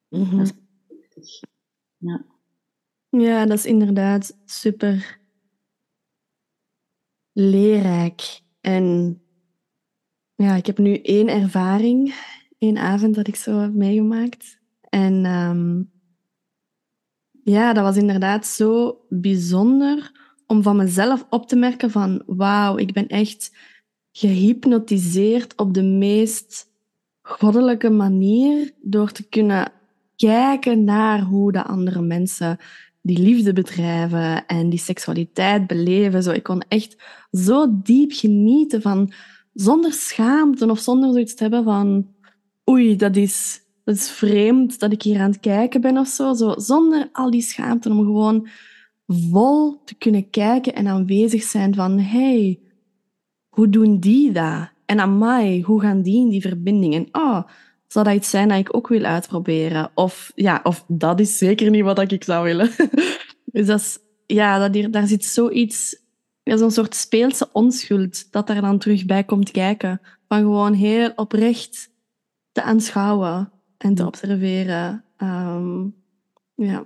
Mm 0.09 0.37
dat 0.37 0.53
is, 1.23 1.43
ja. 1.97 2.25
ja, 3.09 3.45
dat 3.45 3.57
is 3.57 3.65
inderdaad 3.65 4.37
super 4.45 5.19
leerrijk. 7.33 8.41
En 8.61 9.17
ja, 10.35 10.55
ik 10.55 10.65
heb 10.65 10.77
nu 10.77 11.01
één 11.01 11.27
ervaring 11.27 12.15
één 12.63 12.77
avond 12.77 13.15
dat 13.15 13.27
ik 13.27 13.35
zo 13.35 13.59
heb 13.59 13.73
meegemaakt. 13.73 14.59
En 14.89 15.25
um, 15.25 15.91
ja, 17.43 17.73
dat 17.73 17.83
was 17.83 17.97
inderdaad 17.97 18.45
zo 18.45 18.99
bijzonder 19.09 20.11
om 20.47 20.63
van 20.63 20.75
mezelf 20.75 21.25
op 21.29 21.47
te 21.47 21.55
merken 21.55 21.91
van 21.91 22.23
wauw, 22.25 22.77
ik 22.77 22.93
ben 22.93 23.07
echt 23.07 23.55
gehypnotiseerd 24.11 25.57
op 25.57 25.73
de 25.73 25.83
meest 25.83 26.71
goddelijke 27.21 27.89
manier 27.89 28.71
door 28.81 29.11
te 29.11 29.29
kunnen 29.29 29.71
kijken 30.15 30.83
naar 30.83 31.21
hoe 31.21 31.51
de 31.51 31.63
andere 31.63 32.01
mensen 32.01 32.57
die 33.01 33.19
liefde 33.19 33.53
bedrijven 33.53 34.45
en 34.45 34.69
die 34.69 34.79
seksualiteit 34.79 35.67
beleven. 35.67 36.23
Zo, 36.23 36.31
ik 36.31 36.43
kon 36.43 36.61
echt 36.67 37.03
zo 37.31 37.67
diep 37.83 38.11
genieten 38.11 38.81
van, 38.81 39.11
zonder 39.53 39.93
schaamte 39.93 40.69
of 40.69 40.79
zonder 40.79 41.11
zoiets 41.11 41.35
te 41.35 41.43
hebben 41.43 41.63
van, 41.63 42.12
oei, 42.69 42.95
dat 42.95 43.15
is, 43.15 43.61
dat 43.83 43.95
is 43.95 44.09
vreemd 44.09 44.79
dat 44.79 44.91
ik 44.91 45.01
hier 45.01 45.19
aan 45.19 45.31
het 45.31 45.39
kijken 45.39 45.81
ben 45.81 45.97
of 45.97 46.07
zo. 46.07 46.33
zo. 46.33 46.53
Zonder 46.57 47.09
al 47.11 47.31
die 47.31 47.41
schaamte 47.41 47.89
om 47.89 47.97
gewoon 47.97 48.47
vol 49.07 49.81
te 49.85 49.95
kunnen 49.95 50.29
kijken 50.29 50.75
en 50.75 50.87
aanwezig 50.87 51.43
zijn 51.43 51.75
van 51.75 51.99
hey, 51.99 52.59
hoe 53.49 53.69
doen 53.69 53.99
die 53.99 54.31
dat? 54.31 54.71
En 54.85 54.99
amai, 54.99 55.61
hoe 55.61 55.81
gaan 55.81 56.01
die 56.01 56.19
in 56.19 56.29
die 56.29 56.41
verbinding? 56.41 56.93
En 56.93 57.07
oh, 57.11 57.43
zou 57.87 58.05
dat 58.05 58.15
iets 58.15 58.29
zijn 58.29 58.47
dat 58.47 58.57
ik 58.57 58.75
ook 58.75 58.87
wil 58.87 59.03
uitproberen? 59.03 59.91
Of 59.93 60.31
ja, 60.35 60.59
of 60.63 60.85
dat 60.87 61.19
is 61.19 61.37
zeker 61.37 61.69
niet 61.69 61.83
wat 61.83 62.11
ik 62.11 62.23
zou 62.23 62.43
willen. 62.43 62.69
dus 63.45 63.67
dat 63.67 63.79
is, 63.79 63.99
ja, 64.25 64.59
dat 64.59 64.73
hier, 64.73 64.91
daar 64.91 65.07
zit 65.07 65.25
zoiets, 65.25 66.01
ja, 66.43 66.57
zo'n 66.57 66.71
soort 66.71 66.95
speelse 66.95 67.49
onschuld 67.51 68.31
dat 68.31 68.47
daar 68.47 68.61
dan 68.61 68.79
terug 68.79 69.05
bij 69.05 69.23
komt 69.23 69.51
kijken. 69.51 70.01
Van 70.27 70.39
gewoon 70.39 70.73
heel 70.73 71.11
oprecht 71.15 71.92
te 72.53 72.61
aanschouwen 72.61 73.51
en 73.77 73.95
te 73.95 74.05
observeren. 74.05 75.03
Um, 75.17 75.95
ja. 76.55 76.83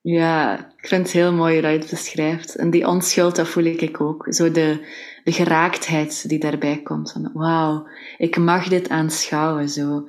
Ja, 0.00 0.58
ik 0.76 0.86
vind 0.86 1.02
het 1.02 1.12
heel 1.12 1.32
mooi 1.32 1.60
hoe 1.60 1.70
je 1.70 1.78
het 1.78 1.90
beschrijft. 1.90 2.54
En 2.54 2.70
die 2.70 2.86
onschuld, 2.86 3.36
dat 3.36 3.48
voel 3.48 3.64
ik 3.64 4.00
ook. 4.00 4.26
Zo 4.28 4.50
de, 4.50 4.86
de 5.24 5.32
geraaktheid 5.32 6.28
die 6.28 6.38
daarbij 6.38 6.82
komt. 6.82 7.12
Van, 7.12 7.30
wauw, 7.32 7.86
ik 8.18 8.36
mag 8.36 8.68
dit 8.68 8.88
aanschouwen. 8.88 9.68
Zo. 9.68 10.08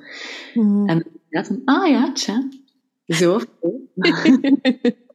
Mm. 0.54 0.88
En 0.88 1.06
van, 1.30 1.62
ah 1.64 1.88
ja, 1.88 2.12
tja. 2.12 2.48
Zo. 3.06 3.40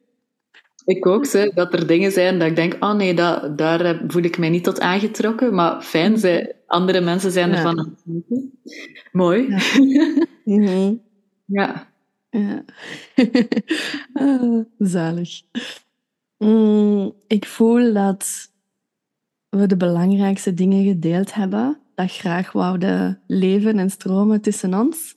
ik 0.85 1.05
ook, 1.05 1.55
dat 1.55 1.73
er 1.73 1.87
dingen 1.87 2.11
zijn 2.11 2.39
dat 2.39 2.47
ik 2.47 2.55
denk, 2.55 2.75
oh 2.79 2.93
nee, 2.93 3.13
dat, 3.13 3.57
daar 3.57 4.01
voel 4.07 4.23
ik 4.23 4.37
mij 4.37 4.49
niet 4.49 4.63
tot 4.63 4.79
aangetrokken. 4.79 5.53
Maar 5.53 5.81
fijn, 5.81 6.17
ze, 6.17 6.55
andere 6.67 7.01
mensen 7.01 7.31
zijn 7.31 7.49
ja. 7.49 7.55
ervan 7.55 7.79
aan 7.79 7.95
het 8.05 8.43
Mooi. 9.11 9.47
Ja. 9.49 9.59
Mhm. 10.45 10.93
ja. 11.45 11.87
Ja. 12.29 12.63
ah, 14.13 14.65
zalig. 14.77 15.41
Mm, 16.37 17.13
ik 17.27 17.45
voel 17.45 17.93
dat 17.93 18.51
we 19.49 19.65
de 19.65 19.77
belangrijkste 19.77 20.53
dingen 20.53 20.83
gedeeld 20.83 21.33
hebben. 21.33 21.77
Dat 21.95 22.11
graag 22.11 22.51
wouden 22.51 23.21
leven 23.27 23.79
en 23.79 23.89
stromen 23.89 24.41
tussen 24.41 24.73
ons. 24.73 25.15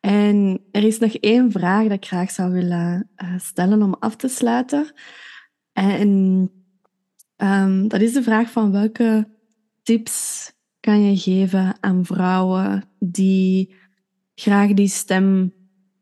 En 0.00 0.60
er 0.70 0.82
is 0.82 0.98
nog 0.98 1.14
één 1.14 1.52
vraag 1.52 1.82
dat 1.82 1.92
ik 1.92 2.06
graag 2.06 2.30
zou 2.30 2.52
willen 2.52 3.10
uh, 3.16 3.38
stellen 3.38 3.82
om 3.82 3.94
af 3.94 4.16
te 4.16 4.28
sluiten. 4.28 4.92
En 5.72 6.10
um, 7.36 7.88
dat 7.88 8.00
is 8.00 8.12
de 8.12 8.22
vraag 8.22 8.50
van 8.50 8.72
welke 8.72 9.28
tips 9.82 10.52
kan 10.80 11.02
je 11.02 11.16
geven 11.16 11.76
aan 11.80 12.04
vrouwen 12.04 12.84
die 12.98 13.74
graag 14.34 14.74
die 14.74 14.88
stem 14.88 15.54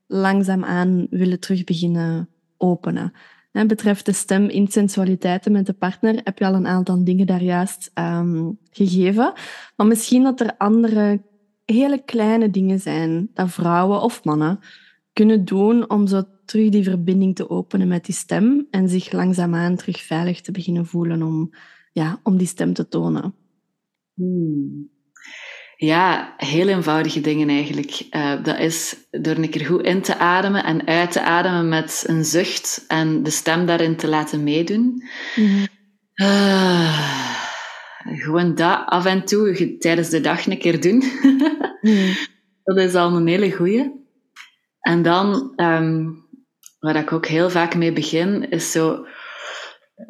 langzaamaan 0.06 1.06
willen 1.10 1.40
terug 1.40 1.64
beginnen 1.64 2.28
openen. 2.56 3.12
En 3.52 3.66
betreft 3.66 4.06
de 4.06 4.12
stem 4.12 4.48
in 4.48 4.68
sensualiteiten 4.68 5.52
met 5.52 5.66
de 5.66 5.72
partner 5.72 6.20
heb 6.24 6.38
je 6.38 6.46
al 6.46 6.54
een 6.54 6.66
aantal 6.66 7.04
dingen 7.04 7.26
daar 7.26 7.42
juist 7.42 7.90
um, 7.94 8.58
gegeven. 8.70 9.32
Maar 9.76 9.86
misschien 9.86 10.22
dat 10.22 10.40
er 10.40 10.54
andere 10.56 11.22
hele 11.66 12.02
kleine 12.04 12.50
dingen 12.50 12.80
zijn 12.80 13.30
dat 13.34 13.50
vrouwen 13.50 14.00
of 14.00 14.24
mannen 14.24 14.58
kunnen 15.12 15.44
doen 15.44 15.90
om 15.90 16.06
zo 16.06 16.22
terug 16.44 16.68
die 16.68 16.84
verbinding 16.84 17.34
te 17.34 17.50
openen 17.50 17.88
met 17.88 18.04
die 18.04 18.14
stem 18.14 18.66
en 18.70 18.88
zich 18.88 19.12
langzaamaan 19.12 19.76
terug 19.76 20.02
veilig 20.02 20.40
te 20.40 20.52
beginnen 20.52 20.86
voelen 20.86 21.22
om, 21.22 21.50
ja, 21.92 22.20
om 22.22 22.36
die 22.36 22.46
stem 22.46 22.72
te 22.72 22.88
tonen. 22.88 23.34
Hmm. 24.14 24.94
Ja, 25.76 26.34
heel 26.36 26.68
eenvoudige 26.68 27.20
dingen 27.20 27.48
eigenlijk. 27.48 28.06
Uh, 28.10 28.42
dat 28.42 28.58
is 28.58 28.96
door 29.10 29.36
een 29.36 29.50
keer 29.50 29.66
goed 29.66 29.82
in 29.82 30.02
te 30.02 30.18
ademen 30.18 30.64
en 30.64 30.86
uit 30.86 31.12
te 31.12 31.22
ademen 31.22 31.68
met 31.68 32.04
een 32.06 32.24
zucht 32.24 32.84
en 32.88 33.22
de 33.22 33.30
stem 33.30 33.66
daarin 33.66 33.96
te 33.96 34.08
laten 34.08 34.42
meedoen. 34.42 35.02
Mm 35.36 35.66
uh, 36.16 37.28
gewoon 38.04 38.54
dat 38.54 38.82
af 38.86 39.04
en 39.04 39.24
toe 39.24 39.76
tijdens 39.78 40.08
de 40.08 40.20
dag 40.20 40.46
een 40.46 40.58
keer 40.58 40.80
doen. 40.80 41.02
mm. 41.86 42.16
Dat 42.64 42.76
is 42.76 42.94
al 42.94 43.16
een 43.16 43.26
hele 43.26 43.52
goeie. 43.52 44.04
En 44.80 45.02
dan, 45.02 45.52
um, 45.56 46.24
waar 46.78 46.96
ik 46.96 47.12
ook 47.12 47.26
heel 47.26 47.50
vaak 47.50 47.74
mee 47.74 47.92
begin, 47.92 48.50
is 48.50 48.72
zo 48.72 49.06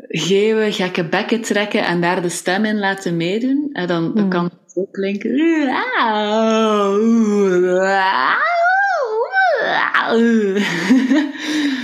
geven, 0.08 0.72
gekke 0.72 1.08
bekken 1.08 1.40
trekken 1.40 1.84
en 1.84 2.00
daar 2.00 2.22
de 2.22 2.28
stem 2.28 2.64
in 2.64 2.78
laten 2.78 3.16
meedoen. 3.16 3.70
En 3.72 3.86
dan, 3.86 4.14
dan 4.14 4.28
kan 4.28 4.50
zo 4.66 4.86
klinken. 4.90 5.36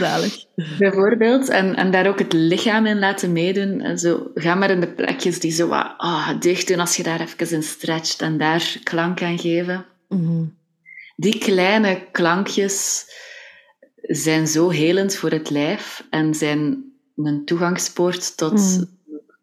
Zalig. 0.01 0.42
Bijvoorbeeld. 0.79 1.49
En, 1.49 1.77
en 1.77 1.91
daar 1.91 2.09
ook 2.09 2.19
het 2.19 2.33
lichaam 2.33 2.87
in 2.87 2.99
laten 2.99 3.33
meedoen. 3.33 3.81
En 3.81 3.99
zo, 3.99 4.31
ga 4.35 4.55
maar 4.55 4.71
in 4.71 4.81
de 4.81 4.93
plekjes 4.93 5.41
die 5.41 5.53
zo 5.53 5.69
wat 5.69 5.95
oh, 5.99 6.41
dicht 6.41 6.69
doen 6.69 6.81
als 6.81 6.97
je 6.97 7.03
daar 7.03 7.21
even 7.21 7.57
in 7.57 7.63
stretcht 7.63 8.21
en 8.21 8.39
daar 8.39 8.77
klank 8.83 9.23
aan 9.23 9.39
geven. 9.39 9.85
Mm 10.09 10.55
Die 11.17 11.39
kleine 11.39 12.07
klankjes 12.11 13.07
zijn 14.03 14.47
zo 14.47 14.69
helend 14.69 15.17
voor 15.17 15.31
het 15.31 15.51
lijf 15.51 16.07
en 16.11 16.35
zijn 16.35 16.85
een 17.17 17.45
toegangspoort 17.45 18.37
tot 18.37 18.53
mm. 18.53 18.87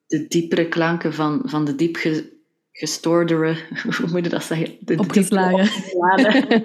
de 0.07 0.27
diepere 0.27 0.67
klanken 0.67 1.13
van, 1.13 1.41
van 1.45 1.65
de 1.65 1.75
diep 1.75 1.97
gestoordere, 2.71 3.57
hoe 3.97 4.09
moet 4.09 4.23
je 4.23 4.29
dat 4.29 4.43
zeggen? 4.43 4.77
De 4.79 4.97
opgeslagen. 4.97 5.69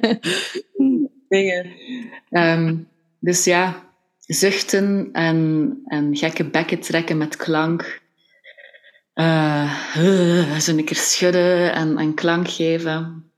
dingen. 1.29 1.67
Um, 2.31 2.89
dus 3.19 3.45
ja, 3.45 3.84
zuchten 4.27 5.09
en, 5.13 5.79
en 5.85 6.17
gekke 6.17 6.51
bekken 6.51 6.81
trekken 6.81 7.17
met 7.17 7.37
klank. 7.37 8.03
Uh, 9.15 9.95
uh, 9.99 10.59
zo 10.59 10.77
een 10.77 10.85
keer 10.85 10.97
schudden 10.97 11.73
en, 11.73 11.99
en 11.99 12.15
klank 12.15 12.49
geven. 12.49 13.31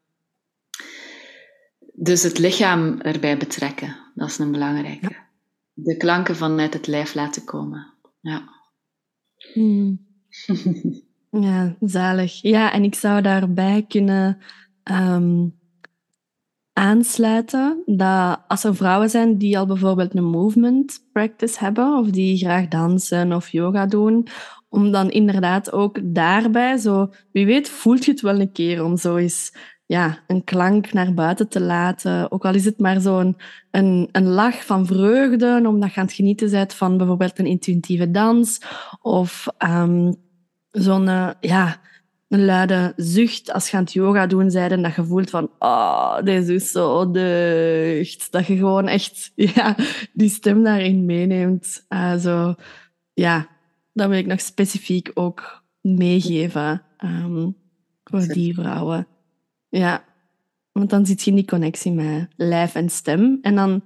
Dus 1.93 2.23
het 2.23 2.39
lichaam 2.39 3.01
erbij 3.01 3.37
betrekken, 3.37 3.97
dat 4.15 4.29
is 4.29 4.39
een 4.39 4.51
belangrijke. 4.51 5.17
De 5.73 5.97
klanken 5.97 6.37
vanuit 6.37 6.75
het 6.75 6.87
lijf 6.87 7.15
laten 7.15 7.45
komen. 7.45 7.95
Ja. 8.21 8.49
Hmm. 9.53 10.07
Ja, 11.41 11.77
zalig. 11.81 12.43
Ja, 12.43 12.73
en 12.73 12.85
ik 12.85 12.95
zou 12.95 13.23
daarbij 13.23 13.85
kunnen 13.89 14.39
um, 14.85 15.59
aansluiten 16.77 17.83
dat 17.87 18.41
als 18.49 18.65
er 18.65 18.77
vrouwen 18.77 19.11
zijn 19.11 19.39
die 19.39 19.59
al 19.59 19.67
bijvoorbeeld 19.67 20.15
een 20.15 20.25
movement 20.25 21.09
practice 21.13 21.59
hebben, 21.59 21.99
of 21.99 22.11
die 22.11 22.37
graag 22.37 22.69
dansen 22.69 23.33
of 23.33 23.49
yoga 23.49 23.87
doen, 23.87 24.27
om 24.69 24.91
dan 24.91 25.11
inderdaad 25.11 25.73
ook 25.73 25.99
daarbij, 26.03 26.77
zo, 26.77 27.11
wie 27.33 27.47
weet, 27.47 27.69
voelt 27.69 28.05
je 28.05 28.11
het 28.11 28.21
wel 28.21 28.41
een 28.41 28.53
keer 28.53 28.85
om 28.85 28.97
zo 28.97 29.17
eens 29.17 29.57
ja, 29.87 30.19
een 30.27 30.45
klank 30.45 30.93
naar 30.93 31.15
buiten 31.15 31.49
te 31.49 31.61
laten. 31.61 32.33
Ook 32.33 32.45
al 32.45 32.55
is 32.55 32.65
het 32.65 32.79
maar 32.79 33.01
zo'n 33.01 33.37
een, 33.71 34.09
een 34.13 34.27
lach 34.27 34.65
van 34.65 34.87
vreugde, 34.87 35.63
omdat 35.67 35.95
je 35.95 36.01
aan 36.01 36.11
genieten 36.11 36.51
bent 36.51 36.75
van 36.75 36.97
bijvoorbeeld 36.97 37.39
een 37.39 37.47
intuïtieve 37.47 38.11
dans, 38.11 38.61
of 39.03 39.47
um, 39.59 40.15
zo'n 40.71 41.07
uh, 41.07 41.31
ja, 41.41 41.81
een 42.29 42.45
luide 42.45 42.93
zucht 42.97 43.53
als 43.53 43.71
je 43.71 43.77
aan 43.77 43.83
het 43.83 43.93
yoga 43.93 44.27
doen 44.27 44.49
bent 44.53 44.73
en 44.73 44.83
dat 44.83 44.95
je 44.95 45.05
voelt 45.05 45.31
van 45.31 45.51
oh, 45.59 46.23
deze 46.23 46.55
is 46.55 46.71
zo 46.71 47.11
deugd. 47.11 48.33
Dat 48.33 48.47
je 48.47 48.57
gewoon 48.57 48.89
echt 48.89 49.33
ja, 49.55 49.77
die 50.13 50.29
stem 50.29 50.63
daarin 50.63 51.05
meeneemt. 51.05 51.87
Uh, 51.89 52.17
zo, 52.17 52.55
ja, 53.13 53.49
dat 53.93 54.09
wil 54.09 54.19
ik 54.19 54.27
nog 54.27 54.41
specifiek 54.41 55.11
ook 55.15 55.65
meegeven 55.81 56.83
um, 57.05 57.57
voor 58.05 58.27
die 58.27 58.55
vrouwen. 58.55 59.07
Ja, 59.69 60.05
want 60.73 60.91
dan 60.91 61.07
zit 61.07 61.23
je 61.23 61.31
in 61.31 61.37
die 61.37 61.47
connectie 61.47 61.93
met 61.93 62.29
lijf 62.37 62.75
en 62.75 62.89
stem. 62.89 63.39
En 63.43 63.55
dan 63.55 63.83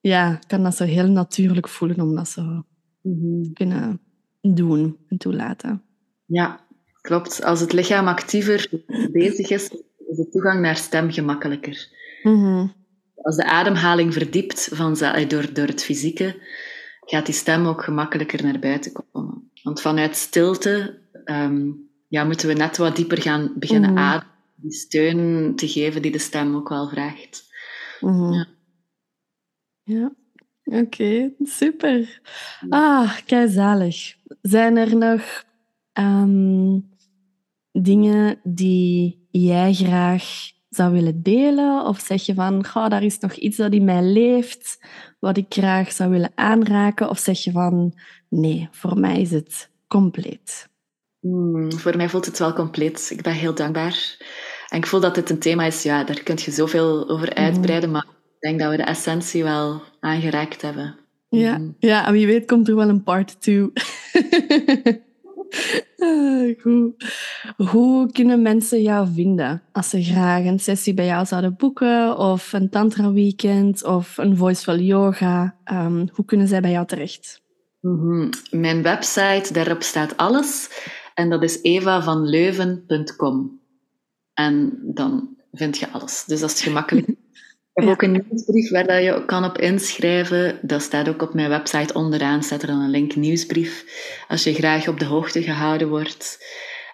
ja, 0.00 0.38
kan 0.46 0.62
dat 0.62 0.76
zo 0.76 0.84
heel 0.84 1.08
natuurlijk 1.08 1.68
voelen 1.68 2.00
om 2.00 2.14
dat 2.14 2.28
zo 2.28 2.42
mm 2.42 2.64
-hmm. 3.02 3.52
kunnen 3.52 4.00
doen 4.40 4.96
en 5.08 5.18
toelaten. 5.18 5.82
Ja, 6.26 6.63
klopt. 7.04 7.44
Als 7.44 7.60
het 7.60 7.72
lichaam 7.72 8.08
actiever 8.08 8.68
bezig 9.12 9.50
is, 9.50 9.70
is 10.08 10.16
de 10.16 10.28
toegang 10.30 10.60
naar 10.60 10.76
stem 10.76 11.12
gemakkelijker. 11.12 11.88
Mhm. 12.22 12.66
Als 13.16 13.36
de 13.36 13.44
ademhaling 13.44 14.12
verdiept 14.12 14.68
van, 14.72 14.96
door, 15.28 15.52
door 15.52 15.66
het 15.66 15.84
fysieke, 15.84 16.36
gaat 17.00 17.26
die 17.26 17.34
stem 17.34 17.66
ook 17.66 17.84
gemakkelijker 17.84 18.42
naar 18.42 18.58
buiten 18.58 18.92
komen. 18.92 19.50
Want 19.62 19.80
vanuit 19.80 20.16
stilte 20.16 20.98
um, 21.24 21.88
ja, 22.08 22.24
moeten 22.24 22.48
we 22.48 22.54
net 22.54 22.76
wat 22.76 22.96
dieper 22.96 23.22
gaan 23.22 23.52
beginnen 23.56 23.90
mm 23.90 23.98
ademen. 23.98 24.32
Die 24.56 24.72
steun 24.72 25.52
te 25.56 25.68
geven 25.68 26.02
die 26.02 26.12
de 26.12 26.18
stem 26.18 26.56
ook 26.56 26.68
wel 26.68 26.88
vraagt. 26.88 27.44
Mhm. 28.00 28.32
Ja. 28.32 28.46
ja. 29.82 30.14
Oké, 30.64 31.32
super. 31.42 32.20
Ah, 32.68 33.16
kei 33.26 33.48
zalig. 33.48 34.16
Zijn 34.42 34.76
er 34.76 34.96
nog 34.96 35.44
um, 35.98 36.93
dingen 37.82 38.40
die 38.42 39.26
jij 39.30 39.72
graag 39.72 40.24
zou 40.68 40.92
willen 40.92 41.22
delen? 41.22 41.86
Of 41.86 42.00
zeg 42.00 42.26
je 42.26 42.34
van, 42.34 42.66
goh, 42.66 42.88
daar 42.88 43.02
is 43.02 43.18
nog 43.18 43.32
iets 43.32 43.56
dat 43.56 43.72
in 43.72 43.84
mij 43.84 44.02
leeft, 44.02 44.78
wat 45.20 45.36
ik 45.36 45.46
graag 45.48 45.92
zou 45.92 46.10
willen 46.10 46.32
aanraken? 46.34 47.10
Of 47.10 47.18
zeg 47.18 47.44
je 47.44 47.50
van, 47.50 47.98
nee, 48.28 48.68
voor 48.70 48.98
mij 48.98 49.20
is 49.20 49.30
het 49.30 49.70
compleet? 49.88 50.68
Hmm, 51.20 51.72
voor 51.72 51.96
mij 51.96 52.08
voelt 52.08 52.26
het 52.26 52.38
wel 52.38 52.52
compleet. 52.52 53.10
Ik 53.10 53.22
ben 53.22 53.32
heel 53.32 53.54
dankbaar. 53.54 54.16
En 54.68 54.78
ik 54.78 54.86
voel 54.86 55.00
dat 55.00 55.14
dit 55.14 55.30
een 55.30 55.38
thema 55.38 55.64
is, 55.64 55.82
ja, 55.82 56.04
daar 56.04 56.22
kun 56.22 56.38
je 56.44 56.50
zoveel 56.50 57.08
over 57.08 57.28
mhm. 57.28 57.38
uitbreiden, 57.38 57.90
maar 57.90 58.06
ik 58.06 58.40
denk 58.40 58.60
dat 58.60 58.70
we 58.70 58.76
de 58.76 58.82
essentie 58.82 59.42
wel 59.42 59.82
aangeraakt 60.00 60.62
hebben. 60.62 60.98
Ja, 61.28 61.58
mhm. 61.58 61.70
ja 61.78 62.06
en 62.06 62.12
wie 62.12 62.26
weet 62.26 62.46
komt 62.46 62.68
er 62.68 62.76
wel 62.76 62.88
een 62.88 63.02
part 63.02 63.40
2. 63.40 63.72
Ah, 65.98 66.60
goed. 66.60 67.04
Hoe 67.56 68.12
kunnen 68.12 68.42
mensen 68.42 68.82
jou 68.82 69.08
vinden 69.14 69.62
als 69.72 69.90
ze 69.90 70.02
graag 70.02 70.44
een 70.44 70.58
sessie 70.58 70.94
bij 70.94 71.06
jou 71.06 71.26
zouden 71.26 71.56
boeken, 71.56 72.18
of 72.18 72.52
een 72.52 72.70
tantra 72.70 73.12
weekend, 73.12 73.84
of 73.84 74.18
een 74.18 74.36
voiceful 74.36 74.78
yoga? 74.78 75.56
Um, 75.72 76.08
hoe 76.12 76.24
kunnen 76.24 76.48
zij 76.48 76.60
bij 76.60 76.70
jou 76.70 76.86
terecht? 76.86 77.42
Mm 77.80 77.98
-hmm. 77.98 78.30
Mijn 78.50 78.82
website, 78.82 79.52
daarop 79.52 79.82
staat 79.82 80.16
alles. 80.16 80.68
En 81.14 81.30
dat 81.30 81.42
is 81.42 81.62
evavanleuven.com. 81.62 83.60
En 84.34 84.78
dan 84.82 85.36
vind 85.52 85.78
je 85.78 85.90
alles. 85.90 86.24
Dus 86.24 86.40
dat 86.40 86.50
is 86.50 86.62
gemakkelijk. 86.62 87.08
Ik 87.74 87.82
heb 87.82 87.88
ook 87.88 88.02
een 88.02 88.24
nieuwsbrief 88.28 88.70
waar 88.70 88.86
dat 88.86 89.02
je 89.02 89.24
kan 89.26 89.44
op 89.44 89.58
inschrijven. 89.58 90.58
Dat 90.62 90.82
staat 90.82 91.08
ook 91.08 91.22
op 91.22 91.34
mijn 91.34 91.48
website 91.48 91.94
onderaan. 91.94 92.42
Staat 92.42 92.62
er 92.62 92.68
dan 92.68 92.80
een 92.80 92.90
link 92.90 93.16
nieuwsbrief. 93.16 93.84
Als 94.28 94.44
je 94.44 94.54
graag 94.54 94.88
op 94.88 94.98
de 94.98 95.04
hoogte 95.04 95.42
gehouden 95.42 95.88
wordt. 95.88 96.38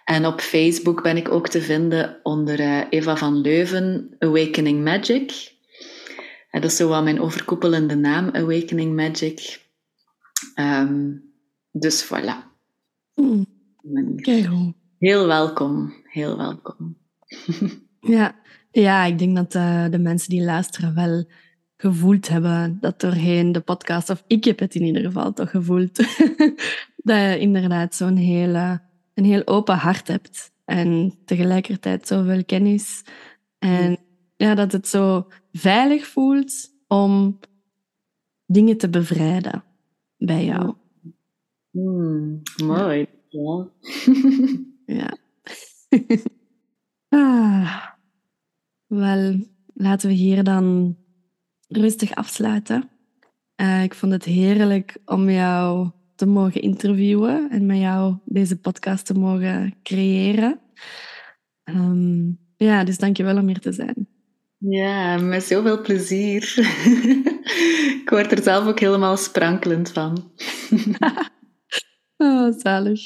En 0.05 0.27
op 0.27 0.41
Facebook 0.41 1.03
ben 1.03 1.17
ik 1.17 1.29
ook 1.29 1.49
te 1.49 1.63
vinden 1.63 2.21
onder 2.23 2.61
uh, 2.61 2.81
Eva 2.91 3.17
van 3.17 3.41
Leuven, 3.41 4.17
Awakening 4.19 4.85
Magic. 4.85 5.53
En 6.51 6.61
dat 6.61 6.71
is 6.71 6.77
zo 6.77 6.89
wel 6.89 7.03
mijn 7.03 7.21
overkoepelende 7.21 7.95
naam, 7.95 8.29
Awakening 8.33 8.95
Magic. 8.95 9.61
Um, 10.55 11.23
dus 11.73 12.05
voilà. 12.05 12.49
Mm. 13.15 13.47
Heel 14.99 15.27
welkom, 15.27 15.95
heel 16.05 16.37
welkom. 16.37 16.97
ja. 18.17 18.40
Ja, 18.71 19.05
ik 19.05 19.19
denk 19.19 19.37
dat 19.37 19.55
uh, 19.55 19.85
de 19.91 19.99
mensen 19.99 20.31
die 20.31 20.45
luisteren 20.45 20.95
wel 20.95 21.25
gevoeld 21.77 22.29
hebben 22.29 22.79
dat 22.81 23.01
doorheen 23.01 23.53
de 23.53 23.61
podcast, 23.61 24.11
of 24.11 24.25
ik 24.27 24.45
heb 24.45 24.59
het 24.59 24.75
in 24.75 24.85
ieder 24.85 25.03
geval 25.03 25.33
toch 25.33 25.51
gevoeld, 25.51 25.97
dat 27.09 27.19
je 27.19 27.37
inderdaad 27.39 27.95
zo'n 27.95 28.17
hele, 28.17 28.81
een 29.15 29.25
heel 29.25 29.47
open 29.47 29.77
hart 29.77 30.09
hebt 30.09 30.53
en 30.65 31.15
tegelijkertijd 31.25 32.07
zoveel 32.07 32.45
kennis. 32.45 33.05
En 33.59 33.99
ja, 34.37 34.55
dat 34.55 34.73
het 34.73 34.89
zo 34.89 35.27
veilig 35.53 36.07
voelt 36.07 36.75
om 36.89 37.39
dingen 38.47 38.77
te 38.77 38.89
bevrijden 38.89 39.65
bij 40.17 40.45
jou. 40.45 40.75
Mm, 41.71 42.43
mooi. 42.65 43.07
Ja. 43.29 43.69
ja. 44.87 45.17
ah. 47.09 47.99
Wel, 48.91 49.47
laten 49.75 50.09
we 50.09 50.15
hier 50.15 50.45
dan 50.45 50.97
rustig 51.69 52.15
afsluiten. 52.15 52.91
Uh, 53.61 53.83
ik 53.83 53.95
vond 53.95 54.13
het 54.13 54.25
heerlijk 54.25 54.97
om 55.05 55.31
jou 55.31 55.91
te 56.15 56.27
mogen 56.27 56.63
interviewen 56.63 57.51
en 57.51 57.67
met 57.67 57.79
jou 57.79 58.17
deze 58.25 58.61
podcast 58.61 59.07
te 59.07 59.15
mogen 59.15 59.75
creëren. 59.83 60.61
Um, 61.65 62.39
ja, 62.57 62.85
dus 62.85 62.99
dank 62.99 63.17
je 63.17 63.23
wel 63.23 63.37
om 63.37 63.47
hier 63.47 63.61
te 63.61 63.73
zijn. 63.73 64.09
Ja, 64.59 65.17
met 65.17 65.43
zoveel 65.43 65.81
plezier. 65.81 66.55
ik 68.03 68.11
word 68.11 68.33
er 68.33 68.43
zelf 68.43 68.67
ook 68.67 68.81
helemaal 68.81 69.17
sprankelend 69.17 69.91
van. 69.91 70.33
oh, 72.17 72.59
zalig. 72.59 73.01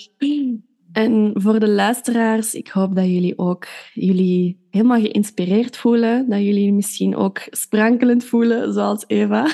En 0.94 1.30
voor 1.34 1.60
de 1.60 1.68
luisteraars, 1.68 2.54
ik 2.54 2.68
hoop 2.68 2.94
dat 2.94 3.04
jullie 3.04 3.38
ook 3.38 3.66
jullie 3.94 4.66
helemaal 4.70 5.00
geïnspireerd 5.00 5.76
voelen. 5.76 6.28
Dat 6.28 6.38
jullie 6.38 6.72
misschien 6.72 7.16
ook 7.16 7.40
sprankelend 7.50 8.24
voelen, 8.24 8.72
zoals 8.72 9.04
Eva. 9.06 9.46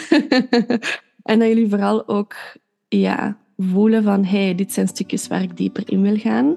en 1.30 1.38
dat 1.38 1.48
jullie 1.48 1.68
vooral 1.68 2.08
ook 2.08 2.34
ja, 2.88 3.36
voelen 3.56 4.02
van, 4.02 4.24
hey, 4.24 4.54
dit 4.54 4.72
zijn 4.72 4.88
stukjes 4.88 5.26
waar 5.26 5.42
ik 5.42 5.56
dieper 5.56 5.82
in 5.86 6.02
wil 6.02 6.16
gaan. 6.16 6.54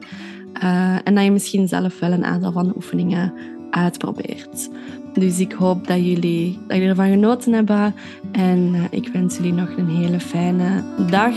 Uh, 0.63 0.97
en 1.03 1.15
dat 1.15 1.23
je 1.23 1.31
misschien 1.31 1.67
zelf 1.67 1.99
wel 1.99 2.11
een 2.11 2.25
aantal 2.25 2.51
van 2.51 2.67
de 2.67 2.75
oefeningen 2.75 3.33
uitprobeert. 3.69 4.69
Dus 5.13 5.39
ik 5.39 5.51
hoop 5.51 5.87
dat 5.87 5.97
jullie, 5.97 6.59
dat 6.67 6.75
jullie 6.75 6.89
ervan 6.89 7.09
genoten 7.09 7.53
hebben. 7.53 7.95
En 8.31 8.73
uh, 8.73 8.83
ik 8.89 9.07
wens 9.07 9.35
jullie 9.35 9.53
nog 9.53 9.77
een 9.77 9.89
hele 9.89 10.19
fijne 10.19 10.83
dag 11.09 11.35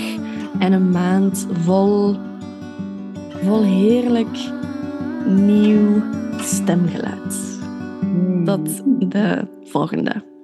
en 0.58 0.72
een 0.72 0.90
maand 0.90 1.46
vol 1.52 2.16
vol 3.42 3.62
heerlijk 3.62 4.38
nieuw 5.26 6.02
stemgeluid. 6.40 7.58
Hmm. 8.00 8.44
Tot 8.44 8.82
de 9.10 9.46
volgende. 9.64 10.35